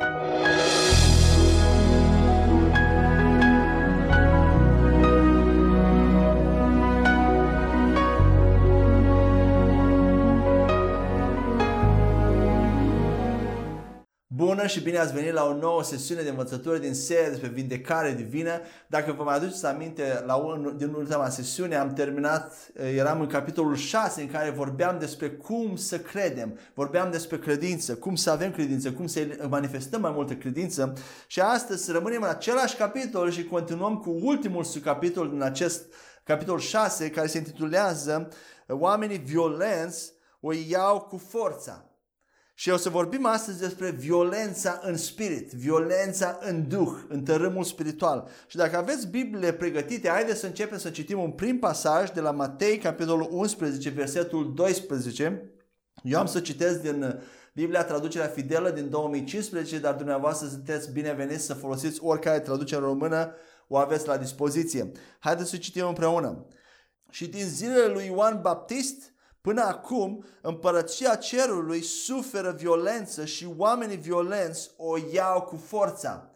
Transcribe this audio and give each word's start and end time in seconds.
Música 0.00 0.67
și 14.68 14.80
bine 14.80 14.98
ați 14.98 15.12
venit 15.12 15.32
la 15.32 15.44
o 15.44 15.54
nouă 15.54 15.82
sesiune 15.82 16.22
de 16.22 16.28
învățătură 16.28 16.76
din 16.76 16.94
serie 16.94 17.28
despre 17.28 17.48
vindecare 17.48 18.12
divină. 18.12 18.60
Dacă 18.86 19.12
vă 19.12 19.22
mai 19.22 19.34
aduceți 19.34 19.66
aminte, 19.66 20.22
la 20.26 20.34
un, 20.34 20.74
din 20.76 20.92
ultima 20.92 21.28
sesiune 21.28 21.76
am 21.76 21.92
terminat, 21.92 22.52
eram 22.94 23.20
în 23.20 23.26
capitolul 23.26 23.76
6 23.76 24.20
în 24.20 24.28
care 24.28 24.50
vorbeam 24.50 24.98
despre 24.98 25.28
cum 25.30 25.76
să 25.76 25.98
credem, 25.98 26.58
vorbeam 26.74 27.10
despre 27.10 27.38
credință, 27.38 27.94
cum 27.94 28.14
să 28.14 28.30
avem 28.30 28.50
credință, 28.50 28.92
cum 28.92 29.06
să 29.06 29.26
manifestăm 29.48 30.00
mai 30.00 30.12
multă 30.14 30.34
credință 30.34 30.92
și 31.26 31.40
astăzi 31.40 31.92
rămânem 31.92 32.22
în 32.22 32.28
același 32.28 32.76
capitol 32.76 33.30
și 33.30 33.44
continuăm 33.44 33.96
cu 33.96 34.18
ultimul 34.22 34.64
subcapitol 34.64 35.30
din 35.30 35.42
acest 35.42 35.84
capitol 36.24 36.58
6 36.58 37.10
care 37.10 37.26
se 37.26 37.38
intitulează 37.38 38.28
Oamenii 38.68 39.18
violenți 39.18 40.12
o 40.40 40.52
iau 40.52 41.00
cu 41.00 41.16
forța. 41.16 41.87
Și 42.58 42.70
o 42.70 42.76
să 42.76 42.88
vorbim 42.88 43.26
astăzi 43.26 43.58
despre 43.60 43.90
violența 43.90 44.80
în 44.82 44.96
spirit, 44.96 45.52
violența 45.52 46.38
în 46.40 46.68
duh, 46.68 46.92
în 47.08 47.22
tărâmul 47.22 47.64
spiritual. 47.64 48.28
Și 48.46 48.56
dacă 48.56 48.76
aveți 48.76 49.06
Bibliile 49.06 49.52
pregătite, 49.52 50.08
haideți 50.08 50.40
să 50.40 50.46
începem 50.46 50.78
să 50.78 50.90
citim 50.90 51.18
un 51.18 51.30
prim 51.30 51.58
pasaj 51.58 52.10
de 52.10 52.20
la 52.20 52.30
Matei, 52.30 52.78
capitolul 52.78 53.28
11, 53.30 53.88
versetul 53.88 54.54
12. 54.54 55.52
Eu 56.02 56.18
am 56.18 56.26
să 56.26 56.40
citesc 56.40 56.80
din 56.80 57.20
Biblia 57.54 57.84
Traducerea 57.84 58.28
Fidelă 58.28 58.70
din 58.70 58.90
2015, 58.90 59.78
dar 59.78 59.94
dumneavoastră 59.94 60.48
sunteți 60.48 60.92
bineveniți 60.92 61.44
să 61.44 61.54
folosiți 61.54 62.02
oricare 62.02 62.40
traducere 62.40 62.80
română 62.80 63.34
o 63.68 63.76
aveți 63.76 64.06
la 64.06 64.16
dispoziție. 64.16 64.92
Haideți 65.18 65.50
să 65.50 65.56
citim 65.56 65.86
împreună. 65.86 66.46
Și 67.10 67.26
din 67.26 67.44
zilele 67.44 67.92
lui 67.92 68.06
Ioan 68.06 68.40
Baptist, 68.42 69.12
Până 69.48 69.62
acum, 69.62 70.24
împărăția 70.40 71.14
cerului 71.14 71.82
suferă 71.82 72.50
violență 72.50 73.24
și 73.24 73.48
oamenii 73.56 73.96
violenți 73.96 74.70
o 74.76 74.96
iau 75.12 75.42
cu 75.42 75.56
forța. 75.66 76.30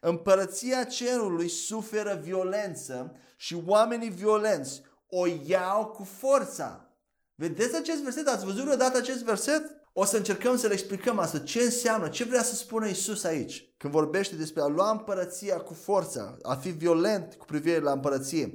Împărăția 0.00 0.84
cerului 0.84 1.48
suferă 1.48 2.20
violență 2.22 3.16
și 3.36 3.62
oamenii 3.66 4.08
violenți 4.08 4.82
o 5.08 5.26
iau 5.46 5.86
cu 5.86 6.08
forța. 6.18 6.90
Vedeți 7.34 7.76
acest 7.76 8.02
verset? 8.02 8.28
Ați 8.28 8.44
văzut 8.44 8.62
vreodată 8.62 8.98
acest 8.98 9.22
verset? 9.22 9.62
O 9.92 10.04
să 10.04 10.16
încercăm 10.16 10.56
să 10.56 10.66
le 10.66 10.72
explicăm 10.72 11.18
asta. 11.18 11.38
Ce 11.38 11.60
înseamnă? 11.60 12.08
Ce 12.08 12.24
vrea 12.24 12.42
să 12.42 12.54
spună 12.54 12.86
Isus 12.86 13.24
aici? 13.24 13.74
Când 13.76 13.92
vorbește 13.92 14.34
despre 14.34 14.62
a 14.62 14.66
lua 14.66 14.90
împărăția 14.90 15.56
cu 15.56 15.74
forța, 15.74 16.36
a 16.42 16.54
fi 16.54 16.70
violent 16.70 17.34
cu 17.34 17.44
privire 17.44 17.78
la 17.78 17.92
împărăție. 17.92 18.52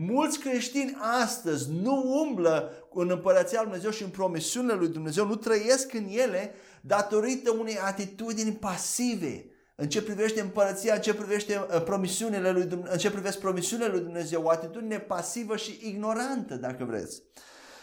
Mulți 0.00 0.38
creștini 0.38 0.96
astăzi 1.22 1.70
nu 1.82 2.24
umblă 2.26 2.72
în 2.94 3.10
împărăția 3.10 3.58
lui 3.58 3.70
Dumnezeu 3.70 3.90
și 3.90 4.02
în 4.02 4.08
promisiunile 4.08 4.74
lui 4.74 4.88
Dumnezeu, 4.88 5.26
nu 5.26 5.34
trăiesc 5.34 5.94
în 5.94 6.08
ele 6.10 6.54
datorită 6.80 7.50
unei 7.50 7.78
atitudini 7.78 8.52
pasive. 8.52 9.44
În 9.74 9.88
ce 9.88 10.02
privește 10.02 10.40
împărăția, 10.40 10.94
în 10.94 11.00
ce 11.00 11.14
privește 11.14 11.66
uh, 11.74 11.82
promisiunile 11.82 12.50
lui 12.50 12.64
Dumnezeu, 12.64 12.92
în 12.92 12.98
ce 12.98 13.10
privește 13.10 13.40
promisiunile 13.40 13.88
lui 13.88 14.00
Dumnezeu, 14.00 14.42
o 14.42 14.50
atitudine 14.50 14.98
pasivă 14.98 15.56
și 15.56 15.80
ignorantă, 15.82 16.54
dacă 16.54 16.84
vreți. 16.84 17.22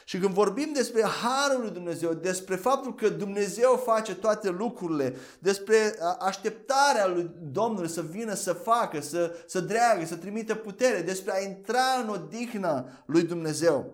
Și 0.08 0.20
când 0.20 0.34
vorbim 0.34 0.72
despre 0.74 1.04
harul 1.04 1.62
lui 1.62 1.72
Dumnezeu, 1.72 2.14
despre 2.14 2.56
faptul 2.56 2.96
că 2.96 3.10
Dumnezeu 3.10 3.82
face 3.86 4.16
toate 4.16 4.50
lucrurile, 4.50 5.16
despre 5.40 5.96
așteptarea 6.20 7.08
lui 7.08 7.32
Domnului 7.52 7.90
să 7.90 8.02
vină 8.02 8.34
să 8.34 8.54
facă, 8.54 9.02
să, 9.02 9.36
să 9.46 9.60
dreagă, 9.60 10.06
să 10.06 10.16
trimită 10.16 10.56
putere, 10.56 11.02
despre 11.02 11.34
a 11.34 11.40
intra 11.40 12.00
în 12.04 12.10
odihna 12.10 13.04
lui 13.06 13.24
Dumnezeu, 13.24 13.94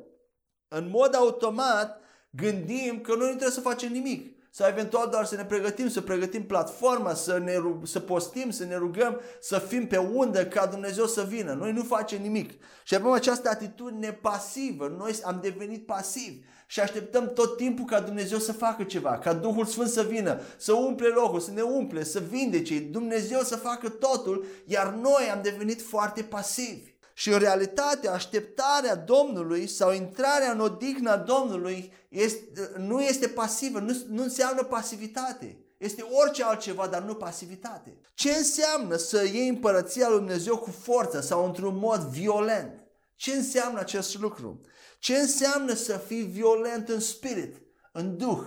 în 0.67 0.89
mod 0.89 1.15
automat 1.15 1.99
gândim 2.29 3.01
că 3.01 3.11
noi 3.11 3.19
nu 3.19 3.35
trebuie 3.35 3.49
să 3.49 3.61
facem 3.61 3.91
nimic 3.91 4.40
sau 4.53 4.67
eventual 4.67 5.09
doar 5.09 5.25
să 5.25 5.35
ne 5.35 5.45
pregătim, 5.45 5.89
să 5.89 6.01
pregătim 6.01 6.45
platforma, 6.45 7.13
să, 7.13 7.37
ne, 7.37 7.53
să 7.83 7.99
postim, 7.99 8.49
să 8.49 8.63
ne 8.65 8.75
rugăm, 8.75 9.19
să 9.39 9.59
fim 9.59 9.87
pe 9.87 9.97
undă 9.97 10.45
ca 10.45 10.65
Dumnezeu 10.65 11.05
să 11.05 11.23
vină. 11.23 11.53
Noi 11.53 11.71
nu 11.71 11.83
facem 11.83 12.21
nimic. 12.21 12.51
Și 12.83 12.95
avem 12.95 13.11
această 13.11 13.49
atitudine 13.49 14.11
pasivă. 14.11 14.95
Noi 14.97 15.19
am 15.23 15.39
devenit 15.41 15.85
pasivi 15.85 16.39
și 16.67 16.79
așteptăm 16.79 17.33
tot 17.33 17.57
timpul 17.57 17.85
ca 17.85 17.99
Dumnezeu 17.99 18.37
să 18.37 18.53
facă 18.53 18.83
ceva, 18.83 19.17
ca 19.17 19.33
Duhul 19.33 19.65
Sfânt 19.65 19.89
să 19.89 20.03
vină, 20.03 20.41
să 20.57 20.73
umple 20.73 21.07
locul, 21.07 21.39
să 21.39 21.51
ne 21.51 21.61
umple, 21.61 22.03
să 22.03 22.19
vindece, 22.19 22.79
Dumnezeu 22.79 23.41
să 23.41 23.55
facă 23.55 23.89
totul, 23.89 24.45
iar 24.65 24.93
noi 24.93 25.29
am 25.33 25.39
devenit 25.41 25.81
foarte 25.81 26.23
pasivi. 26.23 26.90
Și 27.21 27.29
în 27.29 27.39
realitate, 27.39 28.07
așteptarea 28.07 28.95
Domnului 28.95 29.67
sau 29.67 29.93
intrarea 29.93 30.51
în 30.51 30.59
odihna 30.59 31.17
Domnului 31.17 31.93
este, 32.09 32.71
nu 32.77 33.01
este 33.01 33.27
pasivă, 33.27 33.79
nu, 33.79 33.97
nu 34.07 34.23
înseamnă 34.23 34.63
pasivitate. 34.63 35.57
Este 35.77 36.01
orice 36.01 36.43
altceva, 36.43 36.87
dar 36.87 37.01
nu 37.01 37.15
pasivitate. 37.15 37.97
Ce 38.13 38.31
înseamnă 38.31 38.95
să 38.95 39.23
iei 39.23 39.47
împărăția 39.47 40.09
lui 40.09 40.17
Dumnezeu 40.17 40.57
cu 40.57 40.71
forță 40.71 41.19
sau 41.19 41.45
într-un 41.45 41.77
mod 41.77 41.99
violent? 41.99 42.83
Ce 43.15 43.31
înseamnă 43.31 43.79
acest 43.79 44.19
lucru? 44.19 44.61
Ce 44.99 45.15
înseamnă 45.15 45.73
să 45.73 45.97
fii 45.97 46.23
violent 46.23 46.89
în 46.89 46.99
spirit, 46.99 47.61
în 47.91 48.17
duh? 48.17 48.41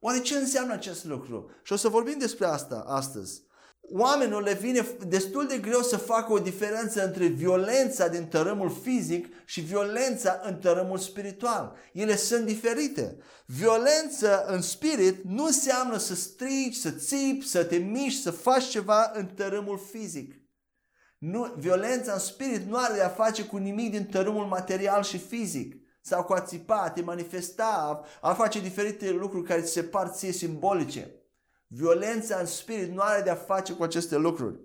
Oare 0.00 0.20
ce 0.20 0.36
înseamnă 0.36 0.72
acest 0.72 1.04
lucru? 1.04 1.50
Și 1.62 1.72
o 1.72 1.76
să 1.76 1.88
vorbim 1.88 2.18
despre 2.18 2.46
asta 2.46 2.84
astăzi 2.86 3.42
oamenilor 3.90 4.42
le 4.42 4.52
vine 4.52 4.86
destul 5.06 5.46
de 5.46 5.58
greu 5.58 5.80
să 5.80 5.96
facă 5.96 6.32
o 6.32 6.38
diferență 6.38 7.04
între 7.04 7.26
violența 7.26 8.08
din 8.08 8.26
tărâmul 8.26 8.78
fizic 8.82 9.26
și 9.44 9.60
violența 9.60 10.40
în 10.42 10.56
tărâmul 10.56 10.98
spiritual. 10.98 11.76
Ele 11.92 12.16
sunt 12.16 12.46
diferite. 12.46 13.16
Violența 13.46 14.44
în 14.46 14.60
spirit 14.60 15.24
nu 15.24 15.44
înseamnă 15.44 15.96
să 15.96 16.14
strigi, 16.14 16.80
să 16.80 16.90
țipi, 16.90 17.46
să 17.46 17.64
te 17.64 17.76
miști, 17.76 18.22
să 18.22 18.30
faci 18.30 18.64
ceva 18.64 19.10
în 19.14 19.26
tărâmul 19.26 19.78
fizic. 19.90 20.34
Nu, 21.18 21.54
violența 21.56 22.12
în 22.12 22.18
spirit 22.18 22.68
nu 22.68 22.76
are 22.76 22.94
de 22.94 23.02
a 23.02 23.08
face 23.08 23.44
cu 23.44 23.56
nimic 23.56 23.90
din 23.90 24.04
tărâmul 24.04 24.44
material 24.44 25.02
și 25.02 25.18
fizic 25.18 25.76
sau 26.00 26.24
cu 26.24 26.32
a 26.32 26.40
țipa, 26.40 26.82
a 26.82 26.90
te 26.90 27.02
manifesta, 27.02 28.02
a 28.20 28.34
face 28.34 28.60
diferite 28.60 29.10
lucruri 29.10 29.44
care 29.44 29.60
ți 29.60 29.72
se 29.72 29.82
par 29.82 30.08
ție 30.08 30.32
simbolice. 30.32 31.23
Violența 31.76 32.38
în 32.38 32.46
spirit 32.46 32.92
nu 32.92 33.00
are 33.00 33.22
de-a 33.22 33.34
face 33.34 33.72
cu 33.72 33.82
aceste 33.82 34.16
lucruri. 34.16 34.56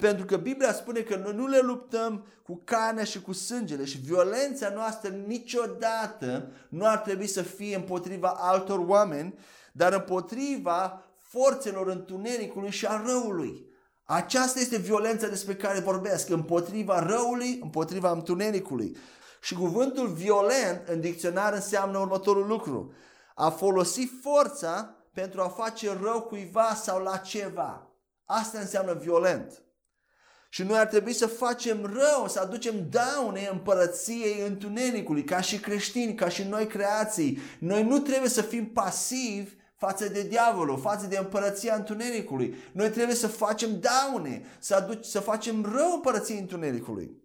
Pentru 0.00 0.24
că 0.24 0.36
Biblia 0.36 0.72
spune 0.72 1.00
că 1.00 1.16
noi 1.16 1.34
nu 1.34 1.46
le 1.46 1.58
luptăm 1.58 2.26
cu 2.42 2.62
carnea 2.64 3.04
și 3.04 3.20
cu 3.20 3.32
sângele 3.32 3.84
și 3.84 3.98
violența 3.98 4.68
noastră 4.68 5.10
niciodată 5.26 6.52
nu 6.68 6.86
ar 6.86 6.98
trebui 6.98 7.26
să 7.26 7.42
fie 7.42 7.76
împotriva 7.76 8.28
altor 8.38 8.78
oameni, 8.78 9.38
dar 9.72 9.92
împotriva 9.92 11.04
forțelor 11.18 11.88
întunericului 11.88 12.70
și 12.70 12.86
a 12.86 13.02
răului. 13.06 13.66
Aceasta 14.04 14.60
este 14.60 14.76
violența 14.76 15.28
despre 15.28 15.54
care 15.54 15.80
vorbesc, 15.80 16.28
împotriva 16.28 17.06
răului, 17.06 17.58
împotriva 17.62 18.10
întunericului. 18.10 18.96
Și 19.40 19.54
cuvântul 19.54 20.08
violent 20.08 20.88
în 20.88 21.00
dicționar 21.00 21.52
înseamnă 21.52 21.98
următorul 21.98 22.46
lucru. 22.46 22.92
A 23.34 23.50
folosi 23.50 24.10
forța 24.22 24.94
pentru 25.14 25.40
a 25.40 25.48
face 25.48 25.98
rău 26.02 26.20
cuiva 26.22 26.74
sau 26.74 27.02
la 27.02 27.16
ceva. 27.16 27.90
Asta 28.24 28.58
înseamnă 28.58 28.94
violent. 28.94 29.62
Și 30.52 30.62
noi 30.62 30.78
ar 30.78 30.86
trebui 30.86 31.12
să 31.12 31.26
facem 31.26 31.84
rău, 31.84 32.28
să 32.28 32.40
aducem 32.40 32.88
daune 32.88 33.48
împărăției 33.52 34.46
întunericului, 34.46 35.24
ca 35.24 35.40
și 35.40 35.58
creștini, 35.60 36.14
ca 36.14 36.28
și 36.28 36.42
noi 36.42 36.66
creații. 36.66 37.38
Noi 37.58 37.82
nu 37.82 37.98
trebuie 37.98 38.28
să 38.28 38.42
fim 38.42 38.66
pasivi 38.66 39.54
față 39.76 40.08
de 40.08 40.22
diavolul, 40.22 40.78
față 40.78 41.06
de 41.06 41.16
împărăția 41.16 41.74
întunericului. 41.74 42.54
Noi 42.72 42.90
trebuie 42.90 43.16
să 43.16 43.26
facem 43.26 43.80
daune, 43.80 44.44
să, 44.58 44.74
aduc, 44.74 45.04
să 45.04 45.20
facem 45.20 45.64
rău 45.74 45.92
împărăției 45.92 46.38
întunericului. 46.38 47.20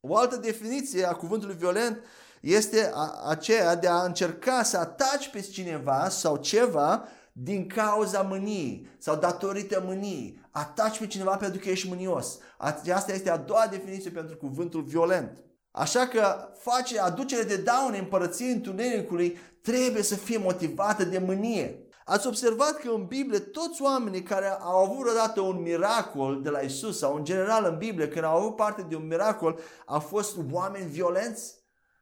O 0.00 0.16
altă 0.16 0.36
definiție 0.36 1.04
a 1.04 1.12
cuvântului 1.12 1.54
violent 1.54 2.04
este 2.40 2.92
aceea 3.26 3.74
de 3.74 3.88
a 3.88 4.02
încerca 4.02 4.62
să 4.62 4.76
ataci 4.78 5.28
pe 5.28 5.40
cineva 5.40 6.08
sau 6.08 6.36
ceva 6.36 7.04
din 7.32 7.68
cauza 7.68 8.22
mâniei 8.22 8.88
sau 8.98 9.16
datorită 9.16 9.82
mâniei. 9.86 10.40
Ataci 10.50 10.98
pe 10.98 11.06
cineva 11.06 11.36
pentru 11.36 11.60
că 11.60 11.68
ești 11.68 11.88
mânios. 11.88 12.38
Asta 12.58 13.12
este 13.12 13.30
a 13.30 13.36
doua 13.36 13.66
definiție 13.70 14.10
pentru 14.10 14.36
cuvântul 14.36 14.82
violent. 14.82 15.44
Așa 15.70 16.06
că 16.06 16.48
face 16.58 17.00
aducere 17.00 17.42
de 17.42 17.56
daune 17.56 17.98
împărăției 17.98 18.52
întunericului 18.52 19.38
trebuie 19.62 20.02
să 20.02 20.14
fie 20.14 20.38
motivată 20.38 21.04
de 21.04 21.18
mânie. 21.18 21.86
Ați 22.04 22.26
observat 22.26 22.76
că 22.76 22.90
în 22.90 23.04
Biblie 23.04 23.38
toți 23.38 23.82
oamenii 23.82 24.22
care 24.22 24.48
au 24.60 24.84
avut 24.84 24.98
vreodată 24.98 25.40
un 25.40 25.62
miracol 25.62 26.42
de 26.42 26.50
la 26.50 26.58
Isus 26.58 26.98
sau 26.98 27.14
în 27.14 27.24
general 27.24 27.64
în 27.64 27.78
Biblie 27.78 28.08
când 28.08 28.24
au 28.24 28.36
avut 28.36 28.56
parte 28.56 28.82
de 28.82 28.96
un 28.96 29.06
miracol 29.06 29.58
au 29.86 30.00
fost 30.00 30.36
oameni 30.52 30.90
violenți? 30.90 31.54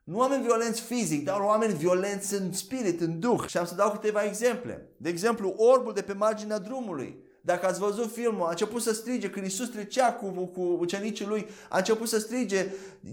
Nu 0.04 0.18
oameni 0.18 0.42
violenți 0.42 0.80
fizic, 0.80 1.24
dar 1.24 1.40
oameni 1.40 1.74
violenți 1.74 2.34
în 2.34 2.52
spirit, 2.52 3.00
în 3.00 3.20
duh. 3.20 3.44
Și 3.46 3.56
am 3.56 3.66
să 3.66 3.74
dau 3.74 3.90
câteva 3.90 4.24
exemple. 4.24 4.88
De 4.96 5.08
exemplu, 5.08 5.54
orbul 5.56 5.92
de 5.92 6.02
pe 6.02 6.12
marginea 6.12 6.58
drumului. 6.58 7.22
Dacă 7.40 7.66
ați 7.66 7.80
văzut 7.80 8.12
filmul, 8.12 8.46
a 8.46 8.50
început 8.50 8.82
să 8.82 8.92
strige, 8.92 9.30
când 9.30 9.46
Isus 9.46 9.68
trecea 9.68 10.12
cu, 10.12 10.26
cu 10.26 10.60
ucenicii 10.60 11.26
lui, 11.26 11.46
a 11.68 11.76
început 11.76 12.08
să 12.08 12.18
strige, 12.18 12.66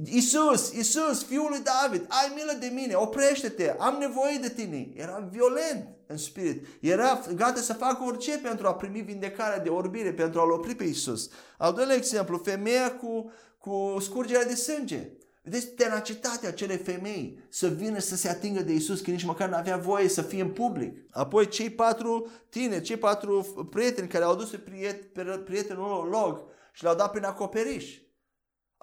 Isus, 0.05 0.71
Isus, 0.71 1.23
fiul 1.23 1.47
lui 1.49 1.59
David, 1.63 2.05
ai 2.07 2.31
milă 2.35 2.57
de 2.59 2.71
mine, 2.73 2.95
oprește-te, 2.95 3.75
am 3.79 3.97
nevoie 3.99 4.37
de 4.41 4.49
tine. 4.49 4.89
Era 4.95 5.27
violent 5.31 5.87
în 6.07 6.17
spirit. 6.17 6.65
Era 6.79 7.21
gata 7.35 7.59
să 7.59 7.73
facă 7.73 8.03
orice 8.03 8.37
pentru 8.37 8.67
a 8.67 8.73
primi 8.73 9.01
vindecarea 9.01 9.59
de 9.59 9.69
orbire, 9.69 10.13
pentru 10.13 10.39
a-L 10.39 10.51
opri 10.51 10.75
pe 10.75 10.83
Isus. 10.83 11.29
Al 11.57 11.73
doilea 11.73 11.95
exemplu, 11.95 12.37
femeia 12.37 12.91
cu, 12.95 13.31
cu 13.57 13.97
scurgerea 13.99 14.45
de 14.45 14.55
sânge. 14.55 15.09
Vedeți 15.43 15.67
tenacitatea 15.67 16.49
acelei 16.49 16.77
femei 16.77 17.45
să 17.49 17.67
vină 17.67 17.99
să 17.99 18.15
se 18.15 18.29
atingă 18.29 18.61
de 18.61 18.73
Isus, 18.73 19.01
că 19.01 19.11
nici 19.11 19.23
măcar 19.23 19.49
nu 19.49 19.55
avea 19.55 19.77
voie 19.77 20.07
să 20.07 20.21
fie 20.21 20.41
în 20.41 20.51
public. 20.51 21.05
Apoi 21.11 21.47
cei 21.47 21.69
patru 21.69 22.31
tineri, 22.49 22.83
cei 22.83 22.97
patru 22.97 23.67
prieteni 23.69 24.07
care 24.07 24.23
au 24.23 24.35
dus 24.35 24.49
pe 24.49 24.57
prietenul 25.45 26.07
lor 26.09 26.43
și 26.73 26.83
l-au 26.83 26.95
dat 26.95 27.11
prin 27.11 27.23
acoperiș. 27.23 27.99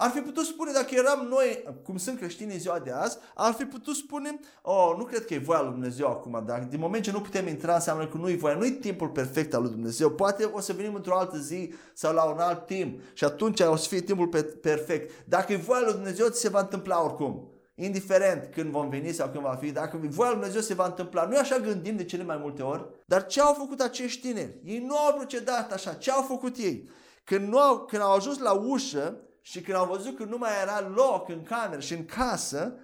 Ar 0.00 0.10
fi 0.10 0.20
putut 0.20 0.44
spune, 0.44 0.72
dacă 0.72 0.94
eram 0.94 1.26
noi, 1.30 1.64
cum 1.84 1.96
sunt 1.96 2.18
creștini 2.18 2.52
în 2.52 2.58
ziua 2.58 2.78
de 2.78 2.90
azi, 2.90 3.18
ar 3.34 3.52
fi 3.52 3.64
putut 3.64 3.94
spune, 3.94 4.40
oh, 4.62 4.94
nu 4.96 5.04
cred 5.04 5.24
că 5.24 5.34
e 5.34 5.38
voia 5.38 5.60
lui 5.60 5.70
Dumnezeu 5.70 6.06
acum, 6.06 6.42
dar 6.46 6.60
din 6.60 6.78
moment 6.78 7.02
ce 7.02 7.10
nu 7.10 7.20
putem 7.20 7.46
intra, 7.46 7.74
înseamnă 7.74 8.06
că 8.06 8.16
nu 8.16 8.28
e 8.28 8.36
voia, 8.36 8.54
nu 8.54 8.66
e 8.66 8.70
timpul 8.70 9.08
perfect 9.08 9.54
al 9.54 9.62
lui 9.62 9.70
Dumnezeu. 9.70 10.10
Poate 10.10 10.44
o 10.44 10.60
să 10.60 10.72
venim 10.72 10.94
într-o 10.94 11.18
altă 11.18 11.38
zi 11.38 11.72
sau 11.94 12.14
la 12.14 12.24
un 12.24 12.38
alt 12.38 12.66
timp 12.66 13.00
și 13.12 13.24
atunci 13.24 13.60
o 13.60 13.76
să 13.76 13.88
fie 13.88 14.00
timpul 14.00 14.28
perfect. 14.60 15.24
Dacă 15.28 15.52
e 15.52 15.56
voia 15.56 15.80
lui 15.84 15.92
Dumnezeu, 15.92 16.28
ți 16.28 16.40
se 16.40 16.48
va 16.48 16.60
întâmpla 16.60 17.04
oricum. 17.04 17.52
Indiferent 17.74 18.52
când 18.54 18.70
vom 18.70 18.88
veni 18.88 19.12
sau 19.12 19.28
când 19.28 19.42
va 19.42 19.58
fi, 19.60 19.70
dacă 19.70 20.00
voia 20.02 20.30
lui 20.30 20.38
Dumnezeu 20.38 20.60
se 20.60 20.74
va 20.74 20.86
întâmpla. 20.86 21.26
Nu 21.26 21.38
așa 21.38 21.58
gândim 21.58 21.96
de 21.96 22.04
cele 22.04 22.22
mai 22.22 22.38
multe 22.40 22.62
ori? 22.62 22.86
Dar 23.06 23.26
ce 23.26 23.40
au 23.40 23.52
făcut 23.52 23.80
acești 23.80 24.20
tineri? 24.20 24.60
Ei 24.64 24.78
nu 24.78 24.96
au 24.96 25.14
procedat 25.14 25.72
așa. 25.72 25.92
Ce 25.92 26.10
au 26.10 26.22
făcut 26.22 26.56
ei? 26.56 26.88
Când, 27.24 27.48
nu 27.48 27.58
au, 27.58 27.78
când 27.78 28.02
au 28.02 28.14
ajuns 28.14 28.38
la 28.38 28.52
ușă, 28.52 29.20
și 29.50 29.60
când 29.60 29.76
au 29.76 29.86
văzut 29.86 30.16
că 30.16 30.24
nu 30.24 30.38
mai 30.38 30.50
era 30.62 30.88
loc 30.94 31.28
în 31.28 31.42
cameră 31.42 31.80
și 31.80 31.92
în 31.92 32.04
casă, 32.04 32.74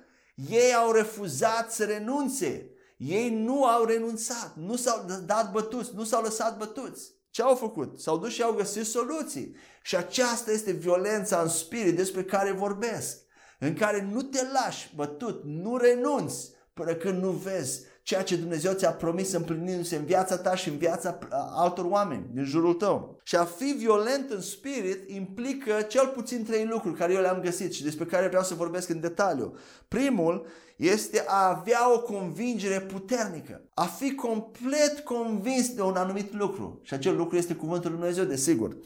ei 0.50 0.75
au 0.75 0.93
refuzat 0.93 1.72
să 1.72 1.84
renunțe. 1.84 2.70
Ei 2.96 3.31
nu 3.31 3.64
au 3.64 3.84
renunțat, 3.84 4.52
nu 4.56 4.76
s-au 4.76 5.05
dat 5.25 5.50
bătuți, 5.50 5.94
nu 5.94 6.05
s-au 6.05 6.22
lăsat 6.22 6.58
bătuți. 6.58 7.12
Ce 7.31 7.43
au 7.43 7.55
făcut? 7.55 8.00
S-au 8.00 8.19
dus 8.19 8.32
și 8.32 8.43
au 8.43 8.52
găsit 8.52 8.87
soluții. 8.87 9.56
Și 9.82 9.96
aceasta 9.96 10.50
este 10.50 10.70
violența 10.70 11.40
în 11.40 11.49
spirit 11.49 11.96
despre 11.96 12.25
care 12.25 12.52
vorbesc. 12.52 13.19
În 13.58 13.75
care 13.75 14.08
nu 14.12 14.22
te 14.22 14.46
lași 14.52 14.93
bătut, 14.94 15.43
nu 15.44 15.76
renunți 15.76 16.52
până 16.75 16.94
când 16.94 17.22
nu 17.22 17.31
vezi 17.31 17.82
ceea 18.04 18.22
ce 18.22 18.36
Dumnezeu 18.36 18.72
ți-a 18.72 18.90
promis 18.90 19.32
împlinindu-se 19.32 19.96
în 19.96 20.04
viața 20.04 20.36
ta 20.36 20.54
și 20.54 20.68
în 20.68 20.76
viața 20.76 21.18
altor 21.54 21.84
oameni 21.84 22.26
din 22.32 22.44
jurul 22.44 22.74
tău. 22.74 23.20
Și 23.22 23.36
a 23.36 23.44
fi 23.44 23.64
violent 23.78 24.30
în 24.30 24.40
spirit 24.40 25.10
implică 25.10 25.80
cel 25.88 26.06
puțin 26.06 26.44
trei 26.44 26.64
lucruri 26.64 26.96
care 26.96 27.12
eu 27.12 27.20
le-am 27.20 27.40
găsit 27.40 27.72
și 27.72 27.82
despre 27.82 28.04
care 28.04 28.28
vreau 28.28 28.42
să 28.42 28.54
vorbesc 28.54 28.88
în 28.88 29.00
detaliu. 29.00 29.56
Primul 29.88 30.46
este 30.76 31.24
a 31.26 31.48
avea 31.48 31.94
o 31.94 32.00
convingere 32.00 32.80
puternică, 32.80 33.62
a 33.74 33.84
fi 33.84 34.14
complet 34.14 35.00
convins 35.04 35.74
de 35.74 35.82
un 35.82 35.96
anumit 35.96 36.34
lucru. 36.34 36.80
Și 36.82 36.94
acel 36.94 37.16
lucru 37.16 37.36
este 37.36 37.54
cuvântul 37.54 37.90
Lui 37.90 37.98
Dumnezeu, 37.98 38.24
desigur. 38.24 38.76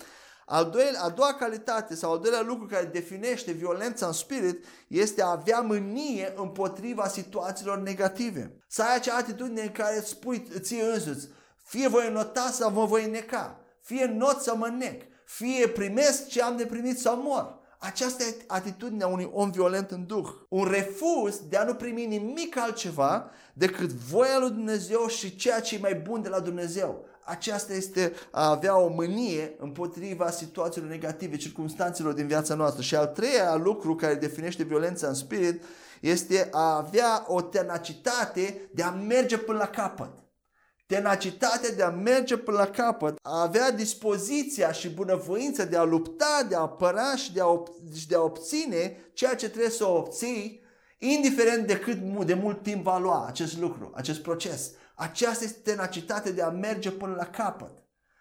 Al 0.50 0.70
doilea, 0.70 1.02
a 1.02 1.08
doua 1.08 1.34
calitate 1.34 1.94
sau 1.94 2.12
al 2.12 2.18
doilea 2.18 2.42
lucru 2.42 2.66
care 2.66 2.84
definește 2.84 3.52
violența 3.52 4.06
în 4.06 4.12
spirit 4.12 4.64
este 4.88 5.22
a 5.22 5.30
avea 5.30 5.60
mânie 5.60 6.32
împotriva 6.36 7.08
situațiilor 7.08 7.78
negative. 7.78 8.56
Să 8.68 8.82
ai 8.82 8.94
acea 8.94 9.16
atitudine 9.16 9.62
în 9.62 9.72
care 9.72 9.96
îți 9.96 10.08
spui 10.08 10.48
ție 10.60 10.82
însuți, 10.82 11.28
fie 11.64 11.88
voi 11.88 12.10
nota 12.12 12.50
sau 12.52 12.72
mă 12.72 12.84
voi 12.84 13.10
neca, 13.10 13.60
fie 13.80 14.04
not 14.04 14.40
să 14.40 14.54
mă 14.56 14.68
nec, 14.68 15.02
fie 15.24 15.68
primesc 15.68 16.26
ce 16.26 16.42
am 16.42 16.56
de 16.56 16.66
primit 16.66 16.98
sau 16.98 17.22
mor. 17.22 17.58
Aceasta 17.78 18.24
e 18.24 18.36
atitudinea 18.46 19.06
unui 19.06 19.30
om 19.32 19.50
violent 19.50 19.90
în 19.90 20.06
duh. 20.06 20.28
Un 20.48 20.64
refuz 20.64 21.40
de 21.48 21.56
a 21.56 21.64
nu 21.64 21.74
primi 21.74 22.06
nimic 22.06 22.56
altceva 22.56 23.30
decât 23.52 23.90
voia 23.90 24.38
lui 24.38 24.50
Dumnezeu 24.50 25.06
și 25.06 25.36
ceea 25.36 25.60
ce 25.60 25.74
e 25.74 25.78
mai 25.80 25.94
bun 25.94 26.22
de 26.22 26.28
la 26.28 26.40
Dumnezeu 26.40 27.04
aceasta 27.28 27.72
este 27.72 28.12
a 28.30 28.50
avea 28.50 28.78
o 28.78 28.88
mânie 28.88 29.54
împotriva 29.58 30.30
situațiilor 30.30 30.90
negative, 30.90 31.36
circumstanțelor 31.36 32.12
din 32.12 32.26
viața 32.26 32.54
noastră. 32.54 32.82
Și 32.82 32.94
al 32.94 33.06
treilea 33.06 33.54
lucru 33.54 33.94
care 33.94 34.14
definește 34.14 34.62
violența 34.62 35.08
în 35.08 35.14
spirit 35.14 35.62
este 36.00 36.48
a 36.50 36.76
avea 36.76 37.24
o 37.26 37.40
tenacitate 37.40 38.70
de 38.74 38.82
a 38.82 38.90
merge 38.90 39.38
până 39.38 39.58
la 39.58 39.66
capăt. 39.66 40.10
Tenacitatea 40.86 41.70
de 41.76 41.82
a 41.82 41.90
merge 41.90 42.36
până 42.36 42.56
la 42.56 42.66
capăt, 42.66 43.18
a 43.22 43.42
avea 43.42 43.70
dispoziția 43.70 44.72
și 44.72 44.88
bunăvoința 44.88 45.64
de 45.64 45.76
a 45.76 45.82
lupta, 45.82 46.46
de 46.48 46.54
a 46.54 46.60
apăra 46.60 47.16
și 47.16 47.32
de 47.32 47.40
a, 47.40 47.44
ob- 47.44 47.96
și 47.96 48.08
de 48.08 48.14
a 48.14 48.20
obține 48.20 48.96
ceea 49.12 49.34
ce 49.34 49.48
trebuie 49.48 49.70
să 49.70 49.88
obții, 49.88 50.60
indiferent 50.98 51.66
de 51.66 51.78
cât 51.78 51.98
de 52.26 52.34
mult 52.34 52.62
timp 52.62 52.82
va 52.84 52.98
lua 52.98 53.26
acest 53.26 53.58
lucru, 53.58 53.92
acest 53.94 54.20
proces. 54.20 54.70
Aceasta 55.00 55.44
este 55.44 55.58
tenacitate 55.70 56.32
de 56.32 56.42
a 56.42 56.48
merge 56.48 56.90
până 56.90 57.14
la 57.14 57.24
capăt. 57.24 57.70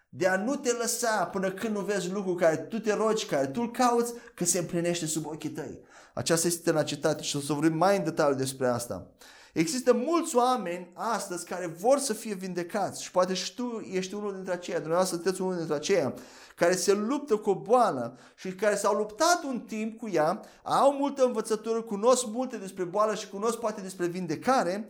De 0.08 0.28
a 0.28 0.36
nu 0.36 0.56
te 0.56 0.72
lăsa 0.72 1.24
până 1.24 1.50
când 1.50 1.74
nu 1.74 1.80
vezi 1.80 2.10
lucrul 2.10 2.34
care 2.34 2.56
tu 2.56 2.78
te 2.78 2.94
rogi, 2.94 3.26
care 3.26 3.46
tu 3.46 3.60
îl 3.60 3.70
cauți, 3.70 4.12
că 4.34 4.44
se 4.44 4.58
împlinește 4.58 5.06
sub 5.06 5.26
ochii 5.26 5.50
tăi. 5.50 5.80
Aceasta 6.14 6.46
este 6.46 6.70
tenacitate 6.70 7.22
și 7.22 7.36
o 7.36 7.40
să 7.40 7.52
vorbim 7.52 7.76
mai 7.76 7.96
în 7.96 8.04
detaliu 8.04 8.36
despre 8.36 8.66
asta. 8.66 9.06
Există 9.52 9.92
mulți 9.92 10.36
oameni 10.36 10.90
astăzi 10.94 11.44
care 11.44 11.66
vor 11.66 11.98
să 11.98 12.12
fie 12.12 12.34
vindecați 12.34 13.02
și 13.02 13.10
poate 13.10 13.34
și 13.34 13.54
tu 13.54 13.88
ești 13.92 14.14
unul 14.14 14.34
dintre 14.34 14.52
aceia, 14.52 14.78
dumneavoastră 14.78 15.16
sunteți 15.16 15.40
unul 15.40 15.56
dintre 15.56 15.74
aceia 15.74 16.14
care 16.54 16.76
se 16.76 16.92
luptă 16.92 17.36
cu 17.36 17.50
o 17.50 17.54
boală 17.54 18.18
și 18.36 18.54
care 18.54 18.76
s-au 18.76 18.94
luptat 18.94 19.42
un 19.44 19.60
timp 19.60 19.98
cu 19.98 20.08
ea, 20.08 20.40
au 20.62 20.92
multă 20.92 21.24
învățătură, 21.24 21.82
cunosc 21.82 22.26
multe 22.26 22.56
despre 22.56 22.84
boală 22.84 23.14
și 23.14 23.28
cunosc 23.28 23.58
poate 23.58 23.80
despre 23.80 24.06
vindecare, 24.06 24.86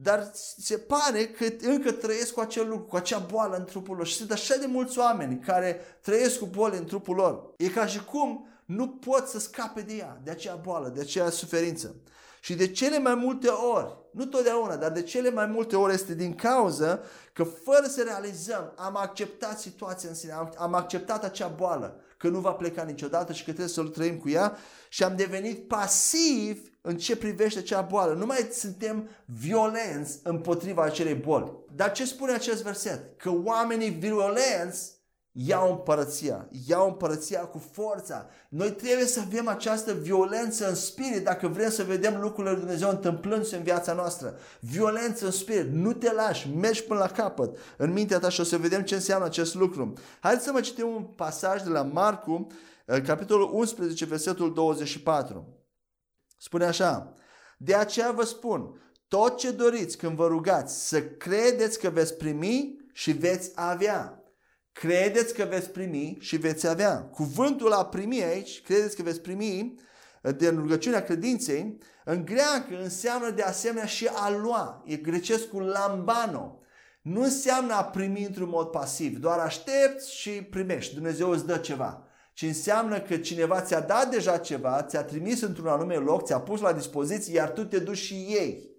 dar 0.00 0.30
se 0.58 0.78
pare 0.78 1.26
că 1.26 1.44
încă 1.60 1.92
trăiesc 1.92 2.32
cu 2.32 2.40
acel 2.40 2.68
lucru, 2.68 2.84
cu 2.84 2.96
acea 2.96 3.18
boală 3.18 3.56
în 3.56 3.64
trupul 3.64 3.96
lor. 3.96 4.06
Și 4.06 4.16
sunt 4.16 4.30
așa 4.30 4.56
de 4.56 4.66
mulți 4.66 4.98
oameni 4.98 5.38
care 5.38 5.80
trăiesc 6.00 6.38
cu 6.38 6.46
boli 6.46 6.76
în 6.76 6.84
trupul 6.84 7.16
lor. 7.16 7.54
E 7.56 7.68
ca 7.68 7.86
și 7.86 8.04
cum 8.04 8.46
nu 8.64 8.88
pot 8.88 9.26
să 9.26 9.38
scape 9.38 9.80
de 9.80 9.94
ea, 9.94 10.20
de 10.24 10.30
acea 10.30 10.54
boală, 10.54 10.88
de 10.88 11.00
acea 11.00 11.30
suferință. 11.30 11.94
Și 12.40 12.54
de 12.54 12.70
cele 12.70 12.98
mai 12.98 13.14
multe 13.14 13.48
ori, 13.48 13.96
nu 14.10 14.26
totdeauna, 14.26 14.76
dar 14.76 14.90
de 14.90 15.02
cele 15.02 15.30
mai 15.30 15.46
multe 15.46 15.76
ori 15.76 15.94
este 15.94 16.14
din 16.14 16.34
cauza 16.34 17.00
că 17.32 17.44
fără 17.44 17.86
să 17.88 18.02
realizăm 18.02 18.72
am 18.76 18.96
acceptat 18.96 19.60
situația 19.60 20.08
în 20.08 20.14
sine, 20.14 20.32
am, 20.32 20.54
am 20.56 20.74
acceptat 20.74 21.24
acea 21.24 21.48
boală, 21.48 22.00
că 22.18 22.28
nu 22.28 22.40
va 22.40 22.52
pleca 22.52 22.82
niciodată 22.82 23.32
și 23.32 23.44
că 23.44 23.50
trebuie 23.50 23.74
să-l 23.74 23.88
trăim 23.88 24.16
cu 24.16 24.28
ea 24.28 24.56
și 24.88 25.04
am 25.04 25.16
devenit 25.16 25.68
pasiv 25.68 26.72
în 26.80 26.96
ce 26.96 27.16
privește 27.16 27.58
acea 27.58 27.80
boală. 27.80 28.14
Nu 28.14 28.26
mai 28.26 28.48
suntem 28.52 29.08
violenți 29.24 30.20
împotriva 30.22 30.82
acelei 30.82 31.14
boli. 31.14 31.52
Dar 31.74 31.92
ce 31.92 32.04
spune 32.04 32.32
acest 32.32 32.62
verset? 32.62 33.18
Că 33.18 33.30
oamenii 33.44 33.90
violenți 33.90 34.97
iau 35.46 35.70
împărăția, 35.70 36.48
iau 36.66 36.88
împărăția 36.88 37.40
cu 37.40 37.58
forța. 37.72 38.26
Noi 38.48 38.72
trebuie 38.72 39.06
să 39.06 39.20
avem 39.20 39.48
această 39.48 39.92
violență 39.92 40.68
în 40.68 40.74
spirit 40.74 41.24
dacă 41.24 41.48
vrem 41.48 41.70
să 41.70 41.82
vedem 41.82 42.20
lucrurile 42.20 42.52
lui 42.52 42.60
Dumnezeu 42.60 42.90
întâmplându-se 42.90 43.56
în 43.56 43.62
viața 43.62 43.92
noastră. 43.92 44.38
Violență 44.60 45.24
în 45.24 45.30
spirit, 45.30 45.72
nu 45.72 45.92
te 45.92 46.12
lași, 46.12 46.48
mergi 46.48 46.84
până 46.84 47.00
la 47.00 47.06
capăt 47.06 47.56
în 47.76 47.92
mintea 47.92 48.18
ta 48.18 48.28
și 48.28 48.40
o 48.40 48.44
să 48.44 48.58
vedem 48.58 48.82
ce 48.82 48.94
înseamnă 48.94 49.26
acest 49.26 49.54
lucru. 49.54 49.92
Haideți 50.20 50.44
să 50.44 50.52
mă 50.52 50.60
citim 50.60 50.86
un 50.86 51.02
pasaj 51.02 51.62
de 51.62 51.68
la 51.68 51.82
Marcu, 51.82 52.46
capitolul 53.04 53.50
11, 53.52 54.04
versetul 54.04 54.54
24. 54.54 55.46
Spune 56.38 56.64
așa, 56.64 57.14
de 57.58 57.74
aceea 57.74 58.10
vă 58.10 58.24
spun, 58.24 58.80
tot 59.08 59.36
ce 59.36 59.50
doriți 59.50 59.96
când 59.96 60.16
vă 60.16 60.26
rugați, 60.26 60.88
să 60.88 61.02
credeți 61.02 61.78
că 61.78 61.90
veți 61.90 62.14
primi 62.14 62.76
și 62.92 63.12
veți 63.12 63.52
avea. 63.54 64.17
Credeți 64.80 65.34
că 65.34 65.44
veți 65.44 65.70
primi 65.70 66.16
și 66.20 66.36
veți 66.36 66.68
avea. 66.68 67.02
Cuvântul 67.02 67.72
a 67.72 67.84
primi 67.84 68.22
aici, 68.22 68.62
credeți 68.62 68.96
că 68.96 69.02
veți 69.02 69.20
primi, 69.20 69.74
de 70.36 70.48
rugăciunea 70.48 71.02
credinței, 71.02 71.78
în 72.04 72.24
greacă 72.24 72.80
înseamnă 72.82 73.30
de 73.30 73.42
asemenea 73.42 73.86
și 73.86 74.06
a 74.06 74.30
lua. 74.30 74.82
E 74.86 74.96
grecescul 74.96 75.62
lambano. 75.62 76.60
Nu 77.02 77.22
înseamnă 77.22 77.74
a 77.74 77.84
primi 77.84 78.24
într-un 78.24 78.48
mod 78.48 78.66
pasiv, 78.66 79.18
doar 79.18 79.38
aștepți 79.38 80.14
și 80.14 80.30
primești. 80.30 80.94
Dumnezeu 80.94 81.30
îți 81.30 81.46
dă 81.46 81.56
ceva 81.56 82.08
ci 82.38 82.42
înseamnă 82.42 83.00
că 83.00 83.16
cineva 83.16 83.60
ți-a 83.60 83.80
dat 83.80 84.10
deja 84.10 84.38
ceva, 84.38 84.82
ți-a 84.82 85.04
trimis 85.04 85.40
într-un 85.40 85.66
anume 85.66 85.94
loc, 85.94 86.24
ți-a 86.24 86.40
pus 86.40 86.60
la 86.60 86.72
dispoziție, 86.72 87.34
iar 87.34 87.50
tu 87.50 87.64
te 87.64 87.78
duci 87.78 87.96
și 87.96 88.14
ei. 88.14 88.70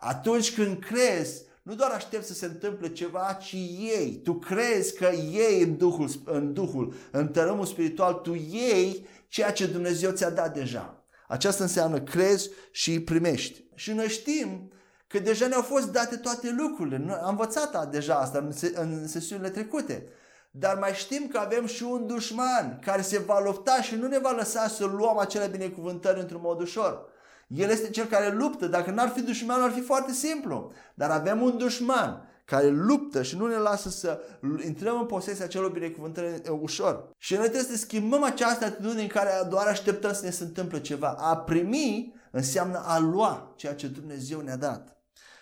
Atunci 0.00 0.54
când 0.54 0.78
crezi, 0.78 1.42
nu 1.68 1.74
doar 1.74 1.90
aștept 1.90 2.24
să 2.24 2.34
se 2.34 2.46
întâmple 2.46 2.92
ceva, 2.92 3.38
ci 3.40 3.52
ei. 3.78 4.20
Tu 4.24 4.34
crezi 4.34 4.96
că 4.96 5.10
ei 5.32 5.62
în 5.62 5.76
Duhul, 5.76 6.10
în 6.24 6.52
Duhul, 6.52 6.94
în 7.10 7.28
tărâmul 7.28 7.66
spiritual, 7.66 8.12
tu 8.14 8.34
ei 8.50 9.06
ceea 9.28 9.52
ce 9.52 9.66
Dumnezeu 9.66 10.10
ți-a 10.10 10.30
dat 10.30 10.54
deja. 10.54 11.04
Aceasta 11.26 11.62
înseamnă 11.62 12.00
crezi 12.00 12.50
și 12.70 13.00
primești. 13.00 13.64
Și 13.74 13.92
noi 13.92 14.08
știm 14.08 14.72
că 15.06 15.18
deja 15.18 15.46
ne-au 15.46 15.62
fost 15.62 15.92
date 15.92 16.16
toate 16.16 16.54
lucrurile. 16.58 16.96
Noi 16.96 17.18
am 17.22 17.28
învățat 17.28 17.90
deja 17.90 18.14
asta 18.14 18.38
în, 18.38 18.52
în 18.74 19.08
sesiunile 19.08 19.50
trecute. 19.50 20.06
Dar 20.50 20.78
mai 20.78 20.92
știm 20.92 21.28
că 21.32 21.38
avem 21.38 21.66
și 21.66 21.82
un 21.82 22.06
dușman 22.06 22.78
care 22.84 23.02
se 23.02 23.18
va 23.18 23.40
lupta 23.40 23.82
și 23.82 23.94
nu 23.94 24.06
ne 24.06 24.18
va 24.18 24.30
lăsa 24.30 24.68
să 24.68 24.84
luăm 24.84 25.18
acele 25.18 25.46
binecuvântări 25.46 26.20
într-un 26.20 26.40
mod 26.42 26.60
ușor. 26.60 27.16
El 27.48 27.70
este 27.70 27.90
cel 27.90 28.06
care 28.06 28.34
luptă. 28.34 28.66
Dacă 28.66 28.90
n-ar 28.90 29.08
fi 29.08 29.20
dușmanul, 29.20 29.64
ar 29.64 29.70
fi 29.70 29.80
foarte 29.80 30.12
simplu. 30.12 30.72
Dar 30.94 31.10
avem 31.10 31.42
un 31.42 31.58
dușman 31.58 32.28
care 32.44 32.68
luptă 32.68 33.22
și 33.22 33.36
nu 33.36 33.46
ne 33.46 33.56
lasă 33.56 33.88
să 33.88 34.20
intrăm 34.64 34.98
în 34.98 35.06
posesia 35.06 35.46
celor 35.46 35.70
binecuvântări 35.70 36.42
ușor. 36.60 37.10
Și 37.18 37.34
noi 37.34 37.42
trebuie 37.42 37.62
să 37.62 37.76
schimbăm 37.76 38.22
această 38.22 38.64
atitudine 38.64 39.02
în 39.02 39.08
care 39.08 39.30
doar 39.48 39.66
așteptăm 39.66 40.12
să 40.12 40.24
ne 40.24 40.30
se 40.30 40.44
întâmple 40.44 40.80
ceva. 40.80 41.14
A 41.18 41.36
primi 41.36 42.14
înseamnă 42.30 42.82
a 42.84 42.98
lua 42.98 43.52
ceea 43.56 43.74
ce 43.74 43.86
Dumnezeu 43.86 44.40
ne-a 44.40 44.56
dat. 44.56 44.96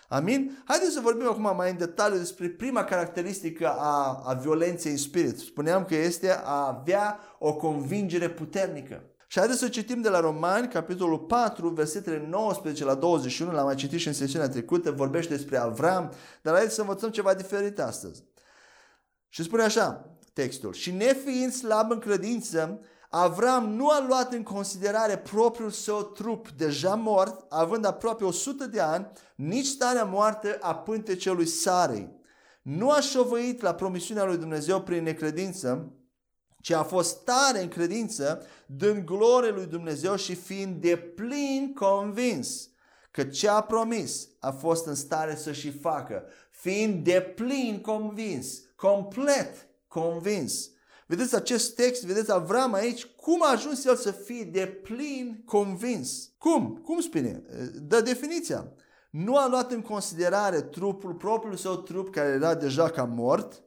Amin? 0.07 0.63
Haideți 0.65 0.93
să 0.93 0.99
vorbim 0.99 1.27
acum 1.27 1.55
mai 1.55 1.71
în 1.71 1.77
detaliu 1.77 2.17
despre 2.17 2.49
prima 2.49 2.83
caracteristică 2.83 3.67
a, 3.67 4.21
a 4.25 4.33
violenței 4.33 4.91
în 4.91 4.97
spirit. 4.97 5.37
Spuneam 5.37 5.85
că 5.85 5.95
este 5.95 6.31
a 6.43 6.67
avea 6.67 7.19
o 7.39 7.55
convingere 7.55 8.29
puternică. 8.29 9.03
Și 9.27 9.39
haideți 9.39 9.59
să 9.59 9.67
citim 9.67 10.01
de 10.01 10.09
la 10.09 10.19
Romani, 10.19 10.67
capitolul 10.67 11.19
4, 11.19 11.69
versetele 11.69 12.27
19 12.29 12.83
la 12.83 12.95
21, 12.95 13.51
l-am 13.51 13.65
mai 13.65 13.75
citit 13.75 13.99
și 13.99 14.07
în 14.07 14.13
sesiunea 14.13 14.49
trecută, 14.49 14.91
vorbește 14.91 15.35
despre 15.35 15.57
Avram, 15.57 16.11
dar 16.41 16.53
haideți 16.53 16.75
să 16.75 16.81
învățăm 16.81 17.09
ceva 17.09 17.33
diferit 17.33 17.79
astăzi. 17.79 18.23
Și 19.29 19.43
spune 19.43 19.63
așa 19.63 20.17
textul, 20.33 20.73
și 20.73 20.91
nefiind 20.91 21.51
slab 21.51 21.91
în 21.91 21.99
credință, 21.99 22.79
Avram 23.09 23.69
nu 23.69 23.89
a 23.89 24.05
luat 24.07 24.33
în 24.33 24.43
considerare 24.43 25.17
propriul 25.17 25.69
său 25.69 26.01
trup 26.01 26.49
deja 26.49 26.95
mort, 26.95 27.45
având 27.49 27.85
aproape 27.85 28.23
100 28.23 28.67
de 28.67 28.79
ani, 28.79 29.07
nici 29.35 29.65
starea 29.65 30.03
moartă 30.03 30.57
a 30.61 30.75
pântecelui 30.75 31.45
Sarei. 31.45 32.15
Nu 32.61 32.89
a 32.89 32.99
șovăit 32.99 33.61
la 33.61 33.73
promisiunea 33.73 34.25
lui 34.25 34.37
Dumnezeu 34.37 34.81
prin 34.81 35.03
necredință, 35.03 35.91
ci 36.67 36.71
a 36.71 36.83
fost 36.83 37.23
tare 37.23 37.61
în 37.61 37.67
credință, 37.67 38.45
dând 38.65 39.05
glorie 39.05 39.51
lui 39.51 39.65
Dumnezeu 39.65 40.15
și 40.15 40.35
fiind 40.35 40.81
de 40.81 40.97
plin 40.97 41.73
convins 41.73 42.69
că 43.11 43.23
ce 43.23 43.49
a 43.49 43.61
promis 43.61 44.27
a 44.39 44.51
fost 44.51 44.85
în 44.85 44.95
stare 44.95 45.35
să 45.35 45.51
și 45.51 45.71
facă, 45.71 46.23
fiind 46.49 47.03
de 47.03 47.21
plin 47.35 47.81
convins, 47.81 48.61
complet 48.75 49.67
convins. 49.87 50.69
Vedeți 51.05 51.35
acest 51.35 51.75
text, 51.75 52.03
vedeți 52.03 52.31
Avram 52.31 52.73
aici, 52.73 53.05
cum 53.05 53.43
a 53.43 53.51
ajuns 53.51 53.85
el 53.85 53.95
să 53.95 54.11
fie 54.11 54.43
de 54.43 54.65
plin 54.65 55.41
convins. 55.45 56.29
Cum? 56.37 56.81
Cum 56.85 56.99
spune? 56.99 57.43
Dă 57.73 58.01
definiția. 58.01 58.71
Nu 59.09 59.37
a 59.37 59.47
luat 59.47 59.71
în 59.71 59.81
considerare 59.81 60.61
trupul, 60.61 61.13
propriul 61.13 61.55
său 61.55 61.75
trup 61.75 62.11
care 62.11 62.29
era 62.29 62.55
deja 62.55 62.89
ca 62.89 63.03
mort, 63.03 63.61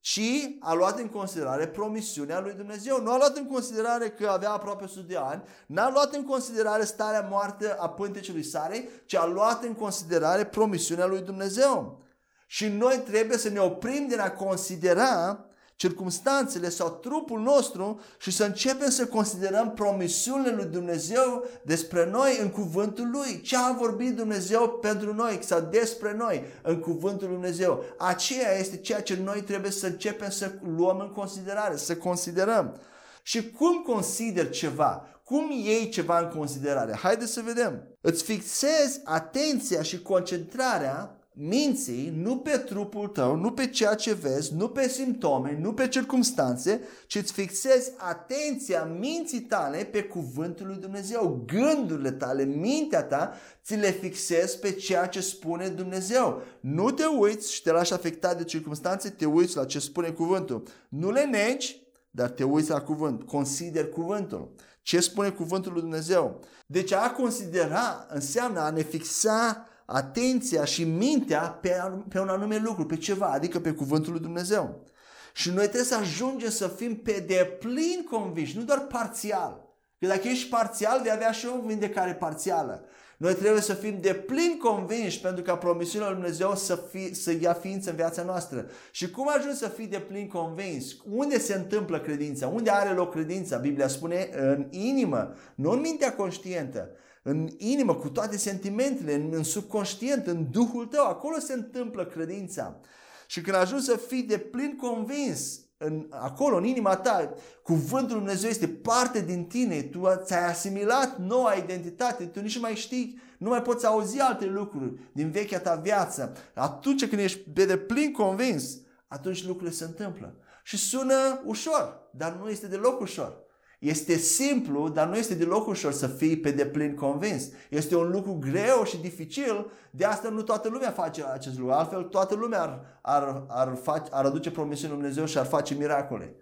ci 0.00 0.56
a 0.60 0.72
luat 0.72 0.98
în 0.98 1.08
considerare 1.08 1.68
promisiunea 1.68 2.40
lui 2.40 2.52
Dumnezeu. 2.52 3.02
Nu 3.02 3.10
a 3.10 3.16
luat 3.16 3.36
în 3.36 3.46
considerare 3.46 4.08
că 4.08 4.28
avea 4.28 4.50
aproape 4.50 4.84
100 4.84 5.06
de 5.06 5.16
ani, 5.16 5.42
n-a 5.66 5.90
luat 5.90 6.14
în 6.14 6.24
considerare 6.24 6.84
starea 6.84 7.26
moartă 7.30 7.76
a 7.78 7.88
pântecelui 7.88 8.42
Sarei, 8.42 8.88
ci 9.06 9.14
a 9.14 9.26
luat 9.26 9.62
în 9.62 9.74
considerare 9.74 10.44
promisiunea 10.44 11.06
lui 11.06 11.20
Dumnezeu. 11.20 12.02
Și 12.46 12.68
noi 12.68 13.02
trebuie 13.06 13.38
să 13.38 13.48
ne 13.48 13.58
oprim 13.58 14.06
din 14.08 14.20
a 14.20 14.30
considera 14.30 15.44
circumstanțele 15.78 16.68
sau 16.68 16.90
trupul 16.90 17.40
nostru 17.40 18.00
și 18.18 18.30
să 18.30 18.44
începem 18.44 18.90
să 18.90 19.06
considerăm 19.06 19.72
promisiunile 19.72 20.50
lui 20.50 20.64
Dumnezeu 20.64 21.44
despre 21.62 22.10
noi 22.10 22.38
în 22.42 22.48
cuvântul 22.48 23.10
lui. 23.10 23.40
Ce 23.40 23.56
a 23.56 23.72
vorbit 23.72 24.16
Dumnezeu 24.16 24.68
pentru 24.68 25.14
noi 25.14 25.38
sau 25.42 25.60
despre 25.60 26.14
noi 26.14 26.42
în 26.62 26.80
cuvântul 26.80 27.26
lui 27.26 27.36
Dumnezeu. 27.36 27.84
Aceea 27.98 28.58
este 28.58 28.76
ceea 28.76 29.02
ce 29.02 29.18
noi 29.24 29.42
trebuie 29.42 29.70
să 29.70 29.86
începem 29.86 30.30
să 30.30 30.52
luăm 30.76 30.98
în 30.98 31.12
considerare, 31.12 31.76
să 31.76 31.96
considerăm. 31.96 32.80
Și 33.22 33.50
cum 33.50 33.82
consider 33.82 34.50
ceva? 34.50 35.06
Cum 35.24 35.50
iei 35.50 35.88
ceva 35.88 36.18
în 36.18 36.28
considerare? 36.28 36.96
Haideți 36.96 37.32
să 37.32 37.40
vedem. 37.40 37.96
Îți 38.00 38.22
fixezi 38.22 39.00
atenția 39.04 39.82
și 39.82 40.02
concentrarea 40.02 41.17
minții 41.40 42.12
nu 42.16 42.36
pe 42.36 42.56
trupul 42.56 43.08
tău, 43.08 43.36
nu 43.36 43.52
pe 43.52 43.66
ceea 43.66 43.94
ce 43.94 44.14
vezi, 44.14 44.54
nu 44.54 44.68
pe 44.68 44.88
simptome, 44.88 45.58
nu 45.60 45.72
pe 45.72 45.88
circumstanțe, 45.88 46.80
ci 47.06 47.14
îți 47.14 47.32
fixezi 47.32 47.92
atenția 47.96 48.84
minții 48.84 49.40
tale 49.40 49.84
pe 49.84 50.02
cuvântul 50.02 50.66
lui 50.66 50.76
Dumnezeu. 50.76 51.44
Gândurile 51.46 52.10
tale, 52.10 52.44
mintea 52.44 53.02
ta, 53.02 53.34
ți 53.64 53.76
le 53.76 53.90
fixezi 53.90 54.58
pe 54.58 54.72
ceea 54.72 55.06
ce 55.06 55.20
spune 55.20 55.68
Dumnezeu. 55.68 56.42
Nu 56.60 56.90
te 56.90 57.04
uiți 57.04 57.52
și 57.52 57.62
te 57.62 57.70
lași 57.70 57.92
afectat 57.92 58.36
de 58.36 58.44
circumstanțe, 58.44 59.10
te 59.10 59.26
uiți 59.26 59.56
la 59.56 59.64
ce 59.64 59.78
spune 59.78 60.10
cuvântul. 60.10 60.62
Nu 60.88 61.10
le 61.10 61.24
negi, 61.24 61.86
dar 62.10 62.30
te 62.30 62.44
uiți 62.44 62.70
la 62.70 62.80
cuvânt, 62.80 63.22
consider 63.22 63.88
cuvântul. 63.88 64.54
Ce 64.82 65.00
spune 65.00 65.30
cuvântul 65.30 65.72
lui 65.72 65.80
Dumnezeu? 65.80 66.40
Deci 66.66 66.92
a 66.92 67.10
considera 67.10 68.06
înseamnă 68.08 68.60
a 68.60 68.70
ne 68.70 68.82
fixa 68.82 69.66
atenția 69.90 70.64
și 70.64 70.84
mintea 70.84 71.40
pe, 71.40 71.70
pe 72.08 72.20
un 72.20 72.28
anume 72.28 72.56
lucru, 72.56 72.86
pe 72.86 72.96
ceva, 72.96 73.26
adică 73.26 73.60
pe 73.60 73.72
cuvântul 73.72 74.12
lui 74.12 74.20
Dumnezeu. 74.20 74.84
Și 75.32 75.50
noi 75.50 75.62
trebuie 75.62 75.84
să 75.84 75.96
ajungem 75.96 76.50
să 76.50 76.68
fim 76.68 76.96
pe 76.96 77.24
deplin 77.26 78.06
convinși, 78.10 78.56
nu 78.56 78.62
doar 78.62 78.80
parțial. 78.80 79.66
Că 79.98 80.06
dacă 80.06 80.28
ești 80.28 80.48
parțial, 80.48 81.00
vei 81.02 81.12
avea 81.12 81.30
și 81.30 81.46
o 81.46 81.66
vindecare 81.66 82.14
parțială. 82.14 82.84
Noi 83.16 83.34
trebuie 83.34 83.60
să 83.60 83.74
fim 83.74 83.98
de 84.00 84.14
plin 84.14 84.58
convinși 84.62 85.20
pentru 85.20 85.42
ca 85.42 85.56
promisiunea 85.56 86.08
lui 86.08 86.16
Dumnezeu 86.16 86.54
să, 86.54 86.76
fi, 86.90 87.14
să 87.14 87.32
ia 87.40 87.52
ființă 87.52 87.90
în 87.90 87.96
viața 87.96 88.22
noastră. 88.22 88.70
Și 88.90 89.10
cum 89.10 89.28
ajungi 89.28 89.58
să 89.58 89.68
fii 89.68 89.86
de 89.86 89.98
plin 89.98 90.28
convins? 90.28 90.96
Unde 91.10 91.38
se 91.38 91.54
întâmplă 91.54 92.00
credința? 92.00 92.46
Unde 92.46 92.70
are 92.70 92.90
loc 92.90 93.12
credința? 93.12 93.56
Biblia 93.56 93.88
spune 93.88 94.28
în 94.32 94.66
inimă, 94.70 95.34
nu 95.54 95.70
în 95.70 95.80
mintea 95.80 96.14
conștientă 96.14 96.90
în 97.28 97.48
inimă, 97.56 97.94
cu 97.94 98.08
toate 98.08 98.36
sentimentele, 98.36 99.14
în, 99.14 99.30
în 99.32 99.42
subconștient, 99.42 100.26
în 100.26 100.50
Duhul 100.50 100.86
tău. 100.86 101.06
Acolo 101.06 101.38
se 101.38 101.52
întâmplă 101.52 102.06
credința. 102.06 102.80
Și 103.26 103.40
când 103.40 103.56
ajungi 103.56 103.84
să 103.84 103.96
fii 103.96 104.22
de 104.22 104.38
plin 104.38 104.76
convins 104.76 105.60
în, 105.76 106.06
acolo, 106.10 106.56
în 106.56 106.64
inima 106.64 106.96
ta, 106.96 107.34
cuvântul 107.62 108.16
Lui 108.16 108.24
Dumnezeu 108.24 108.50
este 108.50 108.68
parte 108.68 109.20
din 109.20 109.44
tine, 109.44 109.82
tu 109.82 110.02
ți-ai 110.24 110.46
asimilat 110.46 111.18
noua 111.18 111.52
identitate, 111.54 112.24
tu 112.24 112.40
nici 112.40 112.54
nu 112.54 112.60
mai 112.60 112.74
știi, 112.74 113.20
nu 113.38 113.48
mai 113.48 113.62
poți 113.62 113.86
auzi 113.86 114.20
alte 114.20 114.44
lucruri 114.44 114.92
din 115.12 115.30
vechea 115.30 115.60
ta 115.60 115.74
viață. 115.74 116.36
Atunci 116.54 117.08
când 117.08 117.20
ești 117.20 117.50
de 117.50 117.76
plin 117.76 118.12
convins, 118.12 118.78
atunci 119.08 119.46
lucrurile 119.46 119.76
se 119.76 119.84
întâmplă. 119.84 120.34
Și 120.64 120.76
sună 120.76 121.42
ușor, 121.44 122.08
dar 122.10 122.32
nu 122.32 122.48
este 122.48 122.66
deloc 122.66 123.00
ușor. 123.00 123.46
Este 123.78 124.16
simplu, 124.16 124.88
dar 124.88 125.08
nu 125.08 125.16
este 125.16 125.34
deloc 125.34 125.66
ușor 125.66 125.92
să 125.92 126.06
fii 126.06 126.38
pe 126.38 126.50
deplin 126.50 126.94
convins. 126.94 127.48
Este 127.70 127.96
un 127.96 128.10
lucru 128.10 128.38
greu 128.40 128.84
și 128.84 128.96
dificil, 128.96 129.70
de 129.90 130.04
asta 130.04 130.28
nu 130.28 130.42
toată 130.42 130.68
lumea 130.68 130.90
face 130.90 131.24
acest 131.32 131.58
lucru. 131.58 131.72
Altfel, 131.72 132.02
toată 132.02 132.34
lumea 132.34 132.60
ar, 132.60 132.98
ar, 133.02 133.44
ar, 133.48 133.78
face, 133.82 134.08
ar 134.10 134.24
aduce 134.24 134.50
promisiunea 134.50 134.96
Lui 134.96 135.04
Dumnezeu 135.04 135.26
și 135.30 135.38
ar 135.38 135.46
face 135.46 135.74
miracole. 135.74 136.34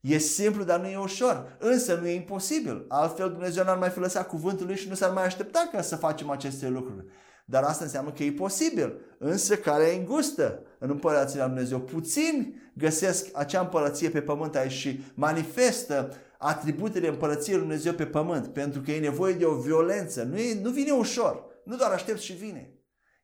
E 0.00 0.18
simplu, 0.18 0.64
dar 0.64 0.80
nu 0.80 0.86
e 0.86 0.98
ușor. 0.98 1.56
Însă 1.58 1.94
nu 1.94 2.06
e 2.06 2.14
imposibil. 2.14 2.84
Altfel 2.88 3.30
Dumnezeu 3.30 3.64
n-ar 3.64 3.78
mai 3.78 3.88
fi 3.88 3.98
lăsat 3.98 4.28
cuvântul 4.28 4.66
lui 4.66 4.76
și 4.76 4.88
nu 4.88 4.94
s-ar 4.94 5.10
mai 5.10 5.24
aștepta 5.24 5.68
ca 5.72 5.82
să 5.82 5.96
facem 5.96 6.30
aceste 6.30 6.68
lucruri. 6.68 7.04
Dar 7.44 7.62
asta 7.62 7.84
înseamnă 7.84 8.10
că 8.10 8.22
e 8.22 8.32
posibil. 8.32 9.00
Însă 9.18 9.56
care 9.56 9.84
e 9.84 9.98
îngustă 9.98 10.62
în 10.78 10.90
împărăția 10.90 11.44
lui 11.44 11.54
Dumnezeu. 11.54 11.80
Puțini 11.80 12.54
găsesc 12.74 13.26
acea 13.32 13.60
împărăție 13.60 14.08
pe 14.08 14.20
pământ 14.20 14.56
aici 14.56 14.72
și 14.72 15.00
manifestă 15.14 16.16
atributele 16.42 17.08
împărăției 17.08 17.54
lui 17.56 17.64
Dumnezeu 17.64 17.92
pe 17.92 18.06
pământ, 18.06 18.46
pentru 18.46 18.80
că 18.80 18.90
e 18.90 19.00
nevoie 19.00 19.34
de 19.34 19.44
o 19.44 19.54
violență. 19.54 20.22
Nu, 20.22 20.38
e, 20.38 20.60
nu 20.60 20.70
vine 20.70 20.90
ușor, 20.90 21.44
nu 21.64 21.76
doar 21.76 21.90
aștept 21.90 22.20
și 22.20 22.32
vine. 22.32 22.74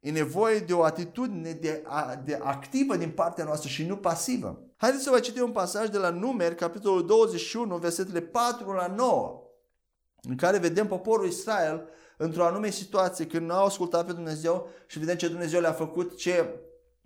E 0.01 0.11
nevoie 0.11 0.59
de 0.59 0.73
o 0.73 0.83
atitudine 0.83 1.53
de, 1.53 1.83
a, 1.85 2.23
de 2.25 2.39
activă 2.43 2.97
din 2.97 3.11
partea 3.11 3.45
noastră 3.45 3.69
și 3.69 3.87
nu 3.87 3.97
pasivă. 3.97 4.63
Haideți 4.77 5.03
să 5.03 5.11
vă 5.11 5.21
citim 5.21 5.43
un 5.43 5.53
pasaj 5.53 5.89
de 5.89 5.99
la 5.99 6.11
Numeri, 6.11 6.55
capitolul 6.55 7.07
21, 7.07 7.77
versetele 7.77 8.21
4 8.21 8.73
la 8.73 8.87
9, 8.97 9.43
în 10.23 10.37
care 10.37 10.59
vedem 10.59 10.87
poporul 10.87 11.27
Israel 11.27 11.89
într-o 12.17 12.45
anume 12.45 12.71
situație 12.71 13.27
când 13.27 13.47
nu 13.47 13.55
au 13.55 13.67
ascultat 13.67 14.07
pe 14.07 14.13
Dumnezeu 14.13 14.69
și 14.87 14.99
vedem 14.99 15.17
ce 15.17 15.29
Dumnezeu 15.29 15.61
le-a 15.61 15.73
făcut, 15.73 16.17
ce 16.17 16.61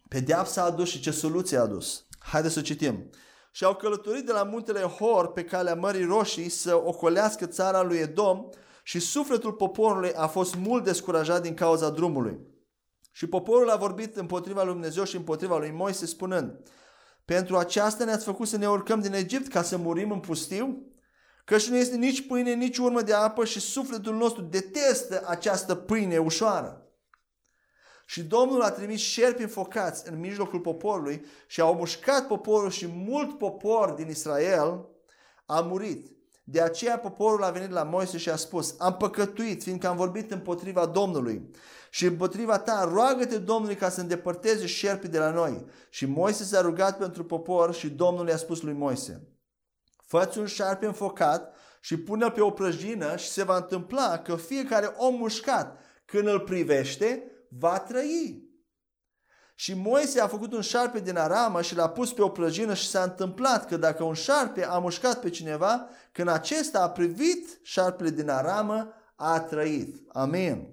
pedeapsa 0.08 0.62
a 0.62 0.64
adus 0.64 0.88
și 0.88 1.00
ce 1.00 1.10
soluție 1.10 1.56
a 1.56 1.62
adus. 1.62 2.06
Haideți 2.18 2.54
să 2.54 2.60
citim 2.60 3.10
și 3.54 3.64
au 3.64 3.74
călătorit 3.74 4.26
de 4.26 4.32
la 4.32 4.42
muntele 4.42 4.80
Hor 4.80 5.32
pe 5.32 5.44
calea 5.44 5.74
Mării 5.74 6.04
Roșii 6.04 6.48
să 6.48 6.74
ocolească 6.74 7.46
țara 7.46 7.82
lui 7.82 7.98
Edom 7.98 8.48
și 8.82 8.98
sufletul 8.98 9.52
poporului 9.52 10.12
a 10.12 10.26
fost 10.26 10.54
mult 10.54 10.84
descurajat 10.84 11.42
din 11.42 11.54
cauza 11.54 11.90
drumului. 11.90 12.40
Și 13.12 13.26
poporul 13.26 13.70
a 13.70 13.76
vorbit 13.76 14.16
împotriva 14.16 14.62
lui 14.62 14.72
Dumnezeu 14.72 15.04
și 15.04 15.16
împotriva 15.16 15.58
lui 15.58 15.70
Moise 15.70 16.06
spunând, 16.06 16.60
pentru 17.24 17.56
aceasta 17.56 18.04
ne-ați 18.04 18.24
făcut 18.24 18.48
să 18.48 18.56
ne 18.56 18.68
urcăm 18.68 19.00
din 19.00 19.12
Egipt 19.12 19.48
ca 19.48 19.62
să 19.62 19.76
murim 19.76 20.10
în 20.10 20.20
pustiu? 20.20 20.86
Căci 21.44 21.68
nu 21.68 21.76
este 21.76 21.96
nici 21.96 22.26
pâine, 22.26 22.54
nici 22.54 22.78
urmă 22.78 23.02
de 23.02 23.12
apă 23.12 23.44
și 23.44 23.60
sufletul 23.60 24.14
nostru 24.14 24.42
detestă 24.42 25.22
această 25.26 25.74
pâine 25.74 26.18
ușoară. 26.18 26.81
Și 28.06 28.22
Domnul 28.22 28.62
a 28.62 28.70
trimis 28.70 29.00
șerpi 29.00 29.42
înfocați 29.42 30.10
în 30.10 30.20
mijlocul 30.20 30.60
poporului 30.60 31.24
și 31.46 31.60
au 31.60 31.74
mușcat 31.74 32.26
poporul 32.26 32.70
și 32.70 32.86
mult 32.86 33.38
popor 33.38 33.90
din 33.90 34.08
Israel 34.08 34.88
a 35.46 35.60
murit. 35.60 36.16
De 36.44 36.60
aceea 36.60 36.98
poporul 36.98 37.42
a 37.42 37.50
venit 37.50 37.70
la 37.70 37.82
Moise 37.82 38.18
și 38.18 38.30
a 38.30 38.36
spus, 38.36 38.74
am 38.78 38.96
păcătuit, 38.96 39.62
fiindcă 39.62 39.88
am 39.88 39.96
vorbit 39.96 40.30
împotriva 40.30 40.86
Domnului 40.86 41.50
și 41.90 42.04
împotriva 42.04 42.58
ta, 42.58 42.84
roagă-te 42.92 43.38
Domnului 43.38 43.76
ca 43.76 43.88
să 43.88 44.00
îndepărteze 44.00 44.66
șerpii 44.66 45.08
de 45.08 45.18
la 45.18 45.30
noi. 45.30 45.64
Și 45.90 46.06
Moise 46.06 46.44
s-a 46.44 46.60
rugat 46.60 46.98
pentru 46.98 47.24
popor 47.24 47.74
și 47.74 47.90
Domnul 47.90 48.28
i-a 48.28 48.36
spus 48.36 48.62
lui 48.62 48.72
Moise, 48.72 49.26
fă 50.06 50.32
un 50.36 50.46
șarpe 50.46 50.86
înfocat 50.86 51.54
și 51.80 51.96
pune-l 51.96 52.30
pe 52.30 52.40
o 52.40 52.50
prăjină 52.50 53.16
și 53.16 53.28
se 53.28 53.42
va 53.42 53.56
întâmpla 53.56 54.18
că 54.18 54.36
fiecare 54.36 54.94
om 54.96 55.14
mușcat, 55.14 55.78
când 56.04 56.26
îl 56.26 56.40
privește, 56.40 57.22
va 57.58 57.78
trăi. 57.78 58.50
Și 59.54 59.74
Moise 59.74 60.20
a 60.20 60.26
făcut 60.26 60.52
un 60.52 60.60
șarpe 60.60 61.00
din 61.00 61.16
aramă 61.16 61.62
și 61.62 61.74
l-a 61.74 61.88
pus 61.88 62.12
pe 62.12 62.22
o 62.22 62.28
prăjină 62.28 62.74
și 62.74 62.88
s-a 62.88 63.02
întâmplat 63.02 63.66
că 63.66 63.76
dacă 63.76 64.04
un 64.04 64.14
șarpe 64.14 64.64
a 64.64 64.78
mușcat 64.78 65.20
pe 65.20 65.30
cineva, 65.30 65.88
când 66.12 66.28
acesta 66.28 66.82
a 66.82 66.90
privit 66.90 67.58
șarpele 67.62 68.10
din 68.10 68.28
aramă, 68.28 68.92
a 69.14 69.40
trăit. 69.40 69.96
Amin. 70.12 70.68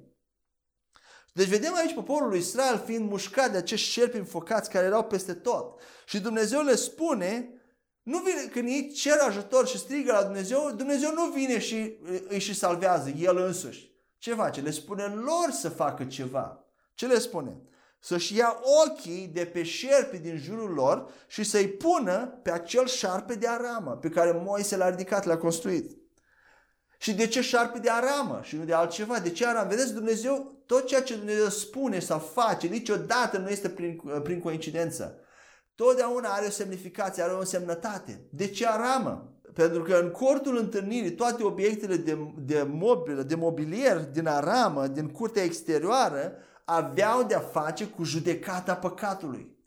Deci 1.33 1.47
vedem 1.47 1.75
aici 1.75 1.93
poporul 1.93 2.29
lui 2.29 2.39
Israel 2.39 2.83
fiind 2.85 3.09
mușcat 3.09 3.51
de 3.51 3.57
acești 3.57 3.89
șerpi 3.89 4.17
înfocați 4.17 4.69
care 4.69 4.85
erau 4.85 5.03
peste 5.03 5.33
tot. 5.33 5.79
Și 6.05 6.19
Dumnezeu 6.19 6.61
le 6.61 6.75
spune, 6.75 7.53
nu 8.01 8.17
vine, 8.17 8.41
când 8.51 8.67
ei 8.67 8.91
cer 8.91 9.17
ajutor 9.27 9.67
și 9.67 9.77
strigă 9.77 10.11
la 10.11 10.23
Dumnezeu, 10.23 10.71
Dumnezeu 10.71 11.13
nu 11.13 11.31
vine 11.31 11.59
și 11.59 11.97
îi 12.27 12.39
și 12.39 12.53
salvează, 12.55 13.09
El 13.09 13.37
însuși. 13.37 13.91
Ce 14.17 14.33
face? 14.33 14.61
Le 14.61 14.71
spune 14.71 15.05
lor 15.05 15.49
să 15.51 15.69
facă 15.69 16.05
ceva. 16.05 16.63
Ce 16.99 17.07
le 17.07 17.19
spune? 17.19 17.61
Să-și 17.99 18.37
ia 18.37 18.59
ochii 18.85 19.29
de 19.33 19.45
pe 19.45 19.63
șerpi 19.63 20.17
din 20.17 20.37
jurul 20.37 20.73
lor 20.73 21.11
și 21.27 21.43
să-i 21.43 21.67
pună 21.67 22.39
pe 22.43 22.51
acel 22.51 22.87
șarpe 22.87 23.35
de 23.35 23.47
aramă 23.47 23.97
pe 24.01 24.09
care 24.09 24.41
Moise 24.43 24.77
l-a 24.77 24.89
ridicat, 24.89 25.25
l-a 25.25 25.37
construit. 25.37 25.97
Și 26.97 27.13
de 27.13 27.27
ce 27.27 27.41
șarpe 27.41 27.79
de 27.79 27.89
aramă 27.89 28.39
și 28.43 28.55
nu 28.55 28.63
de 28.63 28.73
altceva? 28.73 29.19
De 29.19 29.29
ce 29.29 29.45
aramă? 29.45 29.69
Vedeți, 29.69 29.93
Dumnezeu, 29.93 30.63
tot 30.65 30.87
ceea 30.87 31.01
ce 31.01 31.15
Dumnezeu 31.15 31.47
spune 31.47 31.99
sau 31.99 32.19
face, 32.19 32.67
niciodată 32.67 33.37
nu 33.37 33.49
este 33.49 33.69
prin, 33.69 34.01
prin 34.23 34.39
coincidență. 34.39 35.19
Totdeauna 35.75 36.29
are 36.29 36.45
o 36.45 36.49
semnificație, 36.49 37.23
are 37.23 37.33
o 37.33 37.39
însemnătate. 37.39 38.27
De 38.29 38.47
ce 38.47 38.67
aramă? 38.67 39.33
Pentru 39.53 39.81
că 39.81 39.99
în 40.03 40.09
cortul 40.09 40.57
întâlnirii 40.57 41.11
toate 41.15 41.43
obiectele 41.43 41.95
de, 41.95 42.17
de, 42.37 42.67
mobil, 42.69 43.23
de 43.23 43.35
mobilier 43.35 43.97
din 43.97 44.27
aramă, 44.27 44.87
din 44.87 45.07
curtea 45.07 45.43
exterioară, 45.43 46.33
aveau 46.69 47.23
de-a 47.23 47.39
face 47.39 47.87
cu 47.87 48.03
judecata 48.03 48.75
păcatului. 48.75 49.57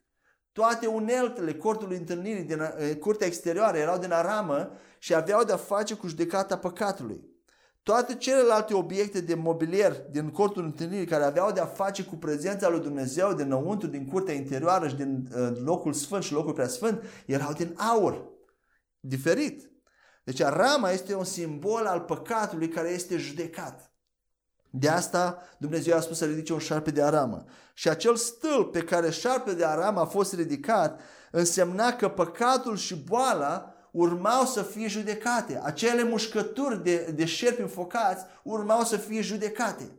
Toate 0.52 0.87
uneltele 0.87 1.54
cortului 1.54 1.97
întâlnirii 1.97 2.42
din 2.42 2.61
eh, 2.61 2.97
curtea 2.97 3.26
exterioară 3.26 3.76
erau 3.76 3.99
din 3.99 4.12
aramă 4.12 4.71
și 4.99 5.14
aveau 5.14 5.44
de-a 5.44 5.56
face 5.56 5.94
cu 5.94 6.06
judecata 6.06 6.59
păcatului. 6.59 7.30
Toate 7.82 8.14
celelalte 8.14 8.75
obiecte 8.75 9.21
de 9.21 9.35
mobilier 9.35 9.92
din 10.11 10.30
cortul 10.30 10.64
întâlnirii 10.64 11.06
care 11.06 11.25
aveau 11.25 11.52
de-a 11.52 11.64
face 11.64 12.04
cu 12.04 12.16
prezența 12.16 12.68
lui 12.68 12.80
Dumnezeu 12.80 13.32
dinăuntru, 13.32 13.88
din 13.88 14.06
curtea 14.06 14.35
interioară 14.35 14.88
și 14.88 14.94
din 14.94 15.28
uh, 15.37 15.52
locul 15.64 15.92
sfânt 15.92 16.23
și 16.23 16.32
locul 16.32 16.52
preasfânt, 16.52 17.02
erau 17.26 17.52
din 17.52 17.75
aur. 17.76 18.30
Diferit. 19.00 19.71
Deci 20.25 20.40
rama 20.42 20.90
este 20.90 21.14
un 21.14 21.25
simbol 21.25 21.87
al 21.87 22.00
păcatului 22.00 22.68
care 22.68 22.88
este 22.88 23.16
judecat. 23.16 23.92
De 24.75 24.88
asta 24.88 25.43
Dumnezeu 25.59 25.97
a 25.97 26.00
spus 26.00 26.17
să 26.17 26.25
ridice 26.25 26.52
un 26.52 26.59
șarpe 26.59 26.91
de 26.91 27.02
aramă. 27.02 27.45
Și 27.75 27.88
acel 27.88 28.17
stâlp 28.17 28.73
pe 28.73 28.81
care 28.81 29.11
șarpe 29.11 29.52
de 29.52 29.64
aramă 29.64 30.00
a 30.00 30.05
fost 30.05 30.35
ridicat 30.35 31.00
însemna 31.31 31.93
că 31.93 32.09
păcatul 32.09 32.76
și 32.76 32.95
boala 32.95 33.75
urmau 33.91 34.45
să 34.45 34.62
fie 34.62 34.88
judecate. 34.88 35.61
Acele 35.62 36.02
mușcături 36.02 36.82
de, 36.82 37.13
de 37.15 37.25
șerpi 37.25 37.61
înfocați 37.61 38.25
urmau 38.43 38.82
să 38.82 38.97
fie 38.97 39.21
judecate. 39.21 39.91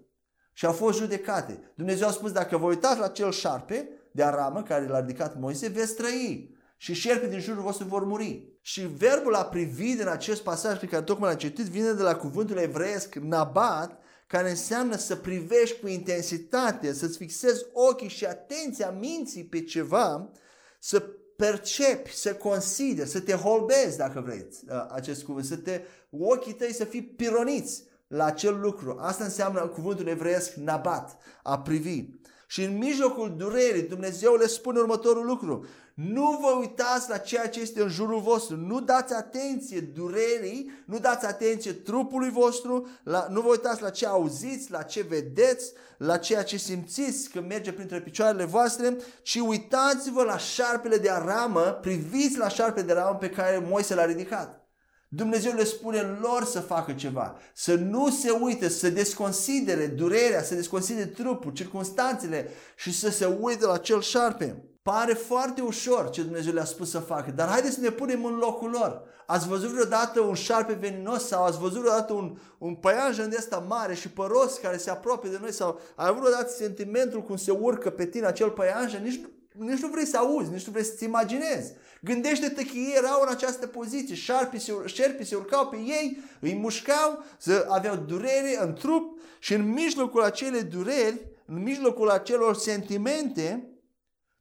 Și 0.54 0.66
au 0.66 0.72
fost 0.72 1.00
judecate. 1.00 1.72
Dumnezeu 1.76 2.08
a 2.08 2.12
spus, 2.12 2.32
dacă 2.32 2.58
vă 2.58 2.66
uitați 2.66 3.00
la 3.00 3.06
acel 3.06 3.32
șarpe 3.32 3.90
de 4.12 4.24
aramă 4.24 4.64
care 4.64 4.88
l-a 4.88 5.00
ridicat 5.00 5.40
Moise, 5.40 5.68
veți 5.68 5.96
trăi. 5.96 6.56
Și 6.78 6.94
șerpii 6.94 7.30
din 7.30 7.40
jurul 7.40 7.62
vostru 7.62 7.88
vor 7.88 8.04
muri. 8.04 8.58
Și 8.62 8.82
verbul 8.82 9.36
a 9.36 9.44
privi 9.44 9.96
din 9.96 10.08
acest 10.08 10.42
pasaj 10.42 10.80
pe 10.80 10.86
care 10.86 11.04
tocmai 11.04 11.30
l-am 11.30 11.38
citit 11.38 11.66
vine 11.66 11.92
de 11.92 12.02
la 12.02 12.16
cuvântul 12.16 12.58
evreiesc 12.58 13.16
nabat, 13.16 14.03
care 14.34 14.50
înseamnă 14.50 14.98
să 14.98 15.16
privești 15.16 15.80
cu 15.80 15.88
intensitate, 15.88 16.94
să-ți 16.94 17.18
fixezi 17.18 17.66
ochii 17.74 18.08
și 18.08 18.26
atenția 18.26 18.92
minții 18.92 19.44
pe 19.44 19.64
ceva, 19.64 20.32
să 20.80 21.00
percepi, 21.36 22.16
să 22.16 22.36
consideri, 22.36 23.10
să 23.10 23.20
te 23.20 23.34
holbezi, 23.34 23.98
dacă 23.98 24.22
vreți, 24.26 24.64
uh, 24.70 24.86
acest 24.90 25.24
cuvânt, 25.24 25.46
să 25.46 25.56
te, 25.56 25.82
ochii 26.10 26.54
tăi 26.54 26.74
să 26.74 26.84
fii 26.84 27.04
pironiți 27.04 27.84
la 28.08 28.26
acel 28.26 28.60
lucru. 28.60 28.98
Asta 29.00 29.24
înseamnă 29.24 29.68
cuvântul 29.68 30.08
evreiesc 30.08 30.54
nabat, 30.54 31.18
a 31.44 31.60
privi. 31.60 32.06
Și 32.48 32.64
în 32.64 32.78
mijlocul 32.78 33.36
durerii 33.38 33.82
Dumnezeu 33.82 34.36
le 34.36 34.48
spune 34.48 34.80
următorul 34.80 35.26
lucru. 35.26 35.66
Nu 35.94 36.40
vă 36.42 36.58
uitați 36.60 37.10
la 37.10 37.18
ceea 37.18 37.50
ce 37.50 37.62
este 37.62 37.82
în 37.82 37.90
jurul 37.90 38.20
vostru. 38.20 38.56
Nu 38.56 38.82
dați 38.82 39.14
atenție 39.14 39.80
durerii, 39.80 40.72
nu 40.86 41.00
dați 41.00 41.26
atenție 41.26 41.74
trupului 41.74 42.30
vostru, 42.30 42.88
la, 43.04 43.28
nu 43.30 43.42
vă 43.42 43.48
uitați 43.50 43.82
la 43.82 43.90
ce 43.90 44.06
auziți, 44.06 44.72
la 44.72 44.82
ce 44.82 45.02
vedeți, 45.02 45.72
la 45.98 46.18
ceea 46.18 46.44
ce 46.44 46.58
simțiți 46.58 47.30
când 47.30 47.48
merge 47.48 47.72
printre 47.72 48.02
picioarele 48.02 48.44
voastre, 48.44 48.98
ci 49.22 49.36
uitați-vă 49.36 50.24
la 50.24 50.38
șarpele 50.38 50.98
de 50.98 51.10
aramă, 51.10 51.62
priviți 51.82 52.38
la 52.38 52.48
șarpele 52.48 52.86
de 52.86 52.92
aramă 52.92 53.18
pe 53.18 53.30
care 53.30 53.66
Moise 53.68 53.96
l-a 53.96 54.06
ridicat. 54.06 54.68
Dumnezeu 55.10 55.54
le 55.54 55.64
spune 55.64 56.02
lor 56.02 56.46
să 56.46 56.60
facă 56.60 56.94
ceva, 56.94 57.38
să 57.54 57.74
nu 57.74 58.10
se 58.10 58.30
uite, 58.30 58.70
să 58.70 58.90
desconsidere 58.90 59.88
durerea, 59.88 60.44
să 60.44 60.56
desconsidere 60.56 61.06
trupul, 61.06 61.52
circunstanțele 61.52 62.50
și 62.76 62.94
să 62.94 63.10
se 63.10 63.26
uite 63.26 63.66
la 63.66 63.78
cel 63.78 64.02
șarpe. 64.02 64.73
Pare 64.84 65.14
foarte 65.14 65.62
ușor 65.62 66.10
ce 66.10 66.22
Dumnezeu 66.22 66.54
le-a 66.54 66.66
spus 66.66 66.90
să 66.90 67.00
facă, 67.00 67.32
dar 67.32 67.48
haideți 67.48 67.74
să 67.74 67.82
ne 67.82 67.90
punem 67.90 68.26
în 68.26 68.36
locul 68.36 68.70
lor. 68.70 69.02
Ați 69.26 69.48
văzut 69.48 69.70
vreodată 69.70 70.20
un 70.22 70.34
șarpe 70.34 70.74
veninos 70.74 71.28
sau 71.28 71.44
ați 71.44 71.60
văzut 71.60 71.80
vreodată 71.80 72.14
un, 72.14 72.38
un 72.58 72.76
păianjen 72.76 73.30
de 73.30 73.36
ăsta 73.40 73.66
mare 73.68 73.94
și 73.94 74.10
păros 74.10 74.58
care 74.58 74.78
se 74.78 74.90
apropie 74.90 75.30
de 75.30 75.38
noi 75.42 75.52
sau 75.52 75.80
ai 75.96 76.08
avut 76.08 76.22
vreodată 76.22 76.52
sentimentul 76.52 77.22
cum 77.22 77.36
se 77.36 77.52
urcă 77.52 77.90
pe 77.90 78.06
tine 78.06 78.26
acel 78.26 78.50
păianjen? 78.50 79.04
Nici, 79.04 79.22
nici 79.52 79.80
nu 79.80 79.88
vrei 79.88 80.06
să 80.06 80.18
auzi, 80.18 80.52
nici 80.52 80.66
nu 80.66 80.72
vrei 80.72 80.84
să-ți 80.84 81.04
imaginezi. 81.04 81.74
Gândește-te 82.02 82.66
că 82.66 82.74
ei 82.74 82.94
erau 82.98 83.22
în 83.22 83.28
această 83.30 83.68
poziție, 83.68 84.16
șarpii 84.16 84.60
se, 84.60 84.74
șerpii 84.86 85.26
se 85.26 85.36
urcau 85.36 85.68
pe 85.68 85.76
ei, 85.76 86.24
îi 86.40 86.56
mușcau, 86.56 87.24
să 87.38 87.66
aveau 87.70 87.96
durere 87.96 88.58
în 88.62 88.74
trup 88.74 89.20
și 89.40 89.54
în 89.54 89.72
mijlocul 89.72 90.22
acelei 90.22 90.64
dureri, 90.64 91.28
în 91.46 91.62
mijlocul 91.62 92.10
acelor 92.10 92.56
sentimente, 92.56 93.68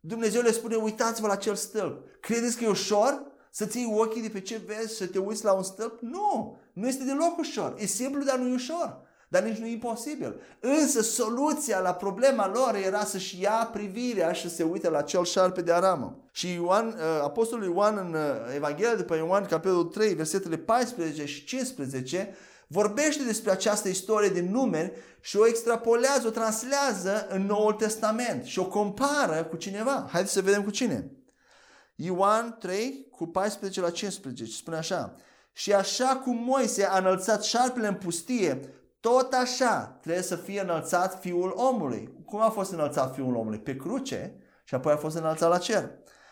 Dumnezeu 0.05 0.43
le 0.43 0.53
spune, 0.53 0.77
uitați-vă 0.77 1.27
la 1.27 1.33
acel 1.33 1.55
stâlp. 1.55 2.05
Credeți 2.21 2.57
că 2.57 2.65
e 2.65 2.69
ușor 2.69 3.23
să 3.51 3.67
ții 3.67 3.93
ochii 3.97 4.23
de 4.23 4.29
pe 4.29 4.41
ce 4.41 4.61
vezi 4.67 4.97
să 4.97 5.07
te 5.07 5.19
uiți 5.19 5.45
la 5.45 5.53
un 5.53 5.63
stâlp? 5.63 6.01
Nu, 6.01 6.59
nu 6.73 6.87
este 6.89 7.05
deloc 7.05 7.39
ușor. 7.39 7.75
E 7.79 7.87
simplu, 7.87 8.23
dar 8.23 8.39
nu 8.39 8.49
e 8.49 8.55
ușor. 8.55 9.01
Dar 9.29 9.43
nici 9.43 9.57
nu 9.57 9.67
e 9.67 9.71
imposibil. 9.71 10.41
Însă 10.61 11.03
soluția 11.03 11.81
la 11.81 11.95
problema 11.95 12.49
lor 12.49 12.75
era 12.75 13.05
să-și 13.05 13.41
ia 13.41 13.71
privirea 13.73 14.33
și 14.33 14.49
să 14.49 14.55
se 14.55 14.63
uite 14.63 14.89
la 14.89 14.99
acel 14.99 15.25
șarpe 15.25 15.63
de 15.63 15.73
aramă. 15.73 16.19
Și 16.33 16.53
Ioan, 16.53 16.87
uh, 16.87 16.95
Apostolul 17.23 17.65
Ioan 17.65 17.97
în 17.97 18.15
uh, 18.15 18.55
Evanghelia 18.55 18.95
după 18.95 19.17
Ioan, 19.17 19.45
capitolul 19.45 19.85
3, 19.85 20.15
versetele 20.15 20.57
14 20.57 21.25
și 21.25 21.45
15, 21.45 22.35
vorbește 22.73 23.23
despre 23.23 23.51
această 23.51 23.89
istorie 23.89 24.29
din 24.29 24.51
numeri 24.51 24.93
și 25.21 25.37
o 25.37 25.47
extrapolează, 25.47 26.27
o 26.27 26.31
translează 26.31 27.27
în 27.29 27.47
Noul 27.47 27.73
Testament 27.73 28.45
și 28.45 28.59
o 28.59 28.67
compară 28.67 29.45
cu 29.45 29.57
cineva. 29.57 30.09
Haideți 30.11 30.33
să 30.33 30.41
vedem 30.41 30.63
cu 30.63 30.71
cine. 30.71 31.11
Ioan 31.95 32.57
3 32.59 33.07
cu 33.11 33.27
14 33.27 33.81
la 33.81 33.91
15 33.91 34.57
spune 34.57 34.77
așa. 34.77 35.15
Și 35.53 35.73
așa 35.73 36.17
cum 36.25 36.37
Moise 36.37 36.85
a 36.85 36.99
înălțat 36.99 37.45
șarpele 37.45 37.87
în 37.87 37.95
pustie, 37.95 38.61
tot 39.01 39.33
așa 39.33 39.99
trebuie 40.01 40.23
să 40.23 40.37
fie 40.37 40.61
înălțat 40.61 41.21
Fiul 41.21 41.53
omului. 41.57 42.15
Cum 42.25 42.41
a 42.41 42.49
fost 42.49 42.73
înălțat 42.73 43.15
Fiul 43.15 43.35
omului? 43.35 43.59
Pe 43.59 43.77
cruce 43.77 44.35
și 44.65 44.75
apoi 44.75 44.93
a 44.93 44.97
fost 44.97 45.17
înălțat 45.17 45.49
la 45.49 45.59
cer. 45.59 45.91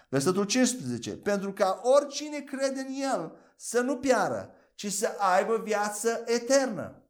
Versetul 0.09 0.44
15. 0.44 1.11
Pentru 1.11 1.53
ca 1.53 1.81
oricine 1.83 2.38
crede 2.38 2.81
în 2.88 2.94
El 3.12 3.33
să 3.57 3.81
nu 3.81 3.96
piară, 3.96 4.55
ci 4.80 4.92
să 4.92 5.14
aibă 5.18 5.60
viață 5.64 6.22
eternă. 6.26 7.02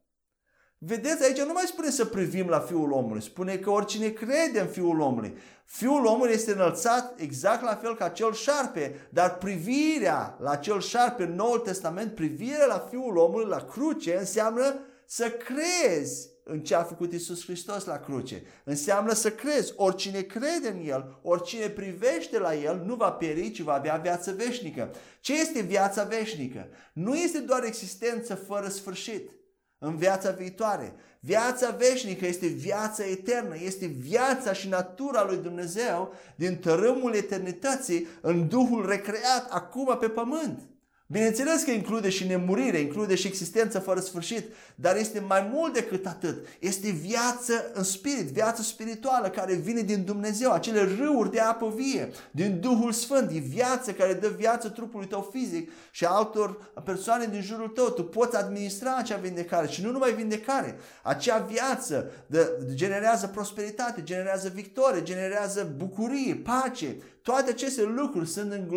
Vedeți, 0.77 1.23
aici 1.23 1.41
nu 1.41 1.53
mai 1.53 1.63
spune 1.65 1.89
să 1.89 2.05
privim 2.05 2.47
la 2.47 2.59
Fiul 2.59 2.91
omului, 2.91 3.21
spune 3.21 3.57
că 3.57 3.69
oricine 3.69 4.09
crede 4.09 4.59
în 4.59 4.67
Fiul 4.67 4.99
omului. 4.99 5.37
Fiul 5.65 6.05
omului 6.05 6.33
este 6.33 6.51
înălțat 6.51 7.19
exact 7.19 7.63
la 7.63 7.75
fel 7.75 7.95
ca 7.95 8.09
cel 8.09 8.33
șarpe, 8.33 9.07
dar 9.09 9.37
privirea 9.37 10.37
la 10.39 10.55
cel 10.55 10.81
șarpe 10.81 11.23
în 11.23 11.35
Noul 11.35 11.59
Testament, 11.59 12.15
privirea 12.15 12.65
la 12.65 12.87
Fiul 12.89 13.17
omului, 13.17 13.47
la 13.47 13.65
cruce, 13.65 14.17
înseamnă 14.17 14.79
să 15.05 15.29
crezi 15.29 16.29
în 16.51 16.59
ce 16.59 16.75
a 16.75 16.83
făcut 16.83 17.13
Isus 17.13 17.43
Hristos 17.43 17.85
la 17.85 17.99
cruce. 17.99 18.43
Înseamnă 18.63 19.13
să 19.13 19.31
crezi. 19.31 19.73
Oricine 19.75 20.21
crede 20.21 20.67
în 20.67 20.87
El, 20.87 21.19
oricine 21.21 21.67
privește 21.67 22.39
la 22.39 22.55
El, 22.55 22.83
nu 22.85 22.95
va 22.95 23.11
pieri, 23.11 23.51
ci 23.51 23.61
va 23.61 23.73
avea 23.73 23.95
viață 23.95 24.31
veșnică. 24.31 24.91
Ce 25.19 25.39
este 25.39 25.61
viața 25.61 26.03
veșnică? 26.03 26.67
Nu 26.93 27.15
este 27.15 27.39
doar 27.39 27.63
existență 27.63 28.35
fără 28.35 28.67
sfârșit 28.67 29.31
în 29.77 29.95
viața 29.95 30.31
viitoare. 30.31 30.95
Viața 31.19 31.69
veșnică 31.69 32.25
este 32.25 32.47
viața 32.47 33.05
eternă, 33.05 33.55
este 33.59 33.85
viața 33.85 34.53
și 34.53 34.67
natura 34.67 35.25
lui 35.25 35.37
Dumnezeu 35.37 36.13
din 36.35 36.57
tărâmul 36.57 37.13
eternității 37.13 38.07
în 38.21 38.47
Duhul 38.47 38.87
recreat 38.87 39.47
acum 39.49 39.97
pe 39.99 40.07
pământ. 40.07 40.70
Bineînțeles 41.11 41.63
că 41.63 41.71
include 41.71 42.09
și 42.09 42.27
nemurire, 42.27 42.77
include 42.77 43.15
și 43.15 43.27
existență 43.27 43.79
fără 43.79 43.99
sfârșit, 43.99 44.45
dar 44.75 44.95
este 44.95 45.19
mai 45.19 45.49
mult 45.53 45.73
decât 45.73 46.05
atât. 46.05 46.47
Este 46.59 46.89
viață 46.89 47.71
în 47.73 47.83
spirit, 47.83 48.27
viață 48.27 48.61
spirituală 48.61 49.29
care 49.29 49.53
vine 49.53 49.81
din 49.81 50.03
Dumnezeu, 50.03 50.51
acele 50.51 50.83
râuri 50.99 51.31
de 51.31 51.39
apă 51.39 51.73
vie, 51.75 52.09
din 52.31 52.59
Duhul 52.59 52.91
Sfânt, 52.91 53.31
e 53.31 53.39
viață 53.39 53.91
care 53.91 54.13
dă 54.13 54.27
viață 54.27 54.69
trupului 54.69 55.07
tău 55.07 55.29
fizic 55.31 55.71
și 55.91 56.05
altor 56.05 56.71
persoane 56.83 57.25
din 57.25 57.41
jurul 57.41 57.67
tău. 57.67 57.89
Tu 57.89 58.03
poți 58.03 58.35
administra 58.35 58.95
acea 58.95 59.17
vindecare 59.17 59.67
și 59.67 59.83
nu 59.83 59.91
numai 59.91 60.13
vindecare. 60.13 60.77
Acea 61.03 61.37
viață 61.37 62.11
de, 62.27 62.49
generează 62.73 63.27
prosperitate, 63.27 64.03
generează 64.03 64.51
victorie, 64.53 65.03
generează 65.03 65.73
bucurie, 65.77 66.35
pace, 66.35 66.95
toate 67.21 67.49
aceste 67.49 67.83
lucruri 67.83 68.27
sunt 68.27 68.71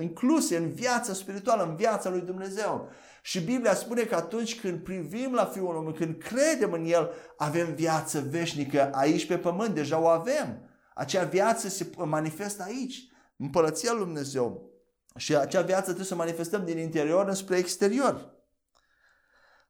incluse 0.00 0.56
în 0.56 0.70
viața 0.70 1.12
spirituală, 1.12 1.62
în 1.62 1.76
viața 1.76 2.10
lui 2.10 2.20
Dumnezeu. 2.20 2.88
Și 3.22 3.40
Biblia 3.40 3.74
spune 3.74 4.02
că 4.02 4.14
atunci 4.14 4.60
când 4.60 4.78
privim 4.78 5.32
la 5.34 5.44
Fiul 5.44 5.74
omului, 5.74 5.98
când 5.98 6.22
credem 6.22 6.72
în 6.72 6.84
El, 6.84 7.10
avem 7.36 7.74
viață 7.74 8.26
veșnică 8.30 8.90
aici 8.92 9.26
pe 9.26 9.38
pământ, 9.38 9.74
deja 9.74 9.98
o 9.98 10.06
avem. 10.06 10.70
Acea 10.94 11.24
viață 11.24 11.68
se 11.68 11.90
manifestă 11.96 12.62
aici, 12.62 13.08
în 13.36 13.44
Împărăția 13.44 13.92
lui 13.92 14.04
Dumnezeu. 14.04 14.70
Și 15.16 15.36
acea 15.36 15.60
viață 15.60 15.84
trebuie 15.84 16.06
să 16.06 16.14
manifestăm 16.14 16.64
din 16.64 16.78
interior 16.78 17.28
înspre 17.28 17.56
exterior. 17.56 18.38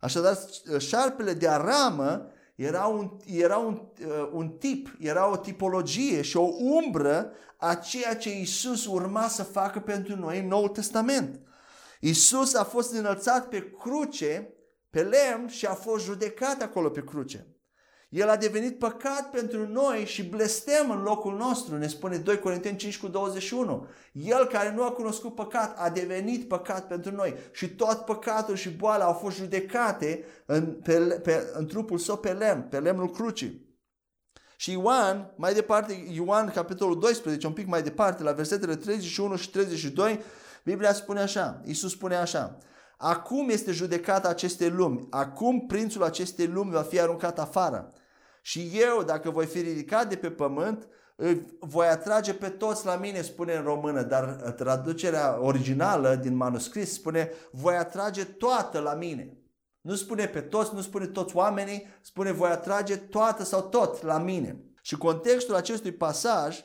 Așadar, 0.00 0.38
șarpele 0.78 1.32
de 1.32 1.48
aramă 1.48 2.30
era 2.60 2.86
un, 2.86 3.10
era 3.26 3.56
un, 3.56 3.82
uh, 4.06 4.30
un 4.32 4.48
tip, 4.48 4.96
era 4.98 5.30
o 5.30 5.36
tipologie 5.36 6.22
și 6.22 6.36
o 6.36 6.48
umbră 6.58 7.32
a 7.56 7.74
ceea 7.74 8.16
ce 8.16 8.38
Isus 8.38 8.86
urma 8.86 9.28
să 9.28 9.42
facă 9.42 9.80
pentru 9.80 10.16
noi 10.16 10.38
în 10.38 10.46
Noul 10.46 10.68
Testament. 10.68 11.40
Isus 12.00 12.54
a 12.54 12.64
fost 12.64 12.92
înălțat 12.92 13.48
pe 13.48 13.70
cruce, 13.78 14.54
pe 14.90 15.02
lemn 15.02 15.48
și 15.48 15.66
a 15.66 15.74
fost 15.74 16.04
judecat 16.04 16.62
acolo 16.62 16.90
pe 16.90 17.04
cruce. 17.04 17.46
El 18.10 18.28
a 18.28 18.36
devenit 18.36 18.78
păcat 18.78 19.30
pentru 19.30 19.68
noi 19.68 20.04
și 20.04 20.22
blestem 20.22 20.90
în 20.90 21.02
locul 21.02 21.36
nostru, 21.36 21.76
ne 21.76 21.86
spune 21.86 22.16
2 22.16 22.38
Corinteni 22.38 22.76
5 22.76 22.98
cu 22.98 23.08
21. 23.08 23.86
El 24.12 24.46
care 24.46 24.74
nu 24.74 24.84
a 24.84 24.90
cunoscut 24.90 25.34
păcat 25.34 25.78
a 25.78 25.90
devenit 25.90 26.48
păcat 26.48 26.86
pentru 26.86 27.14
noi 27.14 27.34
și 27.52 27.68
tot 27.68 27.98
păcatul 27.98 28.54
și 28.54 28.70
boala 28.70 29.04
au 29.04 29.12
fost 29.12 29.36
judecate 29.36 30.24
în, 30.46 30.80
pe, 30.82 30.98
pe, 30.98 31.50
în 31.52 31.66
trupul 31.66 31.98
său 31.98 32.16
pe 32.16 32.32
lemn, 32.32 32.62
pe 32.62 32.78
lemnul 32.78 33.10
crucii. 33.10 33.68
Și 34.56 34.72
Ioan, 34.72 35.32
mai 35.36 35.54
departe, 35.54 36.06
Ioan 36.12 36.50
capitolul 36.50 36.98
12, 36.98 37.46
un 37.46 37.52
pic 37.52 37.66
mai 37.66 37.82
departe, 37.82 38.22
la 38.22 38.32
versetele 38.32 38.76
31 38.76 39.36
și 39.36 39.50
32, 39.50 40.20
Biblia 40.64 40.92
spune 40.92 41.20
așa, 41.20 41.60
Iisus 41.64 41.90
spune 41.90 42.16
așa, 42.16 42.58
Acum 43.02 43.48
este 43.48 43.72
judecata 43.72 44.28
acestei 44.28 44.70
lumi, 44.70 45.06
acum 45.10 45.66
prințul 45.66 46.02
acestei 46.02 46.46
lumi 46.46 46.70
va 46.70 46.82
fi 46.82 47.00
aruncat 47.00 47.38
afară. 47.38 47.92
Și 48.50 48.70
eu, 48.72 49.02
dacă 49.02 49.30
voi 49.30 49.46
fi 49.46 49.60
ridicat 49.60 50.08
de 50.08 50.16
pe 50.16 50.30
pământ, 50.30 50.88
voi 51.58 51.86
atrage 51.86 52.34
pe 52.34 52.48
toți 52.48 52.86
la 52.86 52.96
mine, 52.96 53.22
spune 53.22 53.54
în 53.54 53.62
română, 53.62 54.02
dar 54.02 54.24
traducerea 54.56 55.42
originală 55.42 56.14
din 56.14 56.36
manuscris 56.36 56.92
spune, 56.92 57.30
voi 57.50 57.76
atrage 57.76 58.24
toată 58.24 58.78
la 58.78 58.94
mine. 58.94 59.38
Nu 59.80 59.94
spune 59.94 60.26
pe 60.26 60.40
toți, 60.40 60.74
nu 60.74 60.80
spune 60.80 61.06
toți 61.06 61.36
oamenii, 61.36 61.86
spune 62.00 62.32
voi 62.32 62.50
atrage 62.50 62.96
toată 62.96 63.44
sau 63.44 63.62
tot 63.62 64.02
la 64.02 64.18
mine. 64.18 64.64
Și 64.82 64.96
contextul 64.96 65.54
acestui 65.54 65.92
pasaj, 65.92 66.64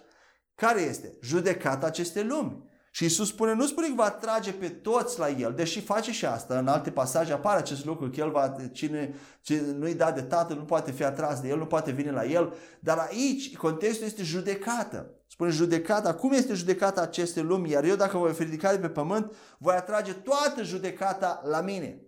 care 0.55 0.81
este? 0.81 1.17
Judecata 1.21 1.85
acestei 1.85 2.23
lumi. 2.23 2.64
Și 2.95 3.05
Isus 3.05 3.27
spune, 3.27 3.53
nu 3.53 3.65
spune 3.65 3.87
că 3.87 3.93
va 3.93 4.11
trage 4.11 4.51
pe 4.51 4.69
toți 4.69 5.19
la 5.19 5.29
El, 5.29 5.53
deși 5.53 5.81
face 5.81 6.11
și 6.11 6.25
asta, 6.25 6.57
în 6.57 6.67
alte 6.67 6.91
pasaje 6.91 7.33
apare 7.33 7.59
acest 7.59 7.85
lucru, 7.85 8.09
că 8.09 8.19
El 8.19 8.31
va, 8.31 8.55
cine, 8.71 9.15
cine 9.41 9.61
nu-i 9.61 9.93
dat 9.93 10.15
de 10.15 10.21
Tatăl 10.21 10.57
nu 10.57 10.63
poate 10.63 10.91
fi 10.91 11.03
atras 11.03 11.39
de 11.41 11.47
El, 11.47 11.57
nu 11.57 11.65
poate 11.65 11.91
veni 11.91 12.11
la 12.11 12.25
El, 12.25 12.53
dar 12.79 12.97
aici 12.97 13.57
contextul 13.57 14.05
este 14.05 14.23
judecată. 14.23 15.11
Spune 15.27 15.49
judecata, 15.49 16.13
cum 16.13 16.31
este 16.31 16.53
judecata 16.53 17.01
acestei 17.01 17.43
lumi, 17.43 17.69
iar 17.69 17.83
eu 17.83 17.95
dacă 17.95 18.17
voi 18.17 18.33
fi 18.33 18.43
ridicat 18.43 18.71
de 18.71 18.79
pe 18.79 18.89
pământ, 18.89 19.35
voi 19.57 19.75
atrage 19.75 20.13
toată 20.13 20.63
judecata 20.63 21.41
la 21.45 21.61
mine. 21.61 22.01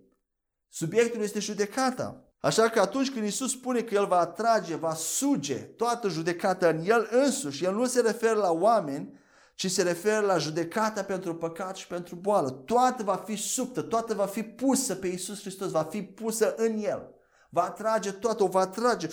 Subiectul 0.68 1.22
este 1.22 1.38
judecata. 1.38 2.32
Așa 2.40 2.68
că 2.68 2.80
atunci 2.80 3.10
când 3.10 3.26
Isus 3.26 3.50
spune 3.50 3.80
că 3.80 3.94
El 3.94 4.06
va 4.06 4.18
atrage, 4.18 4.76
va 4.76 4.94
suge 4.94 5.54
toată 5.54 6.08
judecata 6.08 6.68
în 6.68 6.80
El 6.84 7.08
însuși, 7.10 7.64
El 7.64 7.74
nu 7.74 7.86
se 7.86 8.00
referă 8.00 8.34
la 8.34 8.50
oameni, 8.50 9.18
ci 9.58 9.70
se 9.70 9.82
referă 9.82 10.26
la 10.26 10.38
judecata 10.38 11.04
pentru 11.04 11.34
păcat 11.34 11.76
și 11.76 11.86
pentru 11.86 12.14
boală. 12.14 12.50
Toată 12.50 13.02
va 13.02 13.16
fi 13.16 13.36
subtă, 13.36 13.82
toată 13.82 14.14
va 14.14 14.26
fi 14.26 14.42
pusă 14.42 14.94
pe 14.94 15.06
Isus 15.06 15.40
Hristos, 15.40 15.70
va 15.70 15.82
fi 15.82 16.02
pusă 16.02 16.54
în 16.56 16.78
El. 16.78 17.14
Va 17.50 17.62
atrage 17.62 18.12
toată, 18.12 18.42
o 18.42 18.46
va 18.46 18.60
atrage 18.60 19.08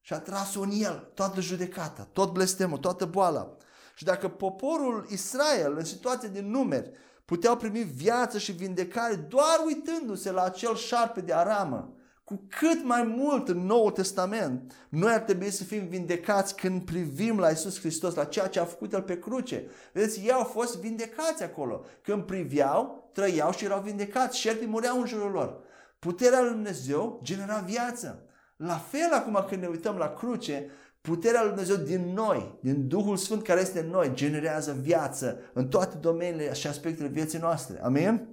și 0.00 0.12
a 0.12 0.18
tras-o 0.18 0.60
în 0.60 0.70
El, 0.70 1.10
toată 1.14 1.40
judecata, 1.40 2.08
tot 2.12 2.32
blestemul, 2.32 2.78
toată 2.78 3.04
boala. 3.04 3.56
Și 3.94 4.04
dacă 4.04 4.28
poporul 4.28 5.06
Israel, 5.10 5.76
în 5.76 5.84
situație 5.84 6.28
de 6.28 6.40
numeri, 6.40 6.90
puteau 7.24 7.56
primi 7.56 7.82
viață 7.82 8.38
și 8.38 8.52
vindecare 8.52 9.14
doar 9.14 9.62
uitându-se 9.66 10.30
la 10.30 10.42
acel 10.42 10.76
șarpe 10.76 11.20
de 11.20 11.32
aramă, 11.32 11.94
cu 12.28 12.46
cât 12.48 12.84
mai 12.84 13.02
mult 13.02 13.48
în 13.48 13.58
Noul 13.66 13.90
Testament, 13.90 14.74
noi 14.88 15.12
ar 15.12 15.20
trebui 15.20 15.50
să 15.50 15.64
fim 15.64 15.86
vindecați 15.86 16.56
când 16.56 16.82
privim 16.84 17.38
la 17.38 17.48
Isus 17.48 17.80
Hristos, 17.80 18.14
la 18.14 18.24
ceea 18.24 18.46
ce 18.46 18.60
a 18.60 18.64
făcut 18.64 18.92
El 18.92 19.02
pe 19.02 19.18
cruce. 19.18 19.66
Vedeți, 19.92 20.20
ei 20.20 20.32
au 20.32 20.44
fost 20.44 20.78
vindecați 20.78 21.42
acolo. 21.42 21.84
Când 22.02 22.22
priveau, 22.22 23.10
trăiau 23.12 23.52
și 23.52 23.64
erau 23.64 23.80
vindecați. 23.80 24.38
Șerpii 24.38 24.66
mureau 24.66 25.00
în 25.00 25.06
jurul 25.06 25.30
lor. 25.30 25.60
Puterea 25.98 26.40
lui 26.40 26.50
Dumnezeu 26.50 27.20
genera 27.22 27.58
viață. 27.58 28.26
La 28.56 28.76
fel 28.76 29.12
acum 29.12 29.44
când 29.48 29.62
ne 29.62 29.68
uităm 29.68 29.96
la 29.96 30.12
cruce, 30.12 30.70
puterea 31.00 31.40
lui 31.40 31.50
Dumnezeu 31.50 31.76
din 31.76 32.12
noi, 32.12 32.58
din 32.62 32.88
Duhul 32.88 33.16
Sfânt 33.16 33.42
care 33.42 33.60
este 33.60 33.80
în 33.80 33.90
noi, 33.90 34.10
generează 34.14 34.76
viață 34.80 35.38
în 35.52 35.68
toate 35.68 35.96
domeniile 35.96 36.52
și 36.52 36.66
aspectele 36.66 37.08
vieții 37.08 37.38
noastre. 37.38 37.82
Amin? 37.82 38.28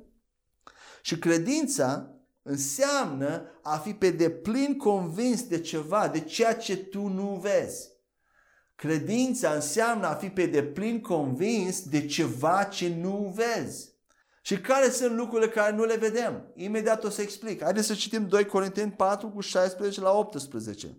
Și 1.02 1.20
credința 1.20 2.15
înseamnă 2.48 3.60
a 3.62 3.78
fi 3.78 3.94
pe 3.94 4.10
deplin 4.10 4.78
convins 4.78 5.44
de 5.44 5.60
ceva, 5.60 6.08
de 6.08 6.20
ceea 6.20 6.56
ce 6.56 6.78
tu 6.78 7.08
nu 7.08 7.40
vezi. 7.42 7.90
Credința 8.76 9.52
înseamnă 9.52 10.08
a 10.08 10.14
fi 10.14 10.30
pe 10.30 10.46
deplin 10.46 11.02
convins 11.02 11.84
de 11.84 12.06
ceva 12.06 12.64
ce 12.64 12.96
nu 13.02 13.34
vezi. 13.36 13.94
Și 14.42 14.58
care 14.62 14.90
sunt 14.90 15.16
lucrurile 15.16 15.50
care 15.50 15.76
nu 15.76 15.84
le 15.84 15.96
vedem? 15.96 16.52
Imediat 16.56 17.04
o 17.04 17.10
să 17.10 17.22
explic. 17.22 17.64
Haideți 17.64 17.88
să 17.88 17.94
citim 17.94 18.28
2 18.28 18.46
Corinteni 18.46 18.92
4 18.92 19.30
cu 19.30 19.42
16 19.42 20.02
la 20.02 20.12
18. 20.12 20.98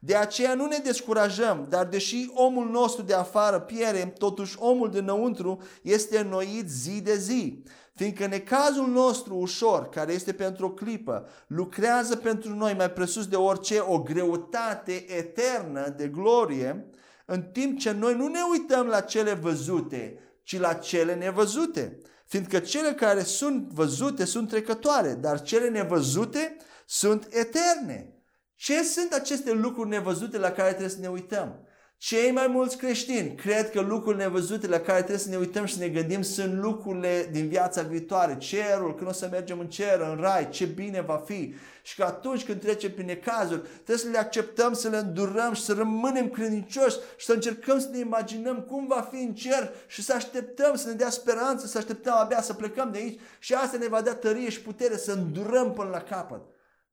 De 0.00 0.16
aceea 0.16 0.54
nu 0.54 0.66
ne 0.66 0.78
descurajăm, 0.84 1.66
dar 1.68 1.86
deși 1.86 2.30
omul 2.34 2.70
nostru 2.70 3.02
de 3.02 3.14
afară 3.14 3.60
piere, 3.60 4.12
totuși 4.18 4.56
omul 4.58 4.90
dinăuntru 4.90 5.62
este 5.82 6.18
înnoit 6.18 6.68
zi 6.68 7.00
de 7.00 7.16
zi. 7.16 7.62
Fiindcă 7.94 8.26
necazul 8.26 8.88
nostru 8.88 9.34
ușor, 9.34 9.88
care 9.88 10.12
este 10.12 10.32
pentru 10.32 10.66
o 10.66 10.70
clipă, 10.70 11.28
lucrează 11.46 12.16
pentru 12.16 12.54
noi 12.54 12.74
mai 12.74 12.90
presus 12.90 13.26
de 13.26 13.36
orice 13.36 13.78
o 13.80 14.02
greutate 14.02 15.04
eternă 15.16 15.94
de 15.96 16.08
glorie, 16.08 16.86
în 17.26 17.42
timp 17.42 17.78
ce 17.78 17.90
noi 17.90 18.14
nu 18.14 18.26
ne 18.26 18.40
uităm 18.50 18.86
la 18.86 19.00
cele 19.00 19.32
văzute, 19.32 20.18
ci 20.42 20.58
la 20.58 20.74
cele 20.74 21.14
nevăzute. 21.14 21.98
Fiindcă 22.26 22.58
cele 22.58 22.92
care 22.92 23.22
sunt 23.22 23.68
văzute 23.68 24.24
sunt 24.24 24.48
trecătoare, 24.48 25.14
dar 25.14 25.42
cele 25.42 25.68
nevăzute 25.68 26.56
sunt 26.86 27.28
eterne. 27.30 28.14
Ce 28.54 28.82
sunt 28.82 29.12
aceste 29.12 29.52
lucruri 29.52 29.88
nevăzute 29.88 30.38
la 30.38 30.50
care 30.50 30.68
trebuie 30.68 30.88
să 30.88 31.00
ne 31.00 31.08
uităm? 31.08 31.66
Cei 32.04 32.30
mai 32.30 32.46
mulți 32.46 32.76
creștini 32.76 33.34
cred 33.34 33.70
că 33.70 33.80
lucrurile 33.80 34.22
nevăzute 34.22 34.66
la 34.66 34.78
care 34.78 34.98
trebuie 34.98 35.18
să 35.18 35.28
ne 35.28 35.36
uităm 35.36 35.64
și 35.64 35.74
să 35.74 35.80
ne 35.80 35.88
gândim 35.88 36.22
sunt 36.22 36.54
lucrurile 36.54 37.28
din 37.30 37.48
viața 37.48 37.82
viitoare, 37.82 38.36
cerul, 38.38 38.94
când 38.94 39.08
o 39.08 39.12
să 39.12 39.28
mergem 39.30 39.58
în 39.58 39.68
cer, 39.68 40.00
în 40.00 40.18
rai, 40.20 40.48
ce 40.48 40.64
bine 40.64 41.00
va 41.00 41.16
fi. 41.16 41.54
Și 41.82 41.94
că 41.94 42.04
atunci 42.04 42.44
când 42.44 42.60
trecem 42.60 42.92
prin 42.92 43.06
necazuri, 43.06 43.60
trebuie 43.60 43.96
să 43.96 44.08
le 44.08 44.18
acceptăm, 44.18 44.72
să 44.72 44.88
le 44.88 44.96
îndurăm 44.96 45.52
și 45.52 45.62
să 45.62 45.72
rămânem 45.72 46.28
credincioși 46.28 46.96
și 47.16 47.26
să 47.26 47.32
încercăm 47.32 47.80
să 47.80 47.88
ne 47.92 47.98
imaginăm 47.98 48.60
cum 48.60 48.86
va 48.86 49.08
fi 49.10 49.16
în 49.16 49.34
cer 49.34 49.72
și 49.86 50.02
să 50.02 50.12
așteptăm, 50.14 50.74
să 50.74 50.88
ne 50.88 50.94
dea 50.94 51.10
speranță, 51.10 51.66
să 51.66 51.78
așteptăm 51.78 52.14
abia 52.14 52.42
să 52.42 52.54
plecăm 52.54 52.90
de 52.92 52.98
aici 52.98 53.20
și 53.38 53.54
asta 53.54 53.76
ne 53.76 53.88
va 53.88 54.00
da 54.00 54.14
tărie 54.14 54.50
și 54.50 54.62
putere 54.62 54.96
să 54.96 55.12
îndurăm 55.12 55.72
până 55.72 55.88
la 55.88 56.00
capăt. 56.00 56.40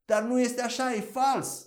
Dar 0.05 0.21
nu 0.21 0.39
este 0.39 0.61
așa, 0.61 0.93
e 0.93 0.99
fals. 0.99 1.65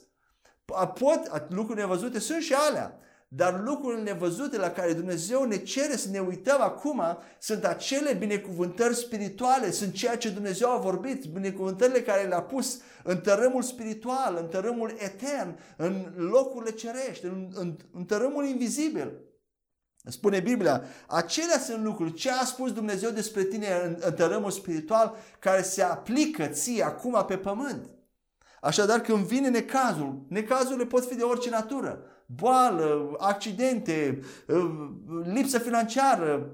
Pot, 0.94 1.48
lucruri 1.48 1.80
nevăzute 1.80 2.18
sunt 2.18 2.42
și 2.42 2.54
alea. 2.54 2.96
Dar 3.34 3.60
lucrurile 3.64 4.02
nevăzute 4.02 4.56
la 4.56 4.70
care 4.70 4.92
Dumnezeu 4.92 5.44
ne 5.44 5.56
cere 5.56 5.96
să 5.96 6.08
ne 6.10 6.18
uităm 6.18 6.60
acum 6.60 7.02
sunt 7.38 7.64
acele 7.64 8.12
binecuvântări 8.12 8.94
spirituale, 8.94 9.70
sunt 9.70 9.92
ceea 9.92 10.16
ce 10.16 10.30
Dumnezeu 10.30 10.70
a 10.70 10.76
vorbit, 10.76 11.24
binecuvântările 11.24 12.02
care 12.02 12.28
le-a 12.28 12.42
pus 12.42 12.80
în 13.02 13.20
tărâmul 13.20 13.62
spiritual, 13.62 14.36
în 14.40 14.46
tărâmul 14.46 14.94
etern, 14.98 15.58
în 15.76 16.12
locurile 16.16 16.70
cerești, 16.70 17.24
în, 17.24 17.48
în, 17.54 17.76
în 17.92 18.04
tărâmul 18.04 18.44
invizibil. 18.44 19.12
Spune 20.04 20.40
Biblia, 20.40 20.82
acelea 21.06 21.58
sunt 21.58 21.84
lucruri, 21.84 22.12
ce 22.12 22.30
a 22.30 22.44
spus 22.44 22.72
Dumnezeu 22.72 23.10
despre 23.10 23.42
tine 23.42 23.66
în, 23.84 23.96
în 24.00 24.14
tărâmul 24.14 24.50
spiritual 24.50 25.16
care 25.38 25.62
se 25.62 25.82
aplică 25.82 26.46
ție 26.46 26.82
acum 26.82 27.24
pe 27.26 27.36
pământ. 27.36 27.90
Așadar, 28.60 29.00
când 29.00 29.24
vine 29.24 29.48
necazul, 29.48 30.26
necazurile 30.28 30.84
pot 30.84 31.06
fi 31.06 31.14
de 31.14 31.22
orice 31.22 31.50
natură 31.50 32.06
boală, 32.34 33.16
accidente, 33.18 34.20
ă, 34.48 34.70
lipsă 35.24 35.58
financiară, 35.58 36.52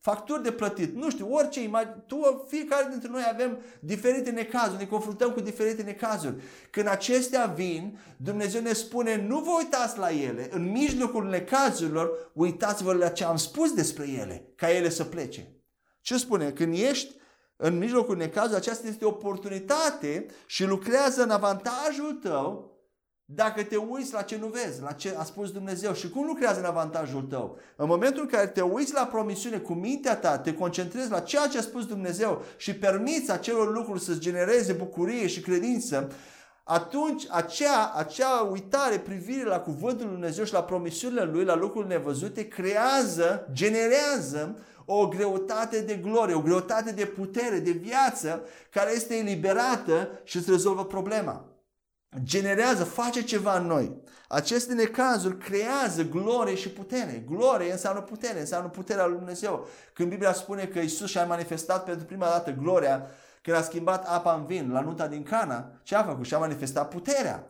facturi 0.00 0.42
de 0.42 0.52
plătit, 0.52 0.94
nu 0.94 1.10
știu, 1.10 1.32
orice, 1.32 1.70
tu, 2.06 2.44
fiecare 2.48 2.86
dintre 2.90 3.08
noi 3.08 3.22
avem 3.32 3.58
diferite 3.80 4.30
necazuri, 4.30 4.78
ne 4.78 4.86
confruntăm 4.86 5.30
cu 5.30 5.40
diferite 5.40 5.82
necazuri. 5.82 6.34
Când 6.70 6.88
acestea 6.88 7.46
vin, 7.46 7.98
Dumnezeu 8.16 8.60
ne 8.60 8.72
spune, 8.72 9.26
nu 9.28 9.38
vă 9.38 9.50
uitați 9.58 9.98
la 9.98 10.10
ele, 10.10 10.48
în 10.52 10.70
mijlocul 10.70 11.28
necazurilor, 11.28 12.30
uitați-vă 12.32 12.92
la 12.92 13.08
ce 13.08 13.24
am 13.24 13.36
spus 13.36 13.72
despre 13.72 14.08
ele, 14.08 14.52
ca 14.56 14.70
ele 14.70 14.88
să 14.88 15.04
plece. 15.04 15.52
Ce 16.00 16.16
spune? 16.16 16.50
Când 16.50 16.74
ești 16.74 17.14
în 17.56 17.78
mijlocul 17.78 18.16
necazului, 18.16 18.56
aceasta 18.56 18.86
este 18.86 19.04
o 19.04 19.08
oportunitate 19.08 20.26
și 20.46 20.64
lucrează 20.64 21.22
în 21.22 21.30
avantajul 21.30 22.12
tău 22.22 22.75
dacă 23.28 23.62
te 23.62 23.76
uiți 23.76 24.12
la 24.12 24.22
ce 24.22 24.36
nu 24.36 24.46
vezi, 24.46 24.82
la 24.82 24.92
ce 24.92 25.14
a 25.18 25.24
spus 25.24 25.50
Dumnezeu 25.50 25.92
și 25.92 26.08
cum 26.08 26.26
lucrează 26.26 26.58
în 26.58 26.64
avantajul 26.64 27.22
tău. 27.22 27.58
În 27.76 27.86
momentul 27.86 28.22
în 28.22 28.28
care 28.28 28.46
te 28.46 28.60
uiți 28.60 28.92
la 28.92 29.06
promisiune 29.06 29.58
cu 29.58 29.72
mintea 29.72 30.16
ta, 30.16 30.38
te 30.38 30.54
concentrezi 30.54 31.10
la 31.10 31.20
ceea 31.20 31.46
ce 31.46 31.58
a 31.58 31.62
spus 31.62 31.86
Dumnezeu 31.86 32.42
și 32.56 32.74
permiți 32.74 33.30
acelor 33.30 33.72
lucruri 33.72 34.00
să-ți 34.00 34.20
genereze 34.20 34.72
bucurie 34.72 35.26
și 35.26 35.40
credință, 35.40 36.12
atunci 36.62 37.26
acea, 37.30 37.92
acea 37.96 38.48
uitare, 38.50 38.98
privire 38.98 39.44
la 39.44 39.60
cuvântul 39.60 40.06
Lui 40.06 40.14
Dumnezeu 40.14 40.44
și 40.44 40.52
la 40.52 40.62
promisiunile 40.62 41.24
Lui, 41.24 41.44
la 41.44 41.54
lucruri 41.54 41.86
nevăzute, 41.86 42.48
creează, 42.48 43.48
generează 43.52 44.58
o 44.84 45.08
greutate 45.08 45.80
de 45.80 45.94
glorie, 45.94 46.34
o 46.34 46.40
greutate 46.40 46.92
de 46.92 47.04
putere, 47.04 47.58
de 47.58 47.70
viață, 47.70 48.42
care 48.70 48.92
este 48.94 49.14
eliberată 49.14 50.08
și 50.24 50.36
îți 50.36 50.50
rezolvă 50.50 50.84
problema 50.84 51.55
generează, 52.22 52.84
face 52.84 53.22
ceva 53.22 53.58
în 53.58 53.66
noi. 53.66 54.04
Aceste 54.28 54.74
necazuri 54.74 55.38
creează 55.38 56.02
glorie 56.02 56.54
și 56.54 56.68
putere. 56.68 57.24
Glorie 57.30 57.72
înseamnă 57.72 58.00
putere, 58.00 58.40
înseamnă 58.40 58.68
puterea 58.68 59.06
lui 59.06 59.16
Dumnezeu. 59.16 59.66
Când 59.92 60.08
Biblia 60.08 60.32
spune 60.32 60.64
că 60.64 60.78
Isus 60.78 61.10
și-a 61.10 61.24
manifestat 61.24 61.84
pentru 61.84 62.06
prima 62.06 62.26
dată 62.26 62.50
gloria, 62.50 63.06
când 63.42 63.56
a 63.56 63.62
schimbat 63.62 64.08
apa 64.08 64.34
în 64.34 64.46
vin 64.46 64.72
la 64.72 64.80
nunta 64.80 65.06
din 65.06 65.22
Cana, 65.22 65.70
ce 65.82 65.94
a 65.94 66.02
făcut? 66.02 66.26
Și-a 66.26 66.38
manifestat 66.38 66.88
puterea. 66.88 67.46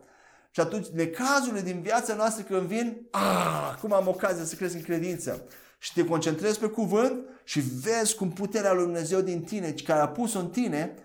Și 0.51 0.59
atunci 0.59 0.87
necazurile 0.87 1.61
din 1.61 1.81
viața 1.81 2.13
noastră 2.13 2.43
când 2.43 2.61
vin, 2.61 3.07
ah, 3.11 3.71
acum 3.75 3.93
am 3.93 4.07
ocazia 4.07 4.43
să 4.43 4.55
crezi 4.55 4.75
în 4.75 4.81
credință. 4.81 5.41
Și 5.77 5.93
te 5.93 6.05
concentrezi 6.05 6.59
pe 6.59 6.67
cuvânt 6.67 7.19
și 7.43 7.59
vezi 7.59 8.15
cum 8.15 8.31
puterea 8.31 8.73
lui 8.73 8.83
Dumnezeu 8.83 9.21
din 9.21 9.41
tine, 9.41 9.75
care 9.85 9.99
a 9.99 10.07
pus-o 10.07 10.39
în 10.39 10.49
tine, 10.49 10.95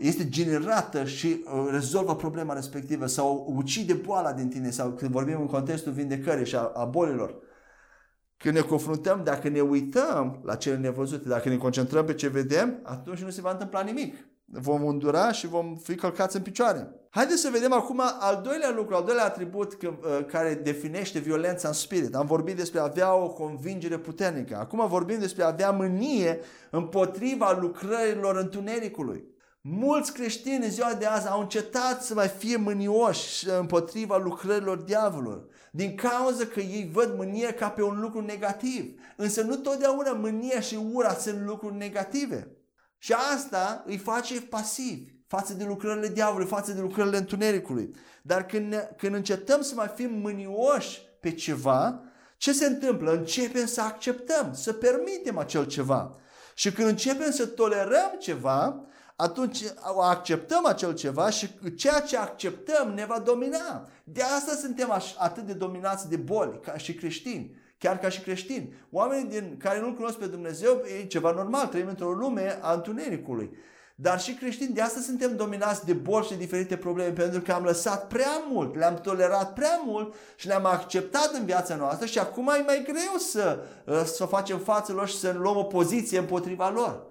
este 0.00 0.28
generată 0.28 1.04
și 1.04 1.44
uh, 1.44 1.68
rezolvă 1.70 2.16
problema 2.16 2.54
respectivă 2.54 3.06
sau 3.06 3.52
ucide 3.56 3.92
boala 3.92 4.32
din 4.32 4.48
tine 4.48 4.70
sau 4.70 4.90
când 4.90 5.10
vorbim 5.10 5.40
în 5.40 5.46
contextul 5.46 5.92
vindecării 5.92 6.46
și 6.46 6.56
a, 6.56 6.70
a 6.74 6.84
bolilor. 6.84 7.34
Când 8.36 8.54
ne 8.54 8.60
confruntăm, 8.60 9.20
dacă 9.24 9.48
ne 9.48 9.60
uităm 9.60 10.40
la 10.44 10.54
cele 10.54 10.76
nevăzute, 10.76 11.28
dacă 11.28 11.48
ne 11.48 11.56
concentrăm 11.56 12.04
pe 12.04 12.14
ce 12.14 12.28
vedem, 12.28 12.80
atunci 12.82 13.18
nu 13.18 13.30
se 13.30 13.40
va 13.40 13.50
întâmpla 13.50 13.80
nimic. 13.80 14.14
Vom 14.44 14.86
îndura 14.86 15.32
și 15.32 15.46
vom 15.46 15.76
fi 15.76 15.94
călcați 15.94 16.36
în 16.36 16.42
picioare. 16.42 16.88
Haideți 17.10 17.40
să 17.40 17.48
vedem 17.52 17.72
acum 17.72 18.00
al 18.20 18.40
doilea 18.44 18.70
lucru, 18.70 18.94
al 18.94 19.04
doilea 19.04 19.24
atribut 19.24 19.82
uh, 19.82 19.90
care 20.26 20.54
definește 20.54 21.18
violența 21.18 21.68
în 21.68 21.74
spirit. 21.74 22.14
Am 22.14 22.26
vorbit 22.26 22.56
despre 22.56 22.80
a 22.80 22.84
avea 22.84 23.14
o 23.14 23.28
convingere 23.28 23.98
puternică. 23.98 24.56
Acum 24.56 24.88
vorbim 24.88 25.18
despre 25.18 25.42
a 25.42 25.46
avea 25.46 25.70
mânie 25.70 26.40
împotriva 26.70 27.58
lucrărilor 27.60 28.36
întunericului. 28.36 29.38
Mulți 29.62 30.12
creștini 30.12 30.64
în 30.64 30.70
ziua 30.70 30.94
de 30.94 31.06
azi 31.06 31.28
au 31.28 31.40
încetat 31.40 32.02
să 32.02 32.14
mai 32.14 32.28
fie 32.28 32.56
mânioși 32.56 33.48
împotriva 33.48 34.16
lucrărilor 34.16 34.78
diavolului. 34.78 35.42
Din 35.72 35.94
cauza 35.94 36.46
că 36.46 36.60
ei 36.60 36.90
văd 36.92 37.16
mânia 37.16 37.52
ca 37.52 37.70
pe 37.70 37.82
un 37.82 38.00
lucru 38.00 38.20
negativ. 38.20 39.00
Însă 39.16 39.42
nu 39.42 39.56
totdeauna 39.56 40.12
mânia 40.12 40.60
și 40.60 40.78
ura 40.92 41.14
sunt 41.14 41.46
lucruri 41.46 41.76
negative. 41.76 42.56
Și 42.98 43.12
asta 43.12 43.82
îi 43.86 43.96
face 43.96 44.40
pasivi 44.40 45.12
față 45.26 45.54
de 45.54 45.64
lucrările 45.64 46.08
diavolului, 46.08 46.48
față 46.48 46.72
de 46.72 46.80
lucrările 46.80 47.16
întunericului. 47.16 47.90
Dar 48.22 48.46
când, 48.46 48.72
ne, 48.72 48.88
când 48.96 49.14
încetăm 49.14 49.60
să 49.60 49.74
mai 49.74 49.90
fim 49.94 50.12
mânioși 50.12 51.00
pe 51.20 51.30
ceva, 51.30 52.02
ce 52.36 52.52
se 52.52 52.66
întâmplă? 52.66 53.12
Începem 53.12 53.66
să 53.66 53.80
acceptăm, 53.80 54.52
să 54.52 54.72
permitem 54.72 55.38
acel 55.38 55.64
ceva. 55.66 56.16
Și 56.54 56.72
când 56.72 56.88
începem 56.88 57.30
să 57.30 57.46
tolerăm 57.46 58.16
ceva, 58.18 58.84
atunci 59.20 59.58
acceptăm 60.00 60.66
acel 60.66 60.94
ceva 60.94 61.30
și 61.30 61.48
ceea 61.76 62.00
ce 62.00 62.16
acceptăm 62.16 62.92
ne 62.94 63.04
va 63.04 63.18
domina. 63.18 63.88
De 64.04 64.22
asta 64.22 64.52
suntem 64.60 65.02
atât 65.18 65.46
de 65.46 65.52
dominați 65.52 66.08
de 66.08 66.16
boli, 66.16 66.60
ca 66.60 66.76
și 66.76 66.94
creștini. 66.94 67.58
Chiar 67.78 67.98
ca 67.98 68.08
și 68.08 68.20
creștini. 68.20 68.74
Oamenii 68.90 69.30
din, 69.30 69.56
care 69.58 69.80
nu 69.80 69.92
cunosc 69.92 70.16
pe 70.16 70.26
Dumnezeu, 70.26 70.82
e 71.00 71.04
ceva 71.04 71.30
normal, 71.30 71.66
trăim 71.66 71.88
într-o 71.88 72.10
lume 72.10 72.58
a 72.60 72.72
întunericului. 72.72 73.50
Dar 73.94 74.20
și 74.20 74.34
creștini, 74.34 74.74
de 74.74 74.80
asta 74.80 75.00
suntem 75.00 75.36
dominați 75.36 75.84
de 75.84 75.92
boli 75.92 76.24
și 76.24 76.30
de 76.30 76.36
diferite 76.36 76.76
probleme, 76.76 77.10
pentru 77.10 77.40
că 77.40 77.52
am 77.52 77.64
lăsat 77.64 78.06
prea 78.06 78.42
mult, 78.50 78.76
le-am 78.76 78.94
tolerat 78.94 79.52
prea 79.52 79.82
mult 79.84 80.14
și 80.36 80.46
le-am 80.46 80.64
acceptat 80.66 81.30
în 81.32 81.44
viața 81.44 81.76
noastră 81.76 82.06
și 82.06 82.18
acum 82.18 82.48
e 82.48 82.62
mai 82.66 82.82
greu 82.82 83.18
să, 83.18 83.58
să 84.04 84.24
facem 84.24 84.58
față 84.58 84.92
lor 84.92 85.08
și 85.08 85.18
să 85.18 85.34
luăm 85.38 85.56
o 85.56 85.62
poziție 85.62 86.18
împotriva 86.18 86.70
lor. 86.70 87.09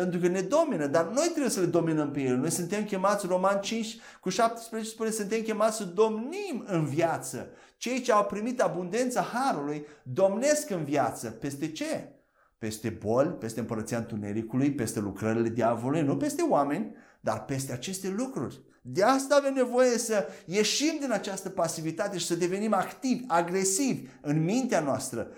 Pentru 0.00 0.20
că 0.20 0.28
ne 0.28 0.40
domină, 0.40 0.86
dar 0.86 1.04
noi 1.04 1.28
trebuie 1.30 1.50
să 1.50 1.60
le 1.60 1.66
dominăm 1.66 2.10
pe 2.10 2.20
ele. 2.20 2.36
Noi 2.36 2.50
suntem 2.50 2.84
chemați, 2.84 3.26
Roman 3.26 3.60
5 3.60 3.98
cu 4.20 4.28
17 4.28 4.90
spune, 4.90 5.10
suntem 5.10 5.40
chemați 5.40 5.76
să 5.76 5.84
domnim 5.84 6.64
în 6.66 6.84
viață. 6.84 7.48
Cei 7.76 8.00
ce 8.00 8.12
au 8.12 8.24
primit 8.24 8.60
abundența 8.60 9.20
Harului 9.20 9.86
domnesc 10.02 10.70
în 10.70 10.84
viață. 10.84 11.30
Peste 11.30 11.72
ce? 11.72 12.12
Peste 12.58 12.88
boli, 12.88 13.28
peste 13.28 13.60
împărăția 13.60 13.98
întunericului, 13.98 14.72
peste 14.72 15.00
lucrările 15.00 15.48
diavolului, 15.48 16.02
nu 16.02 16.16
peste 16.16 16.42
oameni, 16.42 16.94
dar 17.20 17.44
peste 17.44 17.72
aceste 17.72 18.08
lucruri. 18.08 18.62
De 18.82 19.02
asta 19.02 19.34
avem 19.34 19.54
nevoie 19.54 19.98
să 19.98 20.26
ieșim 20.46 20.96
din 21.00 21.12
această 21.12 21.48
pasivitate 21.48 22.18
și 22.18 22.26
să 22.26 22.34
devenim 22.34 22.72
activi, 22.72 23.24
agresivi 23.26 24.08
în 24.20 24.44
mintea 24.44 24.80
noastră, 24.80 25.28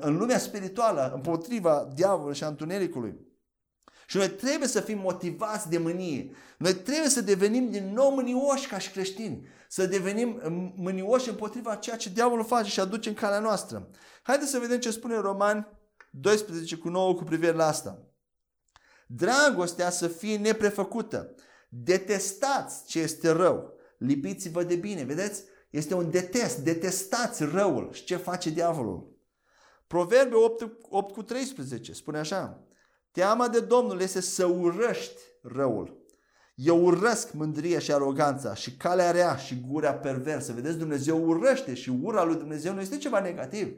în 0.00 0.16
lumea 0.16 0.38
spirituală, 0.38 1.12
împotriva 1.14 1.88
diavolului 1.94 2.36
și 2.36 2.44
a 2.44 2.48
întunericului. 2.48 3.25
Și 4.06 4.16
noi 4.16 4.28
trebuie 4.28 4.68
să 4.68 4.80
fim 4.80 4.98
motivați 4.98 5.68
de 5.68 5.78
mânie. 5.78 6.30
Noi 6.58 6.74
trebuie 6.74 7.08
să 7.08 7.20
devenim 7.20 7.70
din 7.70 7.92
nou 7.92 8.10
mânioși 8.10 8.68
ca 8.68 8.78
și 8.78 8.90
creștini. 8.90 9.46
Să 9.68 9.86
devenim 9.86 10.40
mânioși 10.76 11.28
împotriva 11.28 11.74
ceea 11.74 11.96
ce 11.96 12.10
diavolul 12.10 12.44
face 12.44 12.70
și 12.70 12.80
aduce 12.80 13.08
în 13.08 13.14
calea 13.14 13.38
noastră. 13.38 13.90
Haideți 14.22 14.50
să 14.50 14.58
vedem 14.58 14.78
ce 14.78 14.90
spune 14.90 15.16
Roman 15.16 15.78
12 16.10 16.76
cu 16.76 16.88
9 16.88 17.14
cu 17.14 17.24
privire 17.24 17.52
la 17.52 17.66
asta. 17.66 18.06
Dragostea 19.06 19.90
să 19.90 20.08
fie 20.08 20.36
neprefăcută. 20.36 21.34
Detestați 21.68 22.86
ce 22.86 23.00
este 23.00 23.30
rău. 23.30 23.74
Lipiți-vă 23.98 24.62
de 24.62 24.74
bine. 24.74 25.04
Vedeți? 25.04 25.44
Este 25.70 25.94
un 25.94 26.10
detest. 26.10 26.58
Detestați 26.58 27.44
răul. 27.44 27.92
Și 27.92 28.04
ce 28.04 28.16
face 28.16 28.50
diavolul? 28.50 29.14
Proverbe 29.86 30.34
8, 30.34 30.70
8 30.88 31.14
cu 31.14 31.22
13 31.22 31.92
spune 31.92 32.18
așa. 32.18 32.65
Teama 33.16 33.48
de 33.48 33.60
Domnul 33.60 34.00
este 34.00 34.20
să 34.20 34.46
urăști 34.46 35.20
răul. 35.42 36.04
Eu 36.54 36.84
urăsc 36.84 37.32
mândria 37.32 37.78
și 37.78 37.92
aroganța 37.92 38.54
și 38.54 38.76
calea 38.76 39.10
rea 39.10 39.36
și 39.36 39.64
gura 39.68 39.94
perversă. 39.94 40.52
Vedeți, 40.52 40.78
Dumnezeu 40.78 41.28
urăște 41.28 41.74
și 41.74 41.90
ura 42.02 42.24
lui 42.24 42.36
Dumnezeu 42.36 42.74
nu 42.74 42.80
este 42.80 42.96
ceva 42.96 43.20
negativ. 43.20 43.76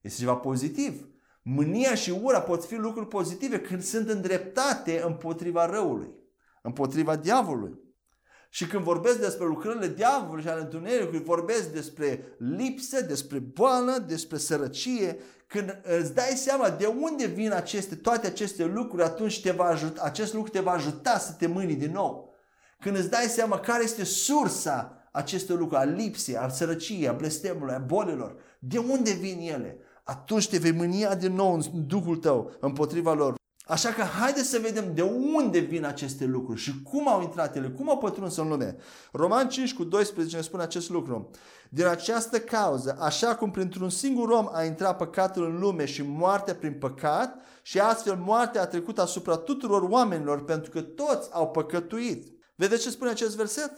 Este 0.00 0.20
ceva 0.20 0.34
pozitiv. 0.34 1.08
Mânia 1.42 1.94
și 1.94 2.10
ura 2.22 2.40
pot 2.40 2.64
fi 2.64 2.74
lucruri 2.74 3.08
pozitive 3.08 3.60
când 3.60 3.82
sunt 3.82 4.08
îndreptate 4.08 5.02
împotriva 5.06 5.66
răului, 5.66 6.14
împotriva 6.62 7.16
diavolului. 7.16 7.78
Și 8.50 8.66
când 8.66 8.82
vorbesc 8.82 9.20
despre 9.20 9.46
lucrările 9.46 9.88
diavolului 9.88 10.42
și 10.42 10.48
ale 10.48 10.60
întunericului, 10.60 11.22
vorbesc 11.22 11.72
despre 11.72 12.36
lipsă, 12.38 13.00
despre 13.00 13.38
boală, 13.38 14.04
despre 14.06 14.38
sărăcie, 14.38 15.18
când 15.54 15.80
îți 15.82 16.14
dai 16.14 16.32
seama 16.34 16.70
de 16.70 16.86
unde 16.86 17.26
vin 17.26 17.52
aceste, 17.52 17.94
toate 17.94 18.26
aceste 18.26 18.64
lucruri, 18.64 19.02
atunci 19.02 19.40
te 19.40 19.50
va 19.50 19.64
ajuta, 19.64 20.02
acest 20.02 20.34
lucru 20.34 20.50
te 20.50 20.60
va 20.60 20.70
ajuta 20.70 21.18
să 21.18 21.32
te 21.32 21.46
mâni 21.46 21.74
din 21.74 21.92
nou. 21.92 22.34
Când 22.80 22.96
îți 22.96 23.10
dai 23.10 23.24
seama 23.24 23.58
care 23.58 23.82
este 23.82 24.04
sursa 24.04 25.08
acestor 25.12 25.58
lucruri, 25.58 25.80
a 25.80 25.84
lipsei, 25.84 26.36
a 26.36 26.48
sărăciei, 26.48 27.08
a 27.08 27.12
blestemului, 27.12 27.74
a 27.74 27.78
bolilor, 27.78 28.36
de 28.58 28.78
unde 28.78 29.12
vin 29.12 29.38
ele, 29.40 29.78
atunci 30.04 30.48
te 30.48 30.58
vei 30.58 30.72
mânia 30.72 31.14
din 31.14 31.34
nou 31.34 31.54
în 31.54 31.86
Duhul 31.86 32.16
tău 32.16 32.52
împotriva 32.60 33.12
lor. 33.12 33.34
Așa 33.66 33.88
că 33.88 34.02
haideți 34.02 34.48
să 34.48 34.58
vedem 34.58 34.94
de 34.94 35.02
unde 35.02 35.58
vin 35.58 35.84
aceste 35.84 36.24
lucruri 36.24 36.60
și 36.60 36.82
cum 36.82 37.08
au 37.08 37.22
intrat 37.22 37.56
ele, 37.56 37.68
cum 37.68 37.90
au 37.90 37.98
pătruns 37.98 38.36
în 38.36 38.48
lume. 38.48 38.76
Roman 39.12 39.48
5 39.48 39.74
cu 39.74 39.84
12 39.84 40.36
ne 40.36 40.42
spune 40.42 40.62
acest 40.62 40.88
lucru. 40.88 41.30
Din 41.70 41.86
această 41.86 42.40
cauză, 42.40 42.96
așa 43.00 43.34
cum 43.34 43.50
printr-un 43.50 43.90
singur 43.90 44.28
om 44.28 44.48
a 44.52 44.64
intrat 44.64 44.96
păcatul 44.96 45.44
în 45.44 45.58
lume 45.58 45.84
și 45.84 46.02
moartea 46.02 46.54
prin 46.54 46.72
păcat, 46.78 47.42
și 47.62 47.78
astfel 47.80 48.16
moartea 48.16 48.62
a 48.62 48.66
trecut 48.66 48.98
asupra 48.98 49.36
tuturor 49.36 49.82
oamenilor 49.82 50.44
pentru 50.44 50.70
că 50.70 50.80
toți 50.80 51.28
au 51.32 51.50
păcătuit. 51.50 52.32
Vedeți 52.54 52.82
ce 52.82 52.90
spune 52.90 53.10
acest 53.10 53.36
verset? 53.36 53.72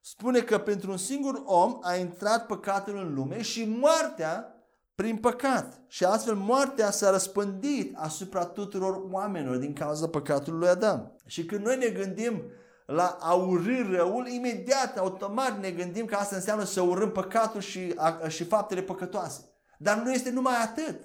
Spune 0.00 0.40
că 0.40 0.58
pentru 0.58 0.90
un 0.90 0.96
singur 0.96 1.42
om 1.44 1.78
a 1.82 1.96
intrat 1.96 2.46
păcatul 2.46 2.96
în 2.96 3.14
lume 3.14 3.42
și 3.42 3.76
moartea 3.80 4.57
prin 4.98 5.16
păcat. 5.16 5.80
Și 5.86 6.04
astfel 6.04 6.34
moartea 6.34 6.90
s-a 6.90 7.10
răspândit 7.10 7.96
asupra 7.96 8.44
tuturor 8.44 9.02
oamenilor 9.10 9.56
din 9.56 9.72
cauza 9.72 10.08
păcatului 10.08 10.58
lui 10.58 10.68
Adam. 10.68 11.16
Și 11.26 11.44
când 11.44 11.64
noi 11.64 11.76
ne 11.76 11.88
gândim 11.88 12.42
la 12.86 13.16
a 13.20 13.34
urâ 13.34 13.96
răul, 13.96 14.26
imediat, 14.28 14.98
automat 14.98 15.60
ne 15.60 15.70
gândim 15.70 16.04
că 16.04 16.14
asta 16.14 16.36
înseamnă 16.36 16.64
să 16.64 16.80
urâm 16.80 17.10
păcatul 17.10 17.60
și, 17.60 17.92
a, 17.96 18.28
și 18.28 18.44
faptele 18.44 18.82
păcătoase. 18.82 19.40
Dar 19.78 19.96
nu 19.96 20.12
este 20.12 20.30
numai 20.30 20.54
atât. 20.62 21.00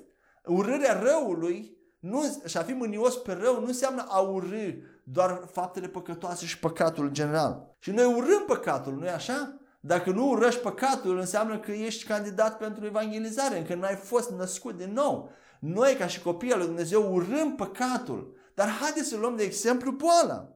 Urârea 0.46 1.00
răului 1.00 1.78
nu, 2.00 2.42
și 2.46 2.58
a 2.58 2.62
fi 2.62 2.72
mânios 2.72 3.16
pe 3.16 3.34
rău 3.34 3.60
nu 3.60 3.66
înseamnă 3.66 4.06
a 4.08 4.20
urâ 4.20 4.72
doar 5.04 5.50
faptele 5.52 5.88
păcătoase 5.88 6.46
și 6.46 6.60
păcatul 6.60 7.06
în 7.06 7.14
general. 7.14 7.76
Și 7.80 7.92
noi 7.92 8.06
urâm 8.06 8.44
păcatul, 8.48 8.94
nu-i 8.94 9.10
așa? 9.10 9.58
Dacă 9.86 10.12
nu 10.12 10.30
urăști 10.30 10.62
păcatul, 10.62 11.18
înseamnă 11.18 11.60
că 11.60 11.72
ești 11.72 12.06
candidat 12.06 12.58
pentru 12.58 12.86
evangelizare, 12.86 13.58
încă 13.58 13.76
n-ai 13.76 13.96
fost 13.96 14.30
născut 14.30 14.78
din 14.78 14.94
nou. 14.94 15.30
Noi, 15.60 15.96
ca 15.96 16.08
și 16.08 16.22
copiii 16.22 16.56
lui 16.56 16.66
Dumnezeu, 16.66 17.14
urâm 17.14 17.56
păcatul. 17.56 18.38
Dar 18.54 18.70
haideți 18.70 19.08
să 19.10 19.18
luăm 19.18 19.36
de 19.36 19.44
exemplu 19.44 19.92
boala. 19.92 20.50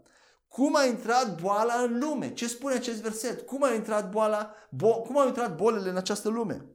Cum 0.48 0.76
a 0.76 0.86
intrat 0.86 1.42
boala 1.42 1.74
în 1.74 2.00
lume? 2.00 2.34
Ce 2.34 2.48
spune 2.48 2.74
acest 2.74 3.02
verset? 3.02 3.42
Cum 3.42 3.64
a 3.64 3.74
intrat 3.74 4.10
boala, 4.10 4.54
bo- 4.54 5.02
cum 5.06 5.18
au 5.18 5.28
intrat 5.28 5.56
bolile 5.56 5.90
în 5.90 5.98
această 5.98 6.30
lume? 6.30 6.66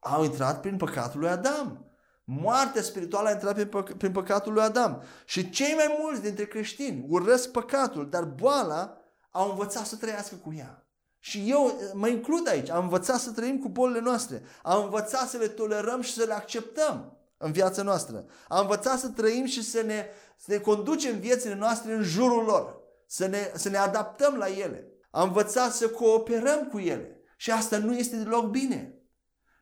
Au 0.00 0.24
intrat 0.24 0.60
prin 0.60 0.76
păcatul 0.76 1.20
lui 1.20 1.28
Adam. 1.28 1.86
Moartea 2.24 2.82
spirituală 2.82 3.28
a 3.28 3.32
intrat 3.32 3.54
prin, 3.54 3.68
pă- 3.68 3.96
prin 3.96 4.12
păcatul 4.12 4.52
lui 4.52 4.62
Adam. 4.62 5.02
Și 5.24 5.50
cei 5.50 5.74
mai 5.74 5.96
mulți 6.00 6.22
dintre 6.22 6.46
creștini 6.46 7.04
urăsc 7.08 7.50
păcatul, 7.50 8.08
dar 8.10 8.24
boala 8.24 8.98
au 9.30 9.50
învățat 9.50 9.86
să 9.86 9.96
trăiască 9.96 10.34
cu 10.34 10.54
ea. 10.54 10.83
Și 11.24 11.44
eu 11.46 11.78
eh, 11.80 11.90
mă 11.92 12.08
includ 12.08 12.48
aici. 12.48 12.70
Am 12.70 12.82
învățat 12.82 13.20
să 13.20 13.30
trăim 13.30 13.58
cu 13.58 13.68
bolile 13.68 14.00
noastre. 14.00 14.42
Am 14.62 14.84
învățat 14.84 15.28
să 15.28 15.36
le 15.36 15.48
tolerăm 15.48 16.00
și 16.00 16.12
să 16.12 16.24
le 16.24 16.32
acceptăm 16.32 17.18
în 17.36 17.52
viața 17.52 17.82
noastră. 17.82 18.24
Am 18.48 18.60
învățat 18.60 18.98
să 18.98 19.08
trăim 19.08 19.44
și 19.44 19.62
să 19.62 19.82
ne, 19.82 20.06
să 20.36 20.52
ne 20.52 20.58
conducem 20.58 21.18
viețile 21.18 21.54
noastre 21.54 21.94
în 21.94 22.02
jurul 22.02 22.44
lor. 22.44 22.76
Să 23.06 23.26
ne, 23.26 23.50
să 23.54 23.68
ne 23.68 23.76
adaptăm 23.76 24.34
la 24.34 24.46
ele. 24.46 24.88
Am 25.10 25.26
învățat 25.26 25.72
să 25.72 25.88
cooperăm 25.88 26.68
cu 26.72 26.78
ele. 26.78 27.20
Și 27.36 27.50
asta 27.50 27.78
nu 27.78 27.96
este 27.96 28.16
deloc 28.16 28.46
bine. 28.50 28.94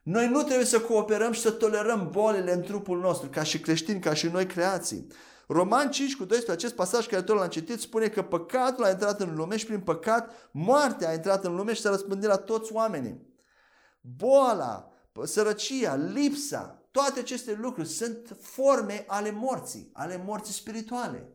Noi 0.03 0.27
nu 0.27 0.43
trebuie 0.43 0.65
să 0.65 0.81
cooperăm 0.81 1.31
și 1.31 1.41
să 1.41 1.51
tolerăm 1.51 2.09
bolile 2.11 2.53
în 2.53 2.61
trupul 2.61 2.99
nostru, 2.99 3.29
ca 3.29 3.43
și 3.43 3.59
creștini, 3.59 3.99
ca 3.99 4.13
și 4.13 4.27
noi 4.27 4.45
creații. 4.45 5.07
Roman 5.47 5.91
5 5.91 6.15
cu 6.15 6.25
12, 6.25 6.51
acest 6.51 6.75
pasaj 6.75 7.07
care 7.07 7.21
tot 7.21 7.35
l-am 7.35 7.47
citit, 7.47 7.79
spune 7.79 8.07
că 8.07 8.21
păcatul 8.21 8.83
a 8.83 8.89
intrat 8.89 9.19
în 9.19 9.35
lume 9.35 9.57
și 9.57 9.65
prin 9.65 9.79
păcat 9.79 10.49
moartea 10.51 11.09
a 11.09 11.13
intrat 11.13 11.45
în 11.45 11.55
lume 11.55 11.73
și 11.73 11.81
s-a 11.81 11.89
răspândit 11.89 12.29
la 12.29 12.37
toți 12.37 12.73
oamenii. 12.73 13.27
Boala, 14.01 14.91
sărăcia, 15.23 15.95
lipsa, 15.95 16.83
toate 16.91 17.19
aceste 17.19 17.57
lucruri 17.61 17.87
sunt 17.87 18.37
forme 18.41 19.05
ale 19.07 19.31
morții, 19.31 19.89
ale 19.93 20.23
morții 20.25 20.53
spirituale. 20.53 21.29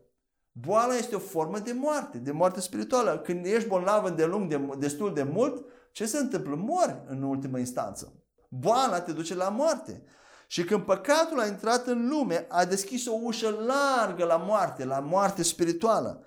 Boala 0.51 0.95
este 0.95 1.15
o 1.15 1.19
formă 1.19 1.59
de 1.59 1.71
moarte, 1.71 2.17
de 2.17 2.31
moarte 2.31 2.61
spirituală. 2.61 3.19
Când 3.19 3.45
ești 3.45 3.67
bolnav 3.67 4.09
de 4.09 4.25
lung, 4.25 4.49
de, 4.49 4.75
destul 4.77 5.13
de 5.13 5.23
mult, 5.23 5.65
ce 5.91 6.05
se 6.05 6.17
întâmplă? 6.17 6.55
Mori 6.55 7.03
în 7.07 7.23
ultimă 7.23 7.59
instanță. 7.59 8.13
Boala 8.49 9.01
te 9.01 9.11
duce 9.11 9.35
la 9.35 9.49
moarte. 9.49 10.03
Și 10.51 10.63
când 10.63 10.83
păcatul 10.83 11.39
a 11.39 11.45
intrat 11.45 11.87
în 11.87 12.07
lume, 12.07 12.45
a 12.49 12.65
deschis 12.65 13.05
o 13.05 13.13
ușă 13.21 13.49
largă 13.49 14.25
la 14.25 14.35
moarte, 14.35 14.85
la 14.85 14.99
moarte 14.99 15.43
spirituală. 15.43 16.23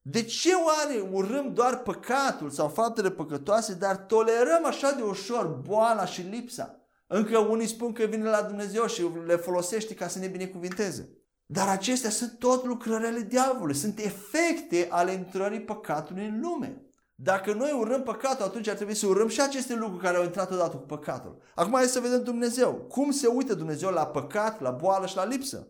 De 0.00 0.22
ce 0.22 0.50
oare 0.54 1.08
urâm 1.12 1.54
doar 1.54 1.78
păcatul 1.78 2.50
sau 2.50 2.68
faptele 2.68 3.10
păcătoase, 3.10 3.74
dar 3.74 3.96
tolerăm 3.96 4.64
așa 4.64 4.92
de 4.92 5.02
ușor 5.02 5.46
boala 5.46 6.04
și 6.04 6.20
lipsa? 6.20 6.80
Încă 7.06 7.38
unii 7.38 7.66
spun 7.66 7.92
că 7.92 8.04
vine 8.04 8.28
la 8.28 8.42
Dumnezeu 8.42 8.86
și 8.86 9.02
le 9.26 9.36
folosește 9.36 9.94
ca 9.94 10.08
să 10.08 10.18
ne 10.18 10.26
binecuvinteze. 10.26 11.08
Dar 11.46 11.68
acestea 11.68 12.10
sunt 12.10 12.38
tot 12.38 12.64
lucrările 12.64 13.20
diavolului, 13.20 13.74
sunt 13.74 13.98
efecte 13.98 14.88
ale 14.90 15.12
intrării 15.12 15.60
păcatului 15.60 16.26
în 16.26 16.40
lume. 16.40 16.82
Dacă 17.22 17.52
noi 17.52 17.76
urâm 17.78 18.02
păcatul, 18.02 18.44
atunci 18.44 18.68
ar 18.68 18.74
trebui 18.74 18.94
să 18.94 19.06
urâm 19.06 19.28
și 19.28 19.40
aceste 19.40 19.74
lucruri 19.74 20.02
care 20.02 20.16
au 20.16 20.22
intrat 20.22 20.50
odată 20.50 20.76
cu 20.76 20.86
păcatul. 20.86 21.42
Acum 21.54 21.72
hai 21.72 21.84
să 21.84 22.00
vedem 22.00 22.22
Dumnezeu. 22.22 22.72
Cum 22.72 23.10
se 23.10 23.26
uită 23.26 23.54
Dumnezeu 23.54 23.90
la 23.90 24.06
păcat, 24.06 24.60
la 24.60 24.70
boală 24.70 25.06
și 25.06 25.16
la 25.16 25.24
lipsă? 25.24 25.68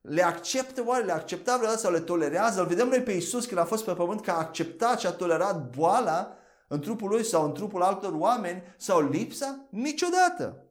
Le 0.00 0.22
acceptă 0.22 0.82
oare? 0.86 1.04
Le 1.04 1.12
accepta 1.12 1.56
vreodată 1.56 1.80
sau 1.80 1.92
le 1.92 2.00
tolerează? 2.00 2.60
Îl 2.60 2.66
vedem 2.66 2.88
noi 2.88 3.02
pe 3.02 3.12
Iisus 3.12 3.46
când 3.46 3.60
a 3.60 3.64
fost 3.64 3.84
pe 3.84 3.92
pământ 3.92 4.20
că 4.20 4.30
a 4.30 4.38
acceptat 4.38 5.00
și 5.00 5.06
a 5.06 5.12
tolerat 5.12 5.76
boala 5.76 6.36
în 6.68 6.80
trupul 6.80 7.08
lui 7.08 7.24
sau 7.24 7.44
în 7.44 7.52
trupul 7.52 7.82
altor 7.82 8.12
oameni 8.14 8.62
sau 8.76 9.08
lipsa? 9.08 9.66
Niciodată. 9.70 10.64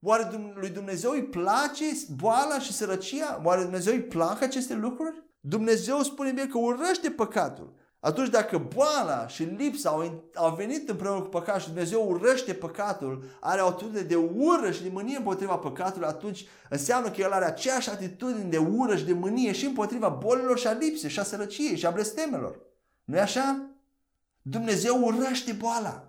Oare 0.00 0.52
lui 0.54 0.68
Dumnezeu 0.68 1.10
îi 1.10 1.24
place 1.24 1.84
boala 2.16 2.58
și 2.58 2.72
sărăcia? 2.72 3.40
Oare 3.44 3.62
Dumnezeu 3.62 3.92
îi 3.92 4.02
plac 4.02 4.42
aceste 4.42 4.74
lucruri? 4.74 5.22
Dumnezeu 5.40 6.02
spune 6.02 6.30
bine 6.30 6.46
că 6.46 6.58
urăște 6.58 7.10
păcatul. 7.10 7.77
Atunci 8.00 8.28
dacă 8.28 8.58
boala 8.74 9.26
și 9.28 9.42
lipsa 9.42 9.90
au, 9.90 10.30
au 10.34 10.54
venit 10.54 10.88
împreună 10.88 11.20
cu 11.20 11.28
păcatul 11.28 11.60
și 11.60 11.66
Dumnezeu 11.66 12.08
urăște 12.08 12.54
păcatul, 12.54 13.24
are 13.40 13.60
o 13.60 13.66
atitudine 13.66 14.00
de 14.00 14.14
ură 14.16 14.70
și 14.70 14.82
de 14.82 14.88
mânie 14.92 15.16
împotriva 15.16 15.56
păcatului, 15.56 16.08
atunci 16.08 16.46
înseamnă 16.68 17.10
că 17.10 17.20
El 17.20 17.30
are 17.30 17.44
aceeași 17.44 17.90
atitudine 17.90 18.48
de 18.48 18.58
ură 18.58 18.96
și 18.96 19.04
de 19.04 19.12
mânie 19.12 19.52
și 19.52 19.66
împotriva 19.66 20.08
bolilor 20.08 20.58
și 20.58 20.66
a 20.66 20.72
lipsei 20.72 21.10
și 21.10 21.18
a 21.18 21.22
sărăciei 21.22 21.76
și 21.76 21.86
a 21.86 21.90
blestemelor. 21.90 22.58
nu 23.04 23.16
e 23.16 23.20
așa? 23.20 23.62
Dumnezeu 24.42 25.04
urăște 25.04 25.52
boala. 25.52 26.02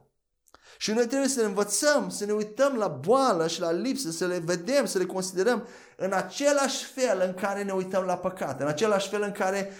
Și 0.77 0.91
noi 0.91 1.07
trebuie 1.07 1.29
să 1.29 1.39
ne 1.41 1.45
învățăm, 1.45 2.09
să 2.09 2.25
ne 2.25 2.31
uităm 2.31 2.75
la 2.75 2.87
boală 2.87 3.47
și 3.47 3.59
la 3.59 3.71
lipsă, 3.71 4.11
să 4.11 4.27
le 4.27 4.37
vedem, 4.37 4.85
să 4.85 4.97
le 4.97 5.05
considerăm 5.05 5.67
în 5.97 6.13
același 6.13 6.85
fel 6.85 7.23
în 7.25 7.33
care 7.33 7.63
ne 7.63 7.71
uităm 7.71 8.03
la 8.03 8.17
păcat, 8.17 8.61
în 8.61 8.67
același 8.67 9.09
fel 9.09 9.21
în 9.21 9.31
care 9.31 9.71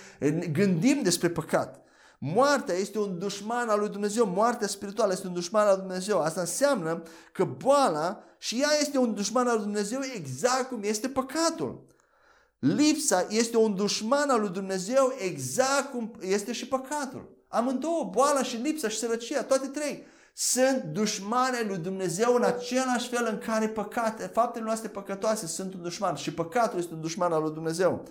gândim 0.52 1.02
despre 1.02 1.30
păcat. 1.30 1.84
Moartea 2.22 2.76
este 2.76 3.00
un 3.00 3.20
dușman 3.20 3.70
al 3.70 3.80
lui 3.80 3.90
Dumnezeu, 3.90 4.26
moartea 4.26 4.68
spirituală 4.68 5.12
este 5.12 5.28
un 5.28 5.34
dușman 5.34 5.68
al 5.68 5.76
lui 5.76 5.86
Dumnezeu. 5.86 6.20
Asta 6.22 6.40
înseamnă 6.40 7.04
că 7.32 7.44
boala 7.44 8.24
și 8.38 8.62
ea 8.62 8.70
este 8.82 8.98
un 8.98 9.14
dușman 9.14 9.48
al 9.48 9.56
lui 9.56 9.64
Dumnezeu 9.64 10.00
exact 10.16 10.68
cum 10.70 10.80
este 10.84 11.10
păcatul. 11.10 11.88
Lipsa 12.60 13.26
este 13.30 13.58
un 13.58 13.76
dușman 13.76 14.30
al 14.30 14.40
lui 14.40 14.50
Dumnezeu 14.50 15.14
exact 15.18 15.92
cum 15.92 16.12
este 16.20 16.52
și 16.52 16.68
păcatul. 16.68 17.38
Amândouă, 17.48 18.10
boala 18.12 18.44
și 18.44 18.56
lipsa 18.56 18.90
și 18.90 18.98
sărăcia, 18.98 19.44
toate 19.44 19.68
trei, 19.68 20.06
sunt 20.34 20.84
dușmane 20.84 21.62
lui 21.68 21.78
Dumnezeu 21.78 22.36
în 22.36 22.44
același 22.44 23.10
fel 23.10 23.28
în 23.32 23.38
care 23.38 23.68
păcate, 23.68 24.26
faptele 24.34 24.66
noastre 24.66 24.88
păcătoase 24.88 25.48
sunt 25.48 25.74
un 25.74 25.82
dușman 25.82 26.16
și 26.16 26.34
păcatul 26.34 26.80
este 26.80 26.94
un 26.94 27.02
dușman 27.02 27.32
al 27.32 27.42
lui 27.42 27.54
Dumnezeu. 27.54 28.04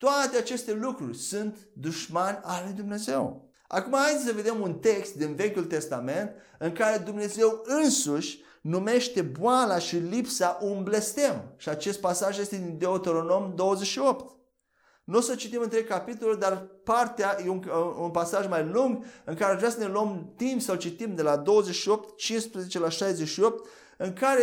Toate 0.00 0.36
aceste 0.36 0.72
lucruri 0.72 1.16
sunt 1.16 1.56
dușmani 1.72 2.38
al 2.42 2.62
lui 2.64 2.72
Dumnezeu. 2.72 3.50
Acum 3.66 3.92
haideți 3.92 4.24
să 4.24 4.32
vedem 4.32 4.60
un 4.60 4.74
text 4.74 5.14
din 5.14 5.34
Vechiul 5.34 5.64
Testament 5.64 6.30
în 6.58 6.72
care 6.72 6.98
Dumnezeu 6.98 7.62
însuși 7.64 8.42
numește 8.60 9.22
boala 9.22 9.78
și 9.78 9.96
lipsa 9.96 10.58
un 10.60 10.82
blestem. 10.82 11.54
Și 11.56 11.68
acest 11.68 12.00
pasaj 12.00 12.38
este 12.38 12.56
din 12.56 12.78
Deuteronom 12.78 13.52
28. 13.54 14.38
Nu 15.04 15.18
o 15.18 15.20
să 15.20 15.34
citim 15.34 15.60
între 15.60 15.84
capitolul, 15.84 16.38
dar 16.38 16.66
partea 16.84 17.36
e 17.44 17.48
un, 17.48 17.64
un 17.98 18.10
pasaj 18.10 18.48
mai 18.48 18.64
lung 18.64 19.04
în 19.24 19.34
care 19.34 19.56
vrea 19.56 19.70
să 19.70 19.78
ne 19.78 19.86
luăm 19.86 20.32
timp 20.36 20.60
să-l 20.60 20.78
citim 20.78 21.14
de 21.14 21.22
la 21.22 21.36
28, 21.36 22.16
15 22.16 22.78
la 22.78 22.88
68, 22.88 23.68
în 24.02 24.12
care, 24.12 24.42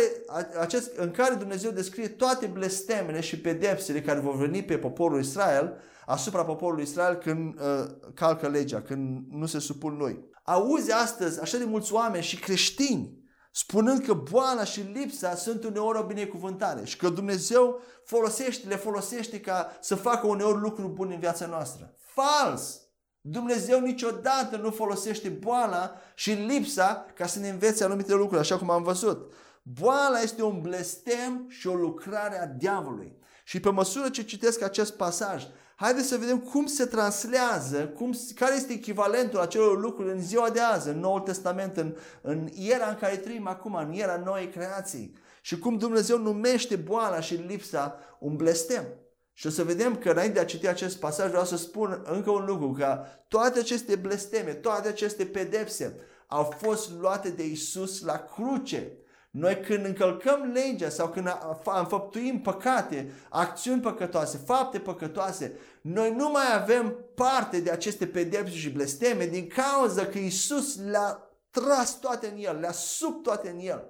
acest, 0.60 0.96
în 0.96 1.10
care 1.10 1.34
Dumnezeu 1.34 1.70
descrie 1.70 2.08
toate 2.08 2.46
blestemele 2.46 3.20
și 3.20 3.40
pedepsele 3.40 4.02
care 4.02 4.20
vor 4.20 4.36
veni 4.36 4.64
pe 4.64 4.78
poporul 4.78 5.20
Israel, 5.20 5.76
asupra 6.06 6.44
poporului 6.44 6.82
Israel 6.82 7.14
când 7.14 7.60
uh, 7.60 7.90
calcă 8.14 8.48
legea, 8.48 8.82
când 8.82 9.26
nu 9.30 9.46
se 9.46 9.58
supun 9.58 9.96
lui. 9.96 10.24
Auzi 10.44 10.92
astăzi 10.92 11.40
așa 11.40 11.58
de 11.58 11.64
mulți 11.64 11.92
oameni 11.92 12.22
și 12.22 12.38
creștini 12.38 13.18
spunând 13.52 14.04
că 14.04 14.14
boala 14.14 14.64
și 14.64 14.80
lipsa 14.80 15.34
sunt 15.34 15.64
uneori 15.64 15.98
o 15.98 16.02
binecuvântare 16.02 16.84
și 16.84 16.96
că 16.96 17.08
Dumnezeu 17.08 17.80
folosește, 18.04 18.68
le 18.68 18.76
folosește 18.76 19.40
ca 19.40 19.76
să 19.80 19.94
facă 19.94 20.26
uneori 20.26 20.60
lucruri 20.60 20.92
bune 20.92 21.14
în 21.14 21.20
viața 21.20 21.46
noastră. 21.46 21.94
Fals! 21.98 22.80
Dumnezeu 23.20 23.80
niciodată 23.80 24.56
nu 24.56 24.70
folosește 24.70 25.28
boala 25.28 25.94
și 26.14 26.30
lipsa 26.30 27.06
ca 27.14 27.26
să 27.26 27.38
ne 27.38 27.48
învețe 27.48 27.84
anumite 27.84 28.14
lucruri, 28.14 28.40
așa 28.40 28.58
cum 28.58 28.70
am 28.70 28.82
văzut. 28.82 29.32
Boala 29.72 30.20
este 30.20 30.42
un 30.42 30.60
blestem 30.60 31.46
și 31.48 31.66
o 31.66 31.74
lucrare 31.74 32.40
a 32.40 32.46
diavolului. 32.46 33.16
Și 33.44 33.60
pe 33.60 33.70
măsură 33.70 34.08
ce 34.08 34.22
citesc 34.22 34.62
acest 34.62 34.92
pasaj, 34.92 35.46
haideți 35.74 36.08
să 36.08 36.16
vedem 36.16 36.38
cum 36.38 36.66
se 36.66 36.84
translează, 36.84 37.86
cum, 37.86 38.14
care 38.34 38.54
este 38.54 38.72
echivalentul 38.72 39.38
acelor 39.38 39.80
lucruri 39.80 40.12
în 40.12 40.22
ziua 40.22 40.50
de 40.50 40.60
azi, 40.60 40.88
în 40.88 40.98
Noul 40.98 41.20
Testament, 41.20 41.76
în, 41.76 41.96
în 42.20 42.48
era 42.54 42.88
în 42.88 42.94
care 42.94 43.16
trăim 43.16 43.46
acum, 43.46 43.74
în 43.74 43.92
era 43.92 44.16
noii 44.16 44.48
creații. 44.48 45.16
Și 45.40 45.58
cum 45.58 45.78
Dumnezeu 45.78 46.18
numește 46.18 46.76
boala 46.76 47.20
și 47.20 47.34
lipsa 47.34 47.98
un 48.18 48.36
blestem. 48.36 48.84
Și 49.32 49.46
o 49.46 49.50
să 49.50 49.64
vedem 49.64 49.96
că 49.96 50.10
înainte 50.10 50.34
de 50.34 50.40
a 50.40 50.44
citi 50.44 50.68
acest 50.68 50.98
pasaj 50.98 51.28
vreau 51.28 51.44
să 51.44 51.56
spun 51.56 52.02
încă 52.04 52.30
un 52.30 52.44
lucru, 52.44 52.72
că 52.72 53.04
toate 53.28 53.58
aceste 53.58 53.96
blesteme, 53.96 54.52
toate 54.52 54.88
aceste 54.88 55.24
pedepse 55.24 56.00
au 56.26 56.54
fost 56.60 56.92
luate 57.00 57.28
de 57.28 57.46
Isus 57.46 58.00
la 58.00 58.18
cruce. 58.34 58.92
Noi 59.38 59.60
când 59.60 59.84
încălcăm 59.84 60.50
legea 60.52 60.88
sau 60.88 61.08
când 61.08 61.28
înfăptuim 61.64 62.40
păcate, 62.40 63.12
acțiuni 63.28 63.80
păcătoase, 63.80 64.40
fapte 64.46 64.78
păcătoase, 64.78 65.58
noi 65.80 66.14
nu 66.14 66.30
mai 66.30 66.54
avem 66.54 66.96
parte 67.14 67.60
de 67.60 67.70
aceste 67.70 68.06
pedepse 68.06 68.54
și 68.54 68.70
blesteme 68.70 69.26
din 69.26 69.46
cauza 69.46 70.06
că 70.06 70.18
Isus 70.18 70.78
le-a 70.84 71.22
tras 71.50 71.98
toate 71.98 72.26
în 72.26 72.44
El, 72.44 72.58
le-a 72.60 72.72
sub 72.72 73.22
toate 73.22 73.48
în 73.48 73.58
El. 73.58 73.88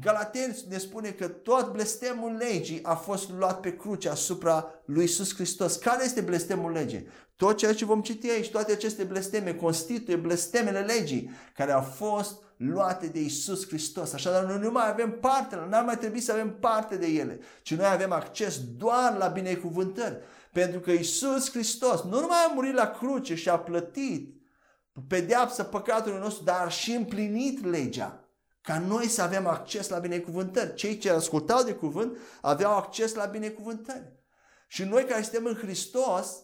Galateni 0.00 0.64
ne 0.68 0.78
spune 0.78 1.10
că 1.10 1.28
tot 1.28 1.72
blestemul 1.72 2.32
legii 2.32 2.82
a 2.82 2.94
fost 2.94 3.30
luat 3.30 3.60
pe 3.60 3.76
cruce 3.76 4.08
asupra 4.08 4.82
lui 4.84 5.04
Isus 5.04 5.34
Hristos. 5.34 5.76
Care 5.76 6.04
este 6.04 6.20
blestemul 6.20 6.72
legii? 6.72 7.08
Tot 7.36 7.56
ceea 7.56 7.74
ce 7.74 7.84
vom 7.84 8.02
citi 8.02 8.30
aici, 8.30 8.50
toate 8.50 8.72
aceste 8.72 9.04
blesteme 9.04 9.54
constituie 9.54 10.16
blestemele 10.16 10.80
legii 10.80 11.30
care 11.54 11.72
au 11.72 11.82
fost 11.82 12.42
luate 12.58 13.06
de 13.06 13.20
Isus 13.20 13.66
Hristos. 13.66 14.12
Așadar, 14.12 14.44
noi 14.44 14.58
nu 14.58 14.70
mai 14.70 14.88
avem 14.88 15.10
parte, 15.10 15.56
nu 15.56 15.76
ar 15.76 15.84
mai 15.84 15.98
trebui 15.98 16.20
să 16.20 16.32
avem 16.32 16.58
parte 16.58 16.96
de 16.96 17.06
ele, 17.06 17.40
ci 17.62 17.74
noi 17.74 17.86
avem 17.86 18.12
acces 18.12 18.60
doar 18.76 19.16
la 19.16 19.26
binecuvântări. 19.26 20.18
Pentru 20.52 20.80
că 20.80 20.90
Isus 20.90 21.50
Hristos 21.50 22.02
nu 22.02 22.20
numai 22.20 22.44
a 22.48 22.52
murit 22.54 22.74
la 22.74 22.90
cruce 22.90 23.34
și 23.34 23.48
a 23.48 23.58
plătit 23.58 24.36
pedeapsa 25.08 25.64
păcatului 25.64 26.18
nostru, 26.18 26.44
dar 26.44 26.64
a 26.64 26.68
și 26.68 26.92
împlinit 26.92 27.64
legea 27.64 28.22
ca 28.60 28.78
noi 28.78 29.06
să 29.06 29.22
avem 29.22 29.46
acces 29.46 29.88
la 29.88 29.98
binecuvântări. 29.98 30.74
Cei 30.74 30.98
ce 30.98 31.10
ascultau 31.10 31.62
de 31.62 31.74
cuvânt 31.74 32.16
aveau 32.40 32.76
acces 32.76 33.14
la 33.14 33.24
binecuvântări. 33.24 34.12
Și 34.66 34.84
noi 34.84 35.04
care 35.04 35.22
suntem 35.22 35.44
în 35.44 35.54
Hristos 35.54 36.36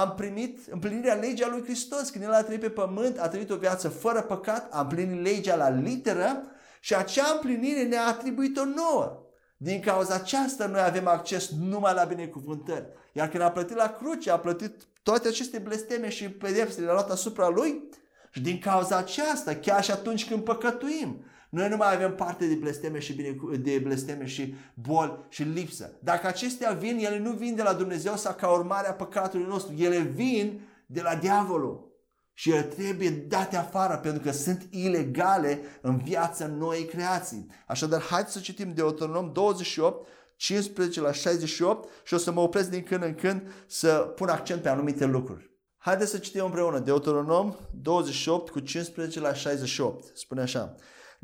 am 0.00 0.14
primit 0.14 0.58
împlinirea 0.70 1.14
legii 1.14 1.44
a 1.44 1.48
lui 1.48 1.62
Hristos. 1.62 2.10
Când 2.10 2.24
El 2.24 2.32
a 2.32 2.42
trăit 2.42 2.60
pe 2.60 2.70
pământ, 2.70 3.18
a 3.18 3.28
trăit 3.28 3.50
o 3.50 3.56
viață 3.56 3.88
fără 3.88 4.22
păcat, 4.22 4.72
a 4.72 4.80
împlinit 4.80 5.22
legea 5.22 5.56
la 5.56 5.68
literă 5.68 6.42
și 6.80 6.94
acea 6.94 7.30
împlinire 7.34 7.82
ne-a 7.82 8.06
atribuit-o 8.06 8.64
nouă. 8.64 9.20
Din 9.56 9.80
cauza 9.80 10.14
aceasta 10.14 10.66
noi 10.66 10.80
avem 10.80 11.06
acces 11.06 11.50
numai 11.50 11.94
la 11.94 12.04
binecuvântări. 12.04 12.86
Iar 13.12 13.28
când 13.28 13.42
a 13.42 13.50
plătit 13.50 13.76
la 13.76 13.96
cruce, 13.98 14.30
a 14.30 14.38
plătit 14.38 14.82
toate 15.02 15.28
aceste 15.28 15.58
blesteme 15.58 16.08
și 16.08 16.30
pedepse 16.30 16.80
le-a 16.80 16.92
luat 16.92 17.10
asupra 17.10 17.48
lui 17.48 17.88
și 18.30 18.40
din 18.40 18.58
cauza 18.58 18.96
aceasta, 18.96 19.54
chiar 19.54 19.84
și 19.84 19.90
atunci 19.90 20.28
când 20.28 20.44
păcătuim, 20.44 21.24
noi 21.50 21.68
nu 21.68 21.76
mai 21.76 21.94
avem 21.94 22.14
parte 22.14 22.46
de 22.46 22.54
blesteme 22.54 22.98
și, 22.98 23.12
bine, 23.12 23.36
de 23.56 23.78
blesteme 23.78 24.26
și 24.26 24.54
boli 24.74 25.26
și 25.28 25.42
lipsă. 25.42 25.98
Dacă 26.02 26.26
acestea 26.26 26.72
vin, 26.72 26.98
ele 26.98 27.18
nu 27.18 27.32
vin 27.32 27.54
de 27.54 27.62
la 27.62 27.72
Dumnezeu 27.72 28.16
sau 28.16 28.34
ca 28.34 28.48
urmare 28.48 28.88
a 28.88 28.92
păcatului 28.92 29.46
nostru. 29.46 29.74
Ele 29.76 29.98
vin 29.98 30.60
de 30.86 31.00
la 31.00 31.14
diavolul. 31.14 31.94
Și 32.32 32.50
ele 32.50 32.62
trebuie 32.62 33.10
date 33.10 33.56
afară 33.56 33.96
pentru 33.96 34.22
că 34.22 34.30
sunt 34.30 34.66
ilegale 34.70 35.60
în 35.80 35.96
viața 35.96 36.46
noii 36.46 36.84
creații. 36.84 37.46
Așadar, 37.66 38.02
haideți 38.02 38.32
să 38.32 38.40
citim 38.40 38.74
Deuteronom 38.74 39.32
28, 39.32 40.08
15 40.36 41.00
la 41.00 41.12
68 41.12 41.88
și 42.04 42.14
o 42.14 42.16
să 42.16 42.32
mă 42.32 42.40
opresc 42.40 42.70
din 42.70 42.82
când 42.82 43.02
în 43.02 43.14
când 43.14 43.42
să 43.66 44.12
pun 44.16 44.28
accent 44.28 44.62
pe 44.62 44.68
anumite 44.68 45.04
lucruri. 45.04 45.50
Haideți 45.78 46.10
să 46.10 46.18
citim 46.18 46.44
împreună 46.44 46.78
Deuteronom 46.78 47.54
28 47.82 48.50
cu 48.50 48.60
15 48.60 49.20
la 49.20 49.32
68. 49.32 50.16
Spune 50.16 50.40
așa. 50.40 50.74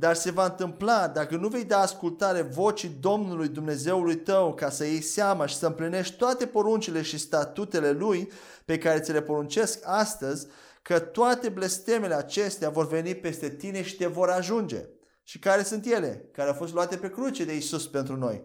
Dar 0.02 0.14
se 0.14 0.30
va 0.30 0.44
întâmpla 0.44 1.08
dacă 1.08 1.36
nu 1.36 1.48
vei 1.48 1.64
da 1.64 1.78
ascultare 1.78 2.42
vocii 2.42 2.96
Domnului 3.00 3.48
Dumnezeului 3.48 4.16
tău 4.16 4.54
ca 4.54 4.70
să 4.70 4.84
iei 4.84 5.00
seama 5.00 5.46
și 5.46 5.56
să 5.56 5.66
împlinești 5.66 6.16
toate 6.16 6.46
poruncile 6.46 7.02
și 7.02 7.18
statutele 7.18 7.90
Lui 7.90 8.30
pe 8.64 8.78
care 8.78 9.00
ți 9.00 9.12
le 9.12 9.22
poruncesc 9.22 9.78
astăzi, 9.84 10.46
că 10.82 10.98
toate 10.98 11.48
blestemele 11.48 12.14
acestea 12.14 12.70
vor 12.70 12.88
veni 12.88 13.14
peste 13.14 13.48
tine 13.48 13.82
și 13.82 13.96
te 13.96 14.06
vor 14.06 14.28
ajunge. 14.28 14.88
Și 15.22 15.38
care 15.38 15.62
sunt 15.62 15.86
ele? 15.86 16.28
Care 16.32 16.48
au 16.48 16.54
fost 16.54 16.72
luate 16.72 16.96
pe 16.96 17.10
cruce 17.10 17.44
de 17.44 17.56
Isus 17.56 17.86
pentru 17.86 18.16
noi. 18.16 18.44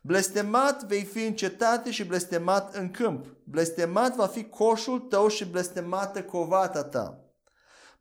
Blestemat 0.00 0.84
vei 0.84 1.04
fi 1.04 1.24
în 1.24 1.34
cetate 1.34 1.90
și 1.90 2.04
blestemat 2.04 2.74
în 2.74 2.90
câmp. 2.90 3.26
Blestemat 3.44 4.16
va 4.16 4.26
fi 4.26 4.44
coșul 4.44 4.98
tău 4.98 5.28
și 5.28 5.44
blestemată 5.44 6.22
covata 6.22 6.84
ta. 6.84 7.29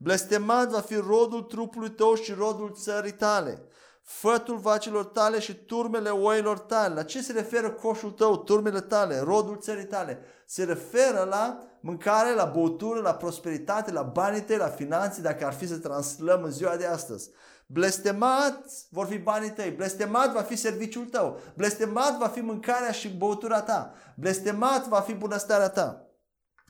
Blestemat 0.01 0.69
va 0.69 0.79
fi 0.79 0.95
rodul 0.95 1.41
trupului 1.41 1.89
tău 1.89 2.13
și 2.13 2.33
rodul 2.33 2.73
țării 2.81 3.13
tale, 3.13 3.63
fătul 4.01 4.57
vacilor 4.57 5.05
tale 5.05 5.39
și 5.39 5.53
turmele 5.53 6.09
oilor 6.09 6.59
tale. 6.59 6.93
La 6.93 7.03
ce 7.03 7.21
se 7.21 7.31
referă 7.31 7.71
coșul 7.71 8.11
tău, 8.11 8.37
turmele 8.37 8.81
tale, 8.81 9.19
rodul 9.19 9.57
țării 9.57 9.85
tale? 9.85 10.19
Se 10.45 10.63
referă 10.63 11.27
la 11.29 11.59
mâncare, 11.79 12.33
la 12.33 12.45
băutură, 12.45 12.99
la 12.99 13.13
prosperitate, 13.13 13.91
la 13.91 14.01
banii 14.01 14.41
tăi, 14.41 14.57
la 14.57 14.67
finanțe, 14.67 15.21
dacă 15.21 15.45
ar 15.45 15.53
fi 15.53 15.67
să 15.67 15.77
translăm 15.77 16.43
în 16.43 16.51
ziua 16.51 16.75
de 16.75 16.85
astăzi. 16.85 17.29
Blestemat 17.65 18.65
vor 18.89 19.05
fi 19.05 19.17
banii 19.17 19.51
tăi, 19.51 19.71
blestemat 19.71 20.33
va 20.33 20.41
fi 20.41 20.55
serviciul 20.55 21.05
tău, 21.05 21.39
blestemat 21.55 22.17
va 22.17 22.27
fi 22.27 22.39
mâncarea 22.39 22.91
și 22.91 23.09
băutura 23.09 23.61
ta, 23.61 23.93
blestemat 24.15 24.87
va 24.87 24.99
fi 24.99 25.13
bunăstarea 25.13 25.69
ta. 25.69 26.03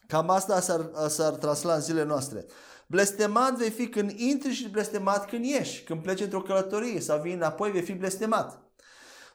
Cam 0.08 0.30
asta 0.30 0.60
s-ar, 0.60 0.90
s-ar 1.08 1.34
transla 1.34 1.74
în 1.74 1.82
zilele 1.82 2.06
noastre. 2.06 2.46
Blestemat 2.92 3.58
vei 3.58 3.70
fi 3.70 3.88
când 3.88 4.12
intri 4.12 4.52
și 4.52 4.70
blestemat 4.70 5.30
când 5.30 5.46
ieși. 5.46 5.84
Când 5.84 6.02
pleci 6.02 6.22
într-o 6.22 6.42
călătorie 6.42 7.00
sau 7.00 7.22
vii 7.22 7.34
înapoi, 7.34 7.72
vei 7.72 7.82
fi 7.82 7.94
blestemat. 7.94 8.62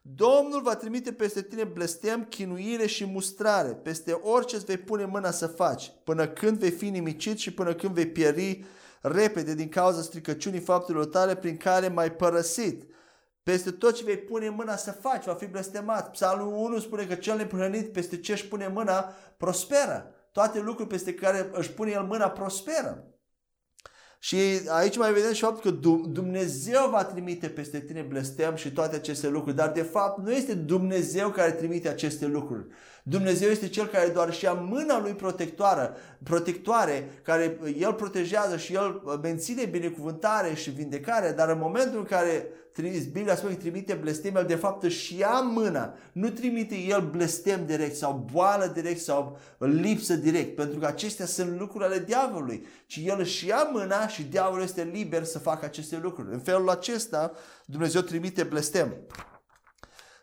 Domnul 0.03 0.63
va 0.63 0.75
trimite 0.75 1.13
peste 1.13 1.43
tine 1.43 1.65
blestem, 1.65 2.25
chinuire 2.25 2.87
și 2.87 3.05
mustrare, 3.05 3.69
peste 3.69 4.13
orice 4.13 4.57
îți 4.57 4.65
vei 4.65 4.77
pune 4.77 5.05
mâna 5.05 5.31
să 5.31 5.47
faci, 5.47 5.93
până 6.05 6.29
când 6.29 6.59
vei 6.59 6.71
fi 6.71 6.91
nimicit 6.91 7.39
și 7.39 7.55
până 7.55 7.75
când 7.75 7.95
vei 7.95 8.07
pieri 8.07 8.65
repede 9.01 9.55
din 9.55 9.69
cauza 9.69 10.03
stricăciunii 10.03 10.61
faptelor 10.61 11.05
tale 11.05 11.35
prin 11.35 11.57
care 11.57 11.89
m-ai 11.89 12.13
părăsit. 12.13 12.85
Peste 13.43 13.71
tot 13.71 13.95
ce 13.95 14.05
vei 14.05 14.19
pune 14.19 14.49
mâna 14.49 14.77
să 14.77 14.91
faci, 14.93 15.25
va 15.25 15.35
fi 15.35 15.47
blestemat. 15.47 16.11
Psalmul 16.11 16.55
1 16.55 16.79
spune 16.79 17.07
că 17.07 17.15
cel 17.15 17.37
neprănit 17.37 17.93
peste 17.93 18.21
ce 18.21 18.33
își 18.33 18.49
pune 18.49 18.69
mâna 18.69 19.15
prosperă. 19.37 20.15
Toate 20.33 20.61
lucruri 20.61 20.89
peste 20.89 21.15
care 21.15 21.51
își 21.53 21.73
pune 21.73 21.91
el 21.91 22.03
mâna 22.03 22.31
prosperă. 22.31 23.14
Și 24.25 24.37
aici 24.69 24.97
mai 24.97 25.13
vedem 25.13 25.33
și 25.33 25.41
faptul 25.41 25.71
că 25.71 25.77
Dumnezeu 26.09 26.89
va 26.91 27.05
trimite 27.05 27.49
peste 27.49 27.81
tine 27.81 28.01
blestem 28.01 28.55
și 28.55 28.73
toate 28.73 28.97
aceste 28.97 29.29
lucruri, 29.29 29.57
dar 29.57 29.71
de 29.71 29.83
fapt 29.83 30.19
nu 30.25 30.33
este 30.33 30.55
Dumnezeu 30.55 31.29
care 31.29 31.51
trimite 31.51 31.89
aceste 31.89 32.27
lucruri. 32.27 32.67
Dumnezeu 33.03 33.49
este 33.49 33.69
Cel 33.69 33.87
care 33.87 34.09
doar 34.09 34.33
și 34.33 34.45
ia 34.45 34.53
mâna 34.53 35.01
Lui 35.01 35.13
protectoară, 35.13 35.97
protectoare, 36.23 37.11
care 37.23 37.59
El 37.79 37.93
protejează 37.93 38.57
și 38.57 38.75
El 38.75 39.03
menține 39.23 39.65
binecuvântare 39.65 40.55
și 40.55 40.71
vindecare, 40.71 41.33
dar 41.37 41.49
în 41.49 41.59
momentul 41.59 41.99
în 41.99 42.05
care 42.05 42.49
Biblia 42.83 43.37
spune 43.37 43.55
că 43.55 43.61
trimite 43.61 43.95
blestem, 43.95 44.37
El 44.37 44.47
de 44.47 44.55
fapt 44.55 44.83
își 44.83 45.19
ia 45.19 45.41
mâna, 45.41 45.95
nu 46.13 46.31
trimite 46.31 46.75
El 46.75 47.11
blestem 47.11 47.67
direct 47.67 47.97
sau 47.97 48.29
boală 48.33 48.67
direct 48.67 49.01
sau 49.01 49.39
lipsă 49.59 50.15
direct, 50.15 50.55
pentru 50.55 50.79
că 50.79 50.87
acestea 50.87 51.27
sunt 51.27 51.59
lucruri 51.59 51.85
ale 51.85 51.99
diavolului, 51.99 52.67
ci 52.87 53.01
El 53.05 53.21
își 53.21 53.47
ia 53.47 53.69
mâna 53.73 54.09
și 54.09 54.23
diavolul 54.23 54.65
este 54.65 54.89
liber 54.93 55.25
să 55.25 55.39
facă 55.39 55.65
aceste 55.65 55.99
lucruri. 56.03 56.33
În 56.33 56.39
felul 56.39 56.71
acesta 56.71 57.33
Dumnezeu 57.67 58.01
trimite 58.01 58.43
blestem. 58.43 58.95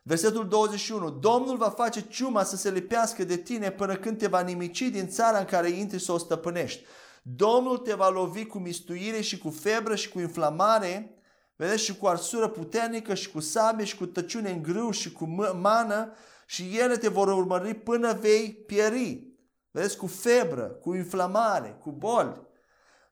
Versetul 0.04 0.48
21. 0.48 1.10
Domnul 1.10 1.58
va 1.58 1.70
face 1.70 2.02
ciuma 2.02 2.44
să 2.44 2.56
se 2.56 2.72
lipească 2.72 3.24
de 3.24 3.38
tine 3.38 3.72
până 3.72 3.96
când 3.96 4.18
te 4.18 4.28
va 4.28 4.42
nimici 4.42 4.82
din 4.82 5.08
țara 5.08 5.38
în 5.38 5.46
care 5.46 5.70
intri 5.70 6.00
să 6.00 6.12
o 6.12 6.18
stăpânești. 6.18 6.84
Domnul 7.22 7.78
te 7.78 7.94
va 7.94 8.10
lovi 8.10 8.46
cu 8.46 8.58
mistuire 8.58 9.22
și 9.22 9.38
cu 9.38 9.50
febră 9.50 9.96
și 9.96 10.10
cu 10.10 10.20
inflamare, 10.20 11.16
vedeți, 11.62 11.84
și 11.84 11.98
cu 11.98 12.08
arsură 12.08 12.48
puternică 12.48 13.14
și 13.14 13.32
cu 13.32 13.40
sabie 13.40 13.86
și 13.86 13.98
cu 13.98 14.06
tăciune 14.06 14.50
în 14.50 14.62
grâu 14.62 14.92
și 14.92 15.12
cu 15.12 15.26
mană 15.62 16.14
și 16.46 16.78
ele 16.78 16.98
te 16.98 17.08
vor 17.08 17.28
urmări 17.28 17.74
până 17.74 18.14
vei 18.14 18.64
pieri. 18.66 19.28
Vedeți, 19.72 19.98
cu 19.98 20.08
febră, 20.08 20.64
cu 20.64 20.94
inflamare, 20.94 21.78
cu 21.82 21.92
boli. 21.92 22.42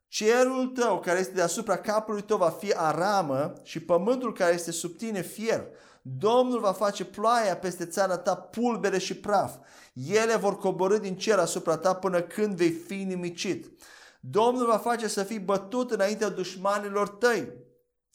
Cerul 0.07 0.67
tău 0.67 0.99
care 0.99 1.19
este 1.19 1.33
deasupra 1.33 1.77
capului 1.77 2.21
tău 2.21 2.37
va 2.37 2.49
fi 2.49 2.73
aramă 2.75 3.53
și 3.63 3.79
pământul 3.79 4.33
care 4.33 4.53
este 4.53 4.71
sub 4.71 4.97
tine 4.97 5.21
fier. 5.21 5.67
Domnul 6.01 6.59
va 6.59 6.71
face 6.71 7.05
ploaia 7.05 7.57
peste 7.57 7.85
țara 7.85 8.17
ta 8.17 8.35
pulbere 8.35 8.97
și 8.97 9.17
praf. 9.17 9.55
Ele 9.93 10.35
vor 10.35 10.57
coborâ 10.57 10.97
din 10.97 11.17
cer 11.17 11.37
asupra 11.37 11.77
ta 11.77 11.93
până 11.93 12.21
când 12.21 12.55
vei 12.55 12.71
fi 12.71 13.03
nimicit. 13.03 13.71
Domnul 14.19 14.65
va 14.65 14.77
face 14.77 15.07
să 15.07 15.23
fii 15.23 15.39
bătut 15.39 15.91
înaintea 15.91 16.29
dușmanilor 16.29 17.07
tăi. 17.07 17.67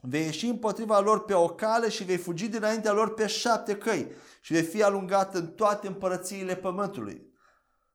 Vei 0.07 0.25
ieși 0.25 0.47
împotriva 0.47 1.01
lor 1.01 1.25
pe 1.25 1.35
o 1.35 1.49
cale 1.49 1.89
și 1.89 2.05
vei 2.05 2.17
fugi 2.17 2.49
dinaintea 2.49 2.93
lor 2.93 3.15
pe 3.15 3.27
șapte 3.27 3.77
căi 3.77 4.13
și 4.41 4.53
vei 4.53 4.63
fi 4.63 4.83
alungat 4.83 5.35
în 5.35 5.47
toate 5.47 5.87
împărățiile 5.87 6.57
pământului. 6.57 7.33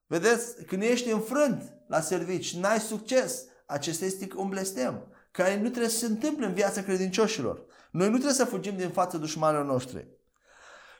Vedeți, 0.07 0.63
când 0.63 0.81
ești 0.81 1.11
înfrânt 1.11 1.73
la 1.87 1.99
servici, 1.99 2.55
n-ai 2.55 2.79
succes, 2.79 3.43
acesta 3.65 4.05
este 4.05 4.27
un 4.35 4.49
blestem 4.49 5.07
care 5.31 5.55
nu 5.55 5.69
trebuie 5.69 5.89
să 5.89 5.97
se 5.97 6.05
întâmple 6.05 6.45
în 6.45 6.53
viața 6.53 6.81
credincioșilor. 6.81 7.65
Noi 7.91 8.07
nu 8.07 8.13
trebuie 8.13 8.33
să 8.33 8.45
fugim 8.45 8.77
din 8.77 8.89
fața 8.89 9.17
dușmanilor 9.17 9.65
noștri. 9.65 10.07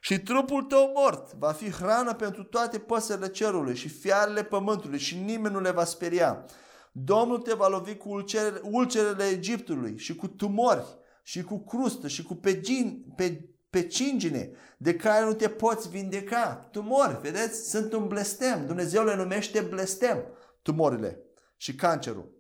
Și 0.01 0.19
trupul 0.19 0.63
tău 0.63 0.91
mort 0.95 1.33
va 1.33 1.51
fi 1.51 1.71
hrană 1.71 2.13
pentru 2.13 2.43
toate 2.43 2.79
păsările 2.79 3.27
cerului 3.27 3.75
și 3.75 3.89
fiarele 3.89 4.43
pământului 4.43 4.99
și 4.99 5.17
nimeni 5.17 5.53
nu 5.53 5.59
le 5.59 5.71
va 5.71 5.83
speria. 5.83 6.45
Domnul 6.91 7.37
te 7.37 7.53
va 7.53 7.67
lovi 7.67 7.95
cu 7.95 8.09
ulcerele, 8.09 8.61
ulcerele 8.63 9.23
Egiptului 9.23 9.97
și 9.97 10.15
cu 10.15 10.27
tumori 10.27 10.98
și 11.23 11.43
cu 11.43 11.59
crustă 11.59 12.07
și 12.07 12.23
cu 12.23 12.35
pegin, 12.35 13.05
pe, 13.15 13.49
pe 13.69 13.87
cingine 13.87 14.51
de 14.77 14.95
care 14.95 15.25
nu 15.25 15.33
te 15.33 15.49
poți 15.49 15.89
vindeca. 15.89 16.69
Tumori, 16.71 17.19
vedeți? 17.21 17.69
Sunt 17.69 17.93
un 17.93 18.07
blestem. 18.07 18.65
Dumnezeu 18.65 19.03
le 19.03 19.15
numește 19.15 19.59
blestem, 19.61 20.23
tumorile 20.61 21.19
și 21.57 21.75
cancerul. 21.75 22.37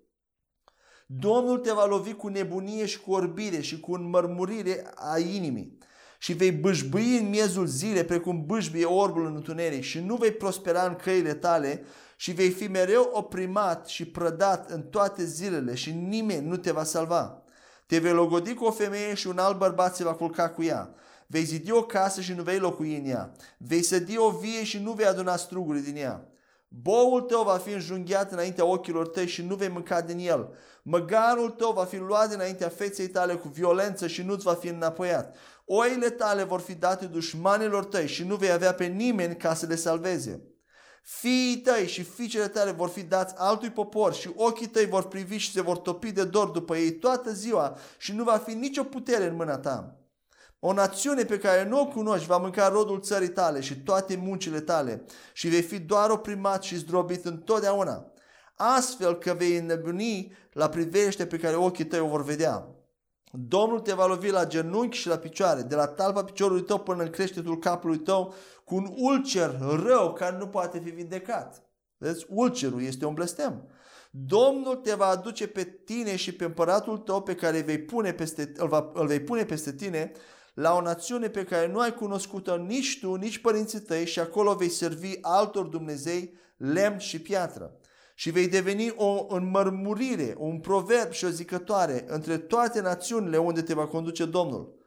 Domnul 1.05 1.57
te 1.57 1.71
va 1.71 1.85
lovi 1.85 2.13
cu 2.13 2.27
nebunie 2.27 2.85
și 2.85 2.99
cu 2.99 3.11
orbire 3.11 3.61
și 3.61 3.79
cu 3.79 3.93
înmărmurire 3.93 4.91
a 4.95 5.19
inimii 5.19 5.77
și 6.19 6.33
vei 6.33 6.51
bâșbâi 6.51 7.17
în 7.17 7.29
miezul 7.29 7.65
zilei 7.65 8.03
precum 8.03 8.45
bâșbie 8.45 8.85
orbul 8.85 9.25
în 9.25 9.35
întuneric 9.35 9.83
și 9.83 9.99
nu 9.99 10.15
vei 10.15 10.31
prospera 10.31 10.85
în 10.85 10.95
căile 10.95 11.33
tale 11.33 11.83
și 12.15 12.31
vei 12.31 12.49
fi 12.49 12.67
mereu 12.67 13.09
oprimat 13.13 13.87
și 13.87 14.05
prădat 14.05 14.71
în 14.71 14.81
toate 14.81 15.25
zilele 15.25 15.75
și 15.75 15.91
nimeni 15.91 16.47
nu 16.47 16.57
te 16.57 16.71
va 16.71 16.83
salva. 16.83 17.43
Te 17.89 17.99
vei 17.99 18.11
logodi 18.11 18.53
cu 18.53 18.65
o 18.65 18.71
femeie 18.71 19.13
și 19.13 19.27
un 19.27 19.37
alt 19.37 19.57
bărbat 19.57 19.95
se 19.95 20.03
va 20.03 20.13
culca 20.13 20.49
cu 20.49 20.63
ea. 20.63 20.93
Vei 21.27 21.43
zidi 21.43 21.71
o 21.71 21.83
casă 21.83 22.21
și 22.21 22.33
nu 22.33 22.43
vei 22.43 22.57
locui 22.57 22.97
în 22.97 23.05
ea. 23.05 23.31
Vei 23.57 23.83
sădi 23.83 24.17
o 24.17 24.29
vie 24.29 24.63
și 24.63 24.77
nu 24.77 24.91
vei 24.91 25.05
aduna 25.05 25.35
struguri 25.35 25.81
din 25.81 25.95
ea. 25.95 26.27
Boul 26.67 27.21
tău 27.21 27.43
va 27.43 27.57
fi 27.57 27.71
înjunghiat 27.71 28.31
înaintea 28.31 28.65
ochilor 28.65 29.07
tăi 29.07 29.27
și 29.27 29.41
nu 29.41 29.55
vei 29.55 29.67
mânca 29.67 30.01
din 30.01 30.19
el. 30.19 30.53
Măgarul 30.83 31.49
tău 31.49 31.71
va 31.71 31.83
fi 31.83 31.97
luat 31.97 32.29
dinaintea 32.29 32.69
feței 32.69 33.07
tale 33.07 33.33
cu 33.33 33.47
violență 33.47 34.07
și 34.07 34.21
nu-ți 34.21 34.43
va 34.43 34.53
fi 34.53 34.67
înapoiat. 34.67 35.35
Oile 35.65 36.09
tale 36.09 36.43
vor 36.43 36.59
fi 36.59 36.73
date 36.73 37.05
dușmanilor 37.05 37.85
tăi 37.85 38.07
și 38.07 38.23
nu 38.23 38.35
vei 38.35 38.51
avea 38.51 38.73
pe 38.73 38.85
nimeni 38.85 39.35
ca 39.35 39.53
să 39.53 39.65
le 39.65 39.75
salveze. 39.75 40.41
Fiii 41.03 41.57
tăi 41.57 41.87
și 41.87 42.03
fiicele 42.03 42.47
tale 42.47 42.71
vor 42.71 42.89
fi 42.89 43.03
dați 43.03 43.33
altui 43.37 43.69
popor 43.69 44.13
și 44.13 44.31
ochii 44.35 44.67
tăi 44.67 44.85
vor 44.85 45.07
privi 45.07 45.37
și 45.37 45.51
se 45.51 45.61
vor 45.61 45.77
topi 45.77 46.11
de 46.11 46.23
dor 46.23 46.47
după 46.47 46.77
ei 46.77 46.91
toată 46.91 47.33
ziua 47.33 47.77
și 47.97 48.13
nu 48.13 48.23
va 48.23 48.37
fi 48.37 48.53
nicio 48.53 48.83
putere 48.83 49.25
în 49.25 49.35
mâna 49.35 49.57
ta. 49.57 49.93
O 50.59 50.73
națiune 50.73 51.23
pe 51.23 51.37
care 51.37 51.67
nu 51.67 51.79
o 51.79 51.87
cunoști 51.87 52.27
va 52.27 52.37
mânca 52.37 52.67
rodul 52.67 53.01
țării 53.01 53.29
tale 53.29 53.59
și 53.59 53.79
toate 53.79 54.15
muncile 54.15 54.59
tale 54.59 55.05
și 55.33 55.47
vei 55.47 55.61
fi 55.61 55.79
doar 55.79 56.09
oprimat 56.09 56.63
și 56.63 56.75
zdrobit 56.75 57.25
întotdeauna. 57.25 58.11
Astfel 58.55 59.17
că 59.17 59.33
vei 59.33 59.57
înnebuni 59.57 60.35
la 60.51 60.69
privește 60.69 61.25
pe 61.25 61.37
care 61.37 61.55
ochii 61.55 61.85
tăi 61.85 61.99
o 61.99 62.07
vor 62.07 62.23
vedea. 62.23 62.67
Domnul 63.31 63.79
te 63.79 63.93
va 63.93 64.05
lovi 64.05 64.29
la 64.29 64.45
genunchi 64.45 64.97
și 64.97 65.07
la 65.07 65.17
picioare, 65.17 65.61
de 65.61 65.75
la 65.75 65.87
talpa 65.87 66.23
piciorului 66.23 66.63
tău 66.63 66.79
până 66.79 67.03
în 67.03 67.09
creștetul 67.09 67.59
capului 67.59 67.97
tău, 67.97 68.33
cu 68.69 68.75
un 68.75 68.93
ulcer 68.95 69.59
rău 69.59 70.13
care 70.13 70.37
nu 70.37 70.47
poate 70.47 70.79
fi 70.79 70.89
vindecat. 70.89 71.63
Vezi, 71.97 72.25
ulcerul 72.29 72.83
este 72.83 73.05
un 73.05 73.13
blestem. 73.13 73.67
Domnul 74.11 74.75
te 74.75 74.93
va 74.93 75.05
aduce 75.05 75.47
pe 75.47 75.63
tine 75.63 76.15
și 76.15 76.35
pe 76.35 76.43
împăratul 76.43 76.97
tău 76.97 77.21
pe 77.21 77.35
care 77.35 77.59
vei 77.59 77.79
pune 77.79 78.13
peste, 78.13 78.51
îl, 78.55 78.67
va, 78.67 78.91
îl 78.93 79.07
vei 79.07 79.19
pune 79.19 79.45
peste 79.45 79.73
tine 79.73 80.11
la 80.53 80.75
o 80.75 80.81
națiune 80.81 81.29
pe 81.29 81.43
care 81.43 81.67
nu 81.67 81.79
ai 81.79 81.93
cunoscut-o 81.93 82.57
nici 82.57 82.99
tu, 82.99 83.15
nici 83.15 83.37
părinții 83.37 83.79
tăi 83.79 84.05
și 84.05 84.19
acolo 84.19 84.53
vei 84.53 84.69
servi 84.69 85.17
altor 85.21 85.65
Dumnezei 85.65 86.33
lemn 86.57 86.97
și 86.97 87.21
piatră. 87.21 87.79
Și 88.15 88.29
vei 88.29 88.47
deveni 88.47 88.93
o 88.95 89.25
înmărmurire, 89.29 90.35
un 90.37 90.59
proverb 90.59 91.11
și 91.11 91.25
o 91.25 91.29
zicătoare 91.29 92.05
între 92.07 92.37
toate 92.37 92.81
națiunile 92.81 93.37
unde 93.37 93.61
te 93.61 93.73
va 93.73 93.87
conduce 93.87 94.25
Domnul. 94.25 94.78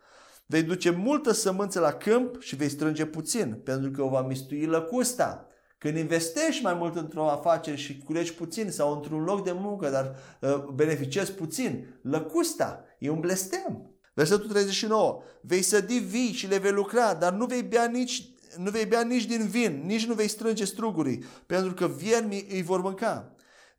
Vei 0.53 0.63
duce 0.63 0.91
multă 0.91 1.33
sămânță 1.33 1.81
la 1.81 1.93
câmp 1.93 2.41
și 2.41 2.57
vei 2.57 2.69
strânge 2.69 3.05
puțin, 3.05 3.61
pentru 3.65 3.91
că 3.91 4.03
o 4.03 4.09
va 4.09 4.21
mistui 4.21 4.67
lăcusta. 4.67 5.47
Când 5.79 5.97
investești 5.97 6.63
mai 6.63 6.75
mult 6.75 6.97
într-o 6.97 7.31
afacere 7.31 7.77
și 7.77 7.99
culegi 7.99 8.35
puțin 8.35 8.71
sau 8.71 8.95
într-un 8.95 9.25
loc 9.25 9.45
de 9.45 9.53
muncă, 9.53 9.89
dar 9.89 10.17
uh, 10.41 10.65
beneficiezi 10.75 11.33
puțin, 11.33 11.87
lăcusta 12.03 12.85
e 12.99 13.11
un 13.11 13.21
blestem. 13.21 13.91
Versetul 14.15 14.49
39. 14.49 15.23
Vei 15.41 15.63
sădi 15.63 15.99
vii 15.99 16.33
și 16.33 16.47
le 16.47 16.59
vei 16.59 16.73
lucra, 16.73 17.15
dar 17.15 17.33
nu 17.33 17.47
vei 17.47 17.63
bea 17.63 17.87
nici, 17.87 18.31
nu 18.57 18.71
vei 18.71 18.87
bea 18.87 19.03
nici 19.03 19.27
din 19.27 19.47
vin, 19.47 19.83
nici 19.87 20.07
nu 20.07 20.15
vei 20.15 20.29
strânge 20.29 20.65
strugurii, 20.65 21.25
pentru 21.47 21.75
că 21.75 21.87
viermii 21.87 22.47
îi 22.51 22.63
vor 22.63 22.81
mânca. 22.81 23.35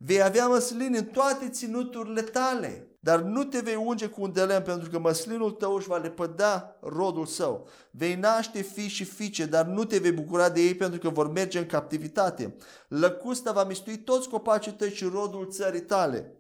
Vei 0.05 0.21
avea 0.21 0.47
măslini 0.47 0.97
în 0.97 1.05
toate 1.05 1.49
ținuturile 1.49 2.21
tale, 2.21 2.87
dar 2.99 3.19
nu 3.19 3.43
te 3.43 3.59
vei 3.59 3.75
unge 3.75 4.07
cu 4.07 4.21
un 4.21 4.31
delem, 4.33 4.63
pentru 4.63 4.89
că 4.89 4.99
măslinul 4.99 5.51
tău 5.51 5.75
își 5.75 5.87
va 5.87 5.97
lepăda 5.97 6.75
rodul 6.81 7.25
său. 7.25 7.67
Vei 7.91 8.15
naște 8.15 8.61
fii 8.61 8.87
și 8.87 9.03
fiice, 9.03 9.45
dar 9.45 9.65
nu 9.65 9.85
te 9.85 9.97
vei 9.97 10.11
bucura 10.11 10.49
de 10.49 10.61
ei, 10.61 10.75
pentru 10.75 10.99
că 10.99 11.09
vor 11.09 11.31
merge 11.31 11.59
în 11.59 11.65
captivitate. 11.65 12.55
Lăcusta 12.87 13.51
va 13.51 13.63
mistui 13.63 13.97
toți 13.97 14.29
copacii 14.29 14.71
tăi 14.71 14.93
și 14.93 15.03
rodul 15.03 15.47
țării 15.51 15.81
tale. 15.81 16.35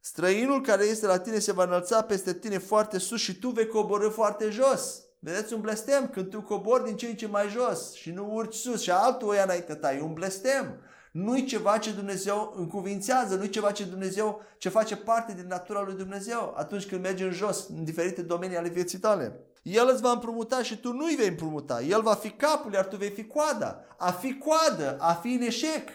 Străinul 0.00 0.60
care 0.60 0.84
este 0.84 1.06
la 1.06 1.18
tine 1.18 1.38
se 1.38 1.52
va 1.52 1.64
înălța 1.64 2.02
peste 2.02 2.34
tine 2.34 2.58
foarte 2.58 2.98
sus 2.98 3.20
și 3.20 3.38
tu 3.38 3.48
vei 3.48 3.66
coborâ 3.66 4.08
foarte 4.08 4.48
jos. 4.50 5.02
Vedeți 5.18 5.52
un 5.52 5.60
blestem 5.60 6.08
când 6.08 6.30
tu 6.30 6.42
cobori 6.42 6.84
din 6.84 6.96
ce 6.96 7.06
în 7.06 7.14
ce 7.14 7.26
mai 7.26 7.48
jos 7.48 7.92
și 7.92 8.10
nu 8.10 8.34
urci 8.34 8.54
sus 8.54 8.82
și 8.82 8.90
altul 8.90 9.28
o 9.28 9.32
ia 9.32 9.42
înainte 9.42 9.74
ta. 9.74 9.94
E 9.94 10.00
un 10.00 10.12
blestem. 10.12 10.80
Nu-i 11.24 11.44
ceva 11.44 11.78
ce 11.78 11.92
Dumnezeu 11.92 12.54
încuvințează, 12.56 13.34
nu-i 13.36 13.48
ceva 13.48 13.72
ce 13.72 13.84
Dumnezeu, 13.84 14.42
ce 14.58 14.68
face 14.68 14.96
parte 14.96 15.34
din 15.34 15.46
natura 15.46 15.82
lui 15.82 15.94
Dumnezeu 15.94 16.54
atunci 16.56 16.86
când 16.86 17.02
mergi 17.02 17.22
în 17.22 17.30
jos, 17.32 17.68
în 17.68 17.84
diferite 17.84 18.22
domenii 18.22 18.56
ale 18.56 18.68
vieții 18.68 18.98
tale. 18.98 19.40
El 19.62 19.88
îți 19.92 20.02
va 20.02 20.10
împrumuta 20.10 20.62
și 20.62 20.80
tu 20.80 20.92
nu-i 20.92 21.14
vei 21.14 21.28
împrumuta. 21.28 21.82
El 21.82 22.02
va 22.02 22.14
fi 22.14 22.30
capul, 22.30 22.72
iar 22.72 22.86
tu 22.86 22.96
vei 22.96 23.10
fi 23.10 23.26
coada. 23.26 23.84
A 23.98 24.10
fi 24.10 24.38
coadă, 24.38 24.96
a 25.00 25.12
fi 25.12 25.28
în 25.32 25.42
eșec. 25.42 25.88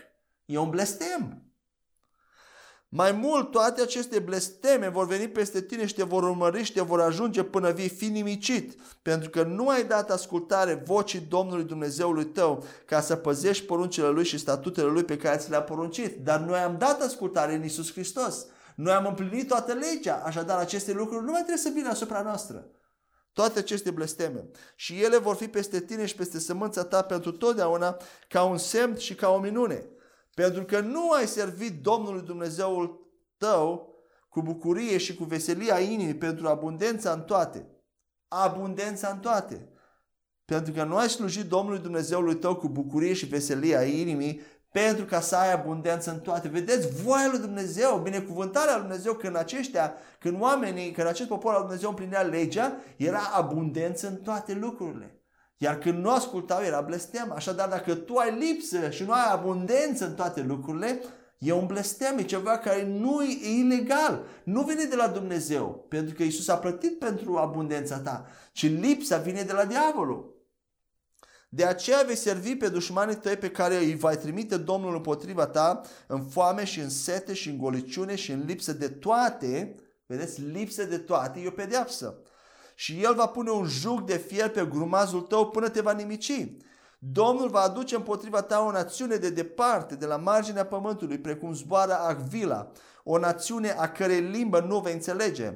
E 0.46 0.58
un 0.58 0.70
blestem. 0.70 1.43
Mai 2.96 3.12
mult, 3.12 3.52
toate 3.52 3.82
aceste 3.82 4.20
blesteme 4.20 4.88
vor 4.88 5.08
veni 5.08 5.28
peste 5.28 5.62
tine 5.62 5.86
și 5.86 5.94
te 5.94 6.04
vor 6.04 6.24
urmări 6.24 6.64
și 6.64 6.74
te 6.74 6.82
vor 6.82 7.02
ajunge 7.02 7.44
până 7.44 7.72
vii 7.72 7.90
fi 7.90 8.06
nimicit, 8.06 8.80
pentru 9.02 9.30
că 9.30 9.44
nu 9.44 9.70
ai 9.70 9.84
dat 9.84 10.12
ascultare 10.12 10.84
vocii 10.86 11.20
Domnului 11.20 11.64
Dumnezeului 11.64 12.26
tău 12.26 12.64
ca 12.86 13.02
să 13.02 13.16
păzești 13.16 13.66
poruncile 13.66 14.08
Lui 14.08 14.24
și 14.24 14.38
statutele 14.38 14.88
Lui 14.88 15.04
pe 15.04 15.18
care 15.18 15.38
ți 15.38 15.50
le-a 15.50 15.62
poruncit. 15.62 16.24
Dar 16.24 16.40
noi 16.40 16.60
am 16.60 16.76
dat 16.78 17.02
ascultare 17.02 17.54
în 17.54 17.64
Isus 17.64 17.92
Hristos. 17.92 18.46
Noi 18.76 18.94
am 18.94 19.06
împlinit 19.06 19.48
toată 19.48 19.74
legea, 19.74 20.22
așadar 20.26 20.60
aceste 20.60 20.92
lucruri 20.92 21.26
nu 21.26 21.32
mai 21.32 21.42
trebuie 21.42 21.64
să 21.64 21.72
vină 21.74 21.90
asupra 21.90 22.22
noastră. 22.22 22.66
Toate 23.32 23.60
aceste 23.60 23.92
blesteme. 23.92 24.46
Și 24.76 25.04
ele 25.04 25.18
vor 25.18 25.36
fi 25.36 25.48
peste 25.48 25.80
tine 25.80 26.06
și 26.06 26.16
peste 26.16 26.40
sămânța 26.40 26.84
ta 26.84 27.02
pentru 27.02 27.32
totdeauna 27.32 27.98
ca 28.28 28.44
un 28.44 28.58
semn 28.58 28.98
și 28.98 29.16
ca 29.16 29.30
o 29.30 29.40
minune. 29.40 29.88
Pentru 30.34 30.64
că 30.64 30.80
nu 30.80 31.12
ai 31.12 31.28
servit 31.28 31.82
Domnului 31.82 32.22
Dumnezeul 32.22 33.12
tău 33.38 33.96
cu 34.30 34.42
bucurie 34.42 34.98
și 34.98 35.16
cu 35.16 35.24
veselia 35.24 35.80
inimii 35.80 36.16
pentru 36.16 36.48
abundența 36.48 37.12
în 37.12 37.22
toate. 37.22 37.68
Abundența 38.28 39.08
în 39.08 39.20
toate. 39.20 39.68
Pentru 40.46 40.74
că 40.74 40.84
nu 40.84 40.96
ai 40.96 41.10
slujit 41.10 41.46
Domnului 41.46 41.80
Dumnezeului 41.80 42.36
tău 42.36 42.56
cu 42.56 42.70
bucurie 42.70 43.14
și 43.14 43.26
veselia 43.26 43.84
inimii 43.84 44.42
pentru 44.72 45.06
ca 45.06 45.20
să 45.20 45.36
ai 45.36 45.54
abundență 45.54 46.12
în 46.12 46.20
toate. 46.20 46.48
Vedeți, 46.48 47.04
voia 47.04 47.28
lui 47.30 47.40
Dumnezeu, 47.40 47.98
binecuvântarea 47.98 48.74
lui 48.74 48.82
Dumnezeu, 48.82 49.14
când 49.14 49.36
aceștia, 49.36 49.94
când 50.20 50.42
oamenii, 50.42 50.92
când 50.92 51.08
acest 51.08 51.28
popor 51.28 51.54
al 51.54 51.62
Dumnezeu 51.62 51.90
împlinea 51.90 52.22
legea, 52.22 52.78
era 52.98 53.22
abundență 53.34 54.08
în 54.08 54.16
toate 54.16 54.54
lucrurile. 54.54 55.23
Iar 55.64 55.78
când 55.78 56.04
nu 56.04 56.10
ascultau, 56.10 56.64
era 56.64 56.82
blestem. 56.82 57.32
Așadar, 57.32 57.70
dacă 57.70 57.96
tu 57.96 58.16
ai 58.16 58.38
lipsă 58.38 58.90
și 58.90 59.04
nu 59.04 59.12
ai 59.12 59.32
abundență 59.32 60.06
în 60.06 60.14
toate 60.14 60.42
lucrurile, 60.42 61.02
e 61.38 61.54
un 61.54 61.66
blestem, 61.66 62.18
e 62.18 62.24
ceva 62.24 62.58
care 62.58 62.86
nu 62.86 63.24
e 63.24 63.60
ilegal. 63.60 64.26
Nu 64.44 64.62
vine 64.62 64.84
de 64.84 64.96
la 64.96 65.08
Dumnezeu, 65.08 65.86
pentru 65.90 66.16
că 66.16 66.24
Isus 66.24 66.48
a 66.48 66.58
plătit 66.58 67.00
pentru 67.00 67.36
abundența 67.38 67.98
ta, 67.98 68.26
ci 68.52 68.70
lipsa 68.70 69.18
vine 69.18 69.42
de 69.42 69.54
la 69.54 69.66
diavolul. 69.66 70.48
De 71.50 71.66
aceea 71.66 72.04
vei 72.06 72.16
servi 72.16 72.56
pe 72.56 72.70
dușmanii 72.70 73.16
tăi 73.16 73.38
pe 73.38 73.50
care 73.50 73.78
îi 73.78 73.96
va 73.96 74.16
trimite 74.16 74.58
Domnul 74.58 74.96
împotriva 74.96 75.46
ta 75.46 75.82
în 76.08 76.24
foame 76.24 76.64
și 76.64 76.80
în 76.80 76.90
sete 76.90 77.34
și 77.34 77.50
în 77.50 77.58
goliciune 77.58 78.16
și 78.16 78.32
în 78.32 78.44
lipsă 78.46 78.74
de 78.74 78.88
toate. 78.88 79.76
Vedeți, 80.06 80.42
lipsă 80.42 80.84
de 80.84 80.98
toate 80.98 81.40
e 81.40 81.48
o 81.48 81.52
pedeapsă. 81.52 82.18
Și 82.76 83.04
el 83.04 83.14
va 83.14 83.26
pune 83.26 83.50
un 83.50 83.66
juc 83.66 84.06
de 84.06 84.18
fier 84.18 84.50
pe 84.50 84.66
grumazul 84.66 85.22
tău 85.22 85.50
până 85.50 85.70
te 85.70 85.82
va 85.82 85.92
nimici. 85.92 86.56
Domnul 87.00 87.50
va 87.50 87.60
aduce 87.60 87.96
împotriva 87.96 88.42
ta 88.42 88.60
o 88.60 88.72
națiune 88.72 89.16
de 89.16 89.30
departe, 89.30 89.96
de 89.96 90.06
la 90.06 90.18
marginea 90.18 90.66
pământului, 90.66 91.18
precum 91.18 91.54
zboară 91.54 91.94
Acvila, 91.94 92.72
o 93.04 93.18
națiune 93.18 93.70
a 93.70 93.92
cărei 93.92 94.22
limbă 94.22 94.60
nu 94.60 94.80
vei 94.80 94.94
înțelege 94.94 95.54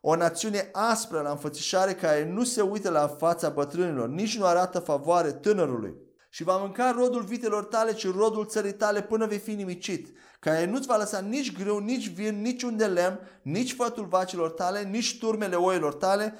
o 0.00 0.16
națiune 0.16 0.68
aspră 0.72 1.20
la 1.20 1.30
înfățișare 1.30 1.94
care 1.94 2.30
nu 2.32 2.44
se 2.44 2.60
uită 2.60 2.90
la 2.90 3.08
fața 3.08 3.48
bătrânilor, 3.48 4.08
nici 4.08 4.38
nu 4.38 4.44
arată 4.44 4.78
favoare 4.78 5.32
tânărului. 5.32 5.94
Și 6.30 6.42
va 6.42 6.56
mânca 6.56 6.90
rodul 6.90 7.22
vitelor 7.22 7.64
tale, 7.64 7.92
ci 7.92 8.10
rodul 8.10 8.46
țării 8.46 8.72
tale 8.72 9.02
până 9.02 9.26
vei 9.26 9.38
fi 9.38 9.54
nimicit, 9.54 10.16
care 10.40 10.64
nu-ți 10.64 10.86
va 10.86 10.96
lăsa 10.96 11.18
nici 11.18 11.58
grâu, 11.58 11.78
nici 11.78 12.08
vin, 12.08 12.40
nici 12.40 12.62
un 12.62 12.76
de 12.76 12.86
lemn, 12.86 13.20
nici 13.42 13.74
fătul 13.74 14.04
vacilor 14.04 14.50
tale, 14.50 14.82
nici 14.82 15.18
turmele 15.18 15.56
oilor 15.56 15.94
tale, 15.94 16.34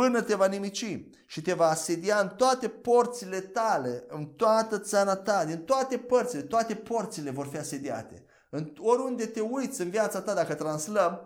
până 0.00 0.20
te 0.20 0.34
va 0.34 0.46
nimici 0.46 1.06
și 1.26 1.42
te 1.42 1.52
va 1.52 1.68
asedia 1.68 2.18
în 2.18 2.28
toate 2.28 2.68
porțile 2.68 3.40
tale, 3.40 4.04
în 4.08 4.24
toată 4.24 4.78
țara 4.78 5.16
ta, 5.16 5.44
din 5.44 5.58
toate 5.58 5.96
părțile, 5.96 6.42
toate 6.42 6.74
porțile 6.74 7.30
vor 7.30 7.46
fi 7.46 7.56
asediate. 7.56 8.24
În 8.50 8.72
oriunde 8.78 9.26
te 9.26 9.40
uiți 9.40 9.80
în 9.80 9.90
viața 9.90 10.20
ta, 10.20 10.34
dacă 10.34 10.54
translăm, 10.54 11.20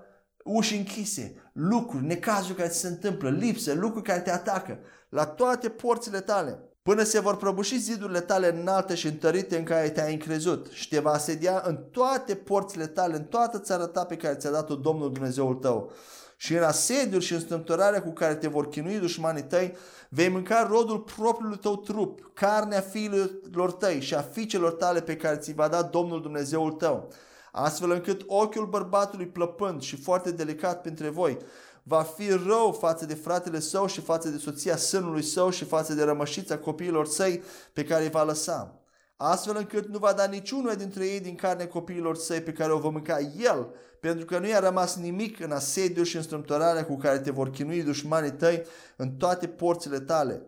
uși 0.44 0.76
închise, 0.76 1.50
lucruri, 1.52 2.04
necazuri 2.04 2.56
care 2.56 2.68
ți 2.68 2.78
se 2.78 2.88
întâmplă, 2.88 3.30
lipsă, 3.30 3.72
lucruri 3.72 4.04
care 4.04 4.20
te 4.20 4.30
atacă, 4.30 4.78
la 5.08 5.26
toate 5.26 5.68
porțile 5.68 6.20
tale, 6.20 6.58
până 6.82 7.02
se 7.02 7.20
vor 7.20 7.36
prăbuși 7.36 7.78
zidurile 7.78 8.20
tale 8.20 8.58
înalte 8.60 8.94
și 8.94 9.06
întărite 9.06 9.58
în 9.58 9.64
care 9.64 9.90
te-ai 9.90 10.12
încrezut 10.12 10.68
și 10.70 10.88
te 10.88 10.98
va 10.98 11.10
asedia 11.10 11.62
în 11.64 11.76
toate 11.76 12.34
porțile 12.34 12.86
tale, 12.86 13.16
în 13.16 13.24
toată 13.24 13.58
țara 13.58 13.86
ta 13.86 14.04
pe 14.04 14.16
care 14.16 14.34
ți-a 14.34 14.50
dat-o 14.50 14.74
Domnul 14.74 15.12
Dumnezeul 15.12 15.54
tău. 15.54 15.92
Și 16.40 16.54
în 16.54 16.62
asediul 16.62 17.20
și 17.20 17.32
în 17.32 17.40
strâmtorarea 17.40 18.02
cu 18.02 18.10
care 18.10 18.34
te 18.34 18.48
vor 18.48 18.68
chinui 18.68 18.98
dușmanii 18.98 19.42
tăi, 19.42 19.76
vei 20.08 20.28
mânca 20.28 20.66
rodul 20.70 20.98
propriului 20.98 21.58
tău 21.58 21.76
trup, 21.76 22.30
carnea 22.34 22.80
fiilor 22.80 23.72
tăi 23.72 24.00
și 24.00 24.14
a 24.14 24.20
fiicelor 24.20 24.72
tale 24.72 25.00
pe 25.00 25.16
care 25.16 25.36
ți 25.36 25.52
va 25.52 25.68
da 25.68 25.82
Domnul 25.82 26.22
Dumnezeul 26.22 26.70
tău 26.70 27.08
astfel 27.52 27.90
încât 27.90 28.22
ochiul 28.26 28.66
bărbatului 28.66 29.26
plăpând 29.26 29.82
și 29.82 29.96
foarte 29.96 30.30
delicat 30.30 30.80
printre 30.80 31.08
voi 31.08 31.38
va 31.82 32.02
fi 32.02 32.30
rău 32.30 32.76
față 32.80 33.06
de 33.06 33.14
fratele 33.14 33.60
său 33.60 33.86
și 33.86 34.00
față 34.00 34.28
de 34.28 34.38
soția 34.38 34.76
sânului 34.76 35.22
său 35.22 35.50
și 35.50 35.64
față 35.64 35.94
de 35.94 36.02
rămășița 36.02 36.58
copiilor 36.58 37.06
săi 37.06 37.42
pe 37.72 37.84
care 37.84 38.02
îi 38.02 38.10
va 38.10 38.22
lăsa. 38.22 38.74
Astfel 39.16 39.56
încât 39.56 39.88
nu 39.88 39.98
va 39.98 40.12
da 40.12 40.26
niciunul 40.26 40.74
dintre 40.74 41.06
ei 41.06 41.20
din 41.20 41.34
carne 41.34 41.64
copiilor 41.64 42.16
săi 42.16 42.40
pe 42.40 42.52
care 42.52 42.72
o 42.72 42.78
va 42.78 42.88
mânca 42.88 43.18
el, 43.38 43.68
pentru 44.00 44.24
că 44.24 44.38
nu 44.38 44.48
i-a 44.48 44.58
rămas 44.58 44.96
nimic 44.96 45.40
în 45.40 45.50
asediu 45.50 46.02
și 46.02 46.16
în 46.16 46.22
strâmtorarea 46.22 46.84
cu 46.84 46.96
care 46.96 47.18
te 47.18 47.30
vor 47.30 47.50
chinui 47.50 47.82
dușmanii 47.82 48.32
tăi 48.32 48.62
în 48.96 49.10
toate 49.10 49.46
porțile 49.46 50.00
tale. 50.00 50.42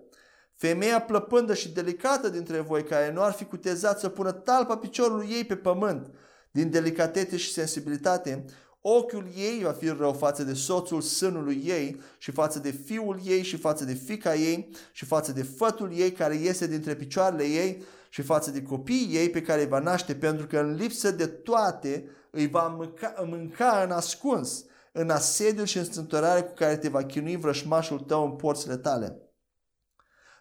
Femeia 0.55 1.01
plăpândă 1.01 1.55
și 1.55 1.72
delicată 1.72 2.28
dintre 2.28 2.61
voi 2.61 2.84
care 2.84 3.12
nu 3.12 3.22
ar 3.22 3.32
fi 3.32 3.44
cutezat 3.44 3.98
să 3.98 4.09
pună 4.09 4.32
talpa 4.32 4.76
piciorului 4.76 5.28
ei 5.30 5.44
pe 5.44 5.57
pământ, 5.57 6.11
din 6.51 6.70
delicatețe 6.70 7.36
și 7.36 7.53
sensibilitate, 7.53 8.44
ochiul 8.80 9.26
ei 9.36 9.61
va 9.62 9.72
fi 9.72 9.88
rău 9.88 10.12
față 10.12 10.42
de 10.42 10.55
soțul 10.55 11.01
sânului 11.01 11.62
ei 11.64 12.01
și 12.18 12.30
față 12.30 12.59
de 12.59 12.70
fiul 12.70 13.20
ei 13.24 13.42
și 13.42 13.57
față 13.57 13.84
de 13.84 13.92
fica 13.92 14.34
ei 14.34 14.70
și 14.92 15.05
față 15.05 15.32
de 15.32 15.42
fătul 15.42 15.92
ei 15.96 16.12
care 16.12 16.34
iese 16.34 16.66
dintre 16.66 16.94
picioarele 16.94 17.44
ei 17.44 17.82
și 18.09 18.22
față 18.22 18.51
de 18.51 18.62
copiii 18.62 19.11
ei 19.12 19.30
pe 19.30 19.42
care 19.42 19.61
îi 19.61 19.68
va 19.68 19.78
naște, 19.78 20.14
pentru 20.14 20.46
că 20.46 20.59
în 20.59 20.74
lipsă 20.74 21.11
de 21.11 21.26
toate 21.26 22.05
îi 22.31 22.47
va 22.47 22.66
mânca, 22.66 23.14
mânca 23.26 23.83
în 23.83 23.91
ascuns, 23.91 24.64
în 24.93 25.11
asediu 25.11 25.64
și 25.64 25.78
în 25.78 25.85
strântorare 25.85 26.43
cu 26.43 26.53
care 26.55 26.76
te 26.76 26.89
va 26.89 27.05
chinui 27.05 27.37
vrășmașul 27.37 27.99
tău 27.99 28.24
în 28.24 28.37
porțile 28.37 28.76
tale. 28.76 29.22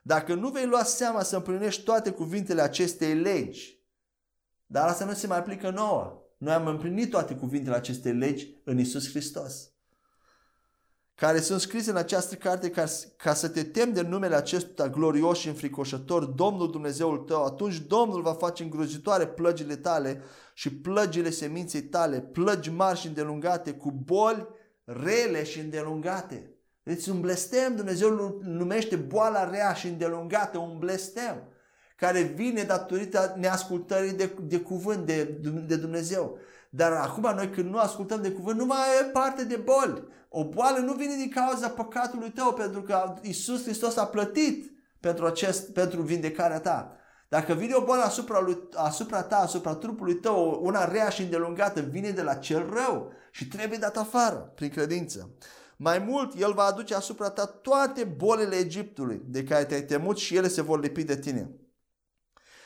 Dacă 0.03 0.33
nu 0.33 0.49
vei 0.49 0.65
lua 0.65 0.83
seama 0.83 1.23
să 1.23 1.35
împlinești 1.35 1.83
toate 1.83 2.11
cuvintele 2.11 2.61
acestei 2.61 3.15
legi, 3.15 3.83
dar 4.65 4.87
asta 4.87 5.05
nu 5.05 5.13
se 5.13 5.27
mai 5.27 5.37
aplică 5.37 5.69
nouă. 5.69 6.23
Noi 6.37 6.53
am 6.53 6.67
împlinit 6.67 7.09
toate 7.09 7.35
cuvintele 7.35 7.75
acestei 7.75 8.13
legi 8.13 8.61
în 8.63 8.79
Isus 8.79 9.09
Hristos. 9.09 9.71
Care 11.15 11.39
sunt 11.39 11.61
scrise 11.61 11.89
în 11.89 11.95
această 11.95 12.35
carte 12.35 12.69
ca, 12.69 12.85
ca 13.17 13.33
să 13.33 13.49
te 13.49 13.63
temi 13.63 13.93
de 13.93 14.01
numele 14.01 14.35
acestuia 14.35 14.89
glorios 14.89 15.37
și 15.37 15.47
înfricoșător, 15.47 16.25
Domnul 16.25 16.71
Dumnezeul 16.71 17.17
tău, 17.17 17.45
atunci 17.45 17.77
Domnul 17.77 18.21
va 18.21 18.33
face 18.33 18.63
îngrozitoare 18.63 19.27
plăgile 19.27 19.75
tale 19.75 20.21
și 20.59 20.73
plăgile 20.73 21.29
seminței 21.29 21.81
tale, 21.81 22.19
plăgi 22.19 22.69
mari 22.69 22.99
și 22.99 23.07
îndelungate, 23.07 23.71
cu 23.71 23.91
boli 23.91 24.47
rele 24.83 25.43
și 25.43 25.59
îndelungate. 25.59 26.51
Deci 26.83 27.07
un 27.07 27.21
blestem, 27.21 27.75
Dumnezeu 27.75 28.39
numește 28.43 28.95
boala 28.95 29.49
rea 29.49 29.73
și 29.73 29.87
îndelungată 29.87 30.57
un 30.57 30.77
blestem 30.79 31.43
care 31.95 32.21
vine 32.21 32.63
datorită 32.63 33.35
neascultării 33.37 34.13
de, 34.13 34.35
de 34.41 34.59
cuvânt 34.59 35.05
de, 35.05 35.23
de 35.67 35.75
Dumnezeu. 35.75 36.37
Dar 36.69 36.91
acum 36.91 37.31
noi 37.35 37.49
când 37.49 37.69
nu 37.69 37.77
ascultăm 37.77 38.21
de 38.21 38.31
cuvânt, 38.31 38.57
nu 38.57 38.65
mai 38.65 38.77
e 39.01 39.03
parte 39.03 39.43
de 39.43 39.55
boli. 39.55 40.03
O 40.29 40.49
boală 40.49 40.77
nu 40.77 40.93
vine 40.93 41.15
din 41.15 41.29
cauza 41.29 41.69
păcatului 41.69 42.31
tău, 42.31 42.53
pentru 42.53 42.81
că 42.81 43.13
Isus 43.21 43.63
Hristos 43.63 43.97
a 43.97 44.05
plătit 44.05 44.71
pentru, 44.99 45.25
acest, 45.25 45.73
pentru 45.73 46.01
vindecarea 46.01 46.59
ta. 46.59 46.98
Dacă 47.29 47.53
vine 47.53 47.73
o 47.73 47.83
boală 47.83 48.03
asupra, 48.03 48.39
lui, 48.39 48.57
asupra 48.73 49.23
ta, 49.23 49.37
asupra 49.37 49.75
trupului 49.75 50.15
tău, 50.15 50.59
una 50.63 50.91
rea 50.91 51.09
și 51.09 51.21
îndelungată, 51.21 51.81
vine 51.81 52.09
de 52.09 52.21
la 52.21 52.33
cel 52.33 52.69
rău 52.69 53.11
și 53.31 53.47
trebuie 53.47 53.77
dat 53.77 53.97
afară 53.97 54.51
prin 54.55 54.69
credință. 54.69 55.29
Mai 55.77 55.99
mult, 55.99 56.39
El 56.39 56.53
va 56.53 56.63
aduce 56.63 56.95
asupra 56.95 57.29
ta 57.29 57.45
toate 57.45 58.03
bolile 58.03 58.55
Egiptului 58.55 59.21
de 59.25 59.43
care 59.43 59.65
te-ai 59.65 59.83
temut 59.83 60.17
și 60.17 60.35
ele 60.35 60.47
se 60.47 60.61
vor 60.61 60.81
lipi 60.81 61.03
de 61.03 61.17
tine. 61.17 61.51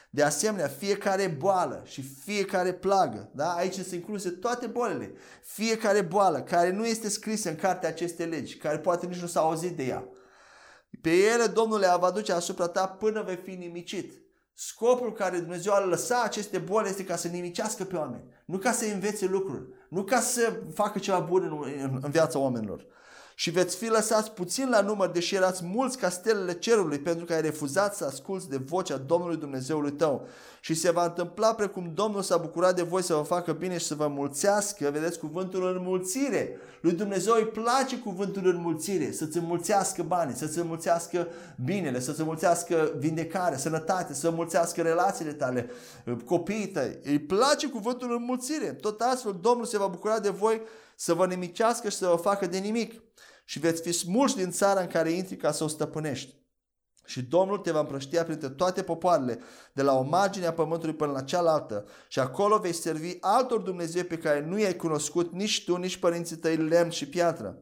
De 0.09 0.24
asemenea, 0.24 0.68
fiecare 0.68 1.28
boală 1.28 1.82
și 1.86 2.01
fiecare 2.01 2.74
plagă, 2.74 3.32
da? 3.34 3.53
aici 3.53 3.74
sunt 3.74 3.91
incluse 3.91 4.30
toate 4.30 4.68
bolile, 4.68 5.14
fiecare 5.41 6.01
boală 6.01 6.41
care 6.41 6.72
nu 6.72 6.86
este 6.86 7.09
scrisă 7.09 7.49
în 7.49 7.55
cartea 7.55 7.89
acestei 7.89 8.26
legi, 8.26 8.57
care 8.57 8.80
poate 8.80 9.05
nici 9.05 9.22
nu 9.22 9.28
s-a 9.28 9.39
auzit 9.39 9.76
de 9.76 9.84
ea, 9.84 10.07
pe 11.01 11.09
ele 11.09 11.45
Domnul 11.45 11.80
le 11.80 11.88
va 11.99 12.11
duce 12.11 12.34
asupra 12.34 12.68
ta 12.68 12.88
până 12.88 13.24
vei 13.24 13.36
fi 13.36 13.51
nimicit. 13.51 14.22
Scopul 14.54 15.14
care 15.14 15.39
Dumnezeu 15.39 15.74
a 15.74 15.86
lăsat 15.86 16.24
aceste 16.24 16.58
boli 16.58 16.89
este 16.89 17.06
ca 17.06 17.16
să 17.16 17.28
nimicească 17.28 17.84
pe 17.84 17.95
oameni, 17.95 18.24
nu 18.45 18.58
ca 18.58 18.72
să 18.72 18.86
învețe 18.86 19.26
lucruri, 19.26 19.68
nu 19.89 20.04
ca 20.04 20.20
să 20.20 20.62
facă 20.74 20.99
ceva 20.99 21.20
bun 21.20 21.43
în, 21.43 21.74
în, 21.82 21.99
în 22.01 22.12
viața 22.12 22.39
oamenilor 22.39 22.86
și 23.36 23.49
veți 23.49 23.75
fi 23.75 23.88
lăsați 23.89 24.31
puțin 24.31 24.69
la 24.69 24.81
număr, 24.81 25.09
deși 25.09 25.36
erați 25.36 25.63
mulți 25.63 25.97
ca 25.97 26.09
stelele 26.09 26.53
cerului, 26.53 26.99
pentru 26.99 27.25
că 27.25 27.34
ai 27.34 27.41
refuzat 27.41 27.95
să 27.95 28.05
asculți 28.05 28.49
de 28.49 28.57
vocea 28.57 28.97
Domnului 28.97 29.38
Dumnezeului 29.38 29.91
tău. 29.91 30.27
Și 30.59 30.73
se 30.73 30.91
va 30.91 31.03
întâmpla 31.03 31.53
precum 31.53 31.91
Domnul 31.93 32.21
s-a 32.21 32.38
bucurat 32.38 32.75
de 32.75 32.81
voi 32.81 33.01
să 33.01 33.13
vă 33.13 33.21
facă 33.21 33.51
bine 33.51 33.77
și 33.77 33.86
să 33.86 33.95
vă 33.95 34.07
mulțească, 34.07 34.89
vedeți 34.93 35.19
cuvântul 35.19 35.75
înmulțire. 35.75 36.57
Lui 36.81 36.91
Dumnezeu 36.91 37.34
îi 37.34 37.45
place 37.47 37.99
cuvântul 37.99 38.47
înmulțire, 38.47 39.11
să-ți 39.11 39.38
înmulțească 39.38 40.03
banii, 40.03 40.36
să-ți 40.36 40.59
înmulțească 40.59 41.27
binele, 41.63 41.99
să-ți 41.99 42.19
înmulțească 42.19 42.91
vindecare, 42.97 43.57
sănătate, 43.57 44.13
să 44.13 44.27
înmulțească 44.27 44.81
relațiile 44.81 45.31
tale, 45.31 45.69
copiii 46.25 46.67
tăi. 46.67 46.99
Îi 47.03 47.19
place 47.19 47.67
cuvântul 47.67 48.11
înmulțire. 48.11 48.67
Tot 48.67 49.01
astfel 49.01 49.38
Domnul 49.41 49.65
se 49.65 49.77
va 49.77 49.88
bucura 49.88 50.19
de 50.19 50.29
voi 50.29 50.61
să 50.95 51.13
vă 51.13 51.25
nimicească 51.25 51.89
și 51.89 51.97
să 51.97 52.07
vă 52.07 52.15
facă 52.15 52.45
de 52.45 52.57
nimic 52.57 53.01
și 53.45 53.59
veți 53.59 53.81
fi 53.81 53.91
smulși 53.91 54.35
din 54.35 54.51
țara 54.51 54.81
în 54.81 54.87
care 54.87 55.11
intri 55.11 55.35
ca 55.35 55.51
să 55.51 55.63
o 55.63 55.67
stăpânești. 55.67 56.35
Și 57.05 57.21
Domnul 57.21 57.57
te 57.57 57.71
va 57.71 57.79
împrăștia 57.79 58.23
printre 58.23 58.49
toate 58.49 58.83
popoarele, 58.83 59.39
de 59.73 59.81
la 59.81 59.97
o 59.97 60.01
margine 60.01 60.45
a 60.45 60.53
pământului 60.53 60.95
până 60.95 61.11
la 61.11 61.21
cealaltă, 61.21 61.85
și 62.07 62.19
acolo 62.19 62.57
vei 62.57 62.73
servi 62.73 63.17
altor 63.19 63.59
Dumnezeu 63.59 64.03
pe 64.03 64.17
care 64.17 64.45
nu 64.45 64.59
i-ai 64.59 64.75
cunoscut 64.75 65.33
nici 65.33 65.63
tu, 65.63 65.75
nici 65.75 65.97
părinții 65.97 66.35
tăi 66.35 66.55
lemn 66.55 66.89
și 66.89 67.07
piatră. 67.07 67.61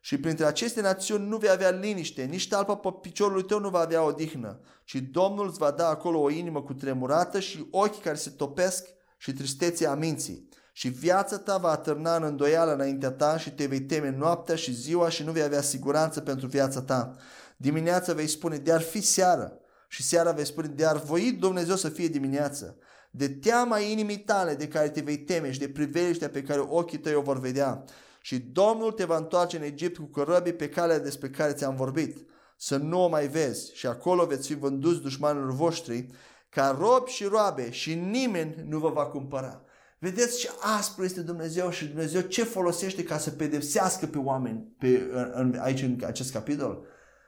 Și 0.00 0.18
printre 0.18 0.44
aceste 0.44 0.80
națiuni 0.80 1.28
nu 1.28 1.36
vei 1.36 1.50
avea 1.50 1.70
liniște, 1.70 2.22
nici 2.22 2.48
talpa 2.48 2.76
pe 2.76 2.88
piciorului 3.00 3.44
tău 3.44 3.58
nu 3.58 3.68
va 3.68 3.78
avea 3.78 4.04
odihnă, 4.04 4.60
ci 4.84 4.94
Domnul 4.94 5.48
îți 5.48 5.58
va 5.58 5.70
da 5.70 5.88
acolo 5.88 6.20
o 6.20 6.30
inimă 6.30 6.62
cu 6.62 6.74
tremurată 6.74 7.40
și 7.40 7.66
ochi 7.70 8.00
care 8.00 8.16
se 8.16 8.30
topesc 8.30 8.88
și 9.16 9.32
tristețea 9.32 9.94
minții 9.94 10.48
și 10.72 10.88
viața 10.88 11.38
ta 11.38 11.56
va 11.56 11.70
atârna 11.70 12.16
în 12.16 12.22
îndoială 12.22 12.72
înaintea 12.72 13.10
ta 13.10 13.38
și 13.38 13.50
te 13.50 13.66
vei 13.66 13.80
teme 13.80 14.10
noaptea 14.10 14.54
și 14.54 14.74
ziua 14.74 15.08
și 15.08 15.24
nu 15.24 15.32
vei 15.32 15.42
avea 15.42 15.62
siguranță 15.62 16.20
pentru 16.20 16.46
viața 16.46 16.82
ta. 16.82 17.16
Dimineața 17.56 18.12
vei 18.12 18.26
spune, 18.26 18.56
de 18.56 18.72
ar 18.72 18.80
fi 18.80 19.00
seară. 19.00 19.56
Și 19.88 20.02
seara 20.02 20.32
vei 20.32 20.46
spune, 20.46 20.66
de 20.66 20.84
ar 20.84 20.96
voi 20.96 21.32
Dumnezeu 21.32 21.76
să 21.76 21.88
fie 21.88 22.08
dimineață. 22.08 22.76
De 23.10 23.28
teama 23.28 23.78
inimii 23.78 24.18
tale 24.18 24.54
de 24.54 24.68
care 24.68 24.88
te 24.88 25.00
vei 25.00 25.18
teme 25.18 25.52
și 25.52 25.58
de 25.58 25.68
priveliștea 25.68 26.28
pe 26.28 26.42
care 26.42 26.60
ochii 26.60 26.98
tăi 26.98 27.14
o 27.14 27.20
vor 27.20 27.40
vedea. 27.40 27.84
Și 28.20 28.38
Domnul 28.38 28.92
te 28.92 29.04
va 29.04 29.16
întoarce 29.16 29.56
în 29.56 29.62
Egipt 29.62 29.96
cu 29.96 30.04
corăbii 30.04 30.52
pe 30.52 30.68
calea 30.68 30.98
despre 30.98 31.30
care 31.30 31.52
ți-am 31.52 31.76
vorbit. 31.76 32.26
Să 32.56 32.76
nu 32.76 33.04
o 33.04 33.08
mai 33.08 33.26
vezi 33.26 33.74
și 33.74 33.86
acolo 33.86 34.24
veți 34.24 34.46
fi 34.46 34.54
vânduți 34.54 35.00
dușmanilor 35.00 35.52
voștri 35.52 36.06
ca 36.48 36.76
robi 36.80 37.10
și 37.10 37.24
roabe 37.24 37.70
și 37.70 37.94
nimeni 37.94 38.64
nu 38.68 38.78
vă 38.78 38.88
va 38.88 39.06
cumpăra. 39.06 39.62
Vedeți 40.02 40.38
ce 40.38 40.50
aspru 40.78 41.04
este 41.04 41.20
Dumnezeu 41.20 41.70
și 41.70 41.86
Dumnezeu 41.86 42.20
ce 42.20 42.44
folosește 42.44 43.04
ca 43.04 43.18
să 43.18 43.30
pedepsească 43.30 44.06
pe 44.06 44.18
oameni 44.18 44.74
pe, 44.78 45.10
în, 45.32 45.58
aici 45.60 45.82
în 45.82 45.98
acest 46.06 46.32
capitol. 46.32 46.86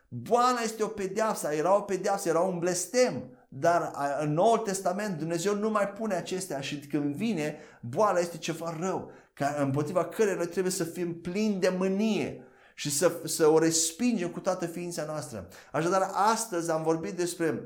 Boala 0.09 0.61
este 0.65 0.83
o 0.83 0.87
pedeapsă, 0.87 1.49
era 1.53 1.77
o 1.77 1.81
pedeapsă, 1.81 2.29
era 2.29 2.41
un 2.41 2.59
blestem, 2.59 3.31
dar 3.49 3.91
în 4.21 4.33
Noul 4.33 4.59
Testament 4.59 5.19
Dumnezeu 5.19 5.55
nu 5.55 5.71
mai 5.71 5.89
pune 5.89 6.15
acestea 6.15 6.61
și 6.61 6.79
când 6.79 7.15
vine, 7.15 7.57
boala 7.81 8.19
este 8.19 8.39
ceva 8.39 8.77
rău, 8.81 9.11
ca, 9.33 9.57
împotriva 9.61 10.05
căreia 10.05 10.37
noi 10.37 10.47
trebuie 10.47 10.73
să 10.73 10.85
fim 10.85 11.21
plini 11.21 11.61
de 11.61 11.75
mânie 11.79 12.43
și 12.75 12.91
să, 12.91 13.13
să 13.25 13.47
o 13.47 13.59
respingem 13.59 14.29
cu 14.29 14.41
toată 14.41 14.67
ființa 14.67 15.05
noastră. 15.05 15.49
Așadar, 15.73 16.11
astăzi 16.13 16.71
am 16.71 16.83
vorbit 16.83 17.13
despre 17.13 17.63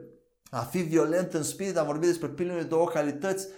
a 0.50 0.60
fi 0.60 0.78
violent 0.78 1.34
în 1.34 1.42
spirit, 1.42 1.76
am 1.76 1.86
vorbit 1.86 2.08
despre 2.08 2.28
primele 2.28 2.62
două 2.62 2.88
calități 2.88 3.46
Uh, 3.46 3.54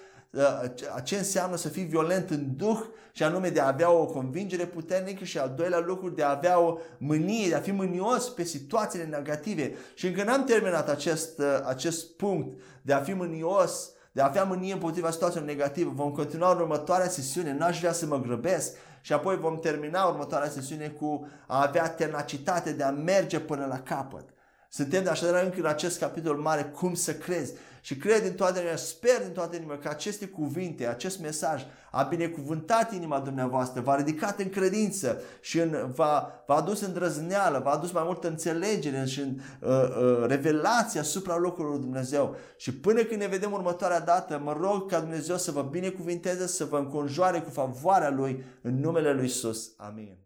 ce 1.04 1.16
înseamnă 1.16 1.56
să 1.56 1.68
fii 1.68 1.84
violent 1.84 2.30
în 2.30 2.56
duh 2.56 2.80
și 3.12 3.22
anume 3.22 3.48
de 3.48 3.60
a 3.60 3.66
avea 3.66 3.90
o 3.90 4.06
convingere 4.06 4.66
puternică 4.66 5.24
și 5.24 5.38
al 5.38 5.52
doilea 5.56 5.78
lucru 5.78 6.08
de 6.08 6.22
a 6.22 6.30
avea 6.30 6.60
o 6.60 6.78
mânie, 6.98 7.48
de 7.48 7.54
a 7.54 7.60
fi 7.60 7.70
mânios 7.70 8.28
pe 8.28 8.44
situațiile 8.44 9.04
negative. 9.04 9.74
Și 9.94 10.06
încă 10.06 10.24
n-am 10.24 10.44
terminat 10.44 10.88
acest, 10.88 11.38
uh, 11.38 11.60
acest 11.66 12.16
punct 12.16 12.60
de 12.82 12.92
a 12.92 13.00
fi 13.00 13.12
mânios, 13.12 13.90
de 14.12 14.20
a 14.20 14.26
avea 14.26 14.44
mânie 14.44 14.72
împotriva 14.72 15.10
situațiilor 15.10 15.46
negative. 15.46 15.90
Vom 15.94 16.12
continua 16.12 16.52
în 16.52 16.58
următoarea 16.58 17.08
sesiune, 17.08 17.52
n-aș 17.52 17.78
vrea 17.78 17.92
să 17.92 18.06
mă 18.06 18.20
grăbesc 18.20 18.76
și 19.00 19.12
apoi 19.12 19.36
vom 19.36 19.58
termina 19.58 20.04
următoarea 20.04 20.48
sesiune 20.48 20.88
cu 20.88 21.28
a 21.46 21.62
avea 21.62 21.88
tenacitate 21.88 22.72
de 22.72 22.82
a 22.82 22.90
merge 22.90 23.40
până 23.40 23.66
la 23.66 23.80
capăt. 23.80 24.24
Suntem 24.68 25.08
așadar 25.08 25.44
încă 25.44 25.58
în 25.58 25.66
acest 25.66 25.98
capitol 25.98 26.36
mare, 26.36 26.62
cum 26.62 26.94
să 26.94 27.14
crezi. 27.14 27.52
Și 27.80 27.96
cred 27.96 28.22
din 28.22 28.34
toată 28.34 28.58
inima, 28.58 28.76
sper 28.76 29.22
din 29.22 29.32
toată 29.32 29.56
inima 29.56 29.78
că 29.78 29.88
aceste 29.88 30.26
cuvinte, 30.26 30.86
acest 30.86 31.20
mesaj 31.20 31.62
a 31.90 32.02
binecuvântat 32.02 32.92
inima 32.92 33.20
dumneavoastră, 33.20 33.80
v-a 33.80 33.96
ridicat 33.96 34.38
în 34.38 34.48
credință 34.48 35.20
și 35.40 35.58
în, 35.58 35.92
v-a, 35.94 36.42
v-a 36.46 36.54
adus 36.54 36.80
îndrăzneală, 36.80 37.60
v-a 37.64 37.70
adus 37.70 37.92
mai 37.92 38.02
multă 38.06 38.28
înțelegere 38.28 39.04
și 39.04 39.20
în, 39.20 39.38
uh, 39.60 39.68
uh, 39.70 40.26
revelație 40.26 41.00
asupra 41.00 41.36
locurilor 41.36 41.70
lui 41.70 41.84
Dumnezeu. 41.84 42.36
Și 42.56 42.74
până 42.74 43.02
când 43.02 43.20
ne 43.20 43.26
vedem 43.26 43.52
următoarea 43.52 44.00
dată, 44.00 44.40
mă 44.44 44.56
rog 44.60 44.90
ca 44.90 45.00
Dumnezeu 45.00 45.36
să 45.36 45.50
vă 45.50 45.62
binecuvinteze, 45.62 46.46
să 46.46 46.64
vă 46.64 46.78
înconjoare 46.78 47.40
cu 47.40 47.50
favoarea 47.50 48.10
Lui 48.10 48.44
în 48.62 48.80
numele 48.80 49.12
Lui 49.12 49.24
Isus. 49.24 49.72
Amin. 49.76 50.20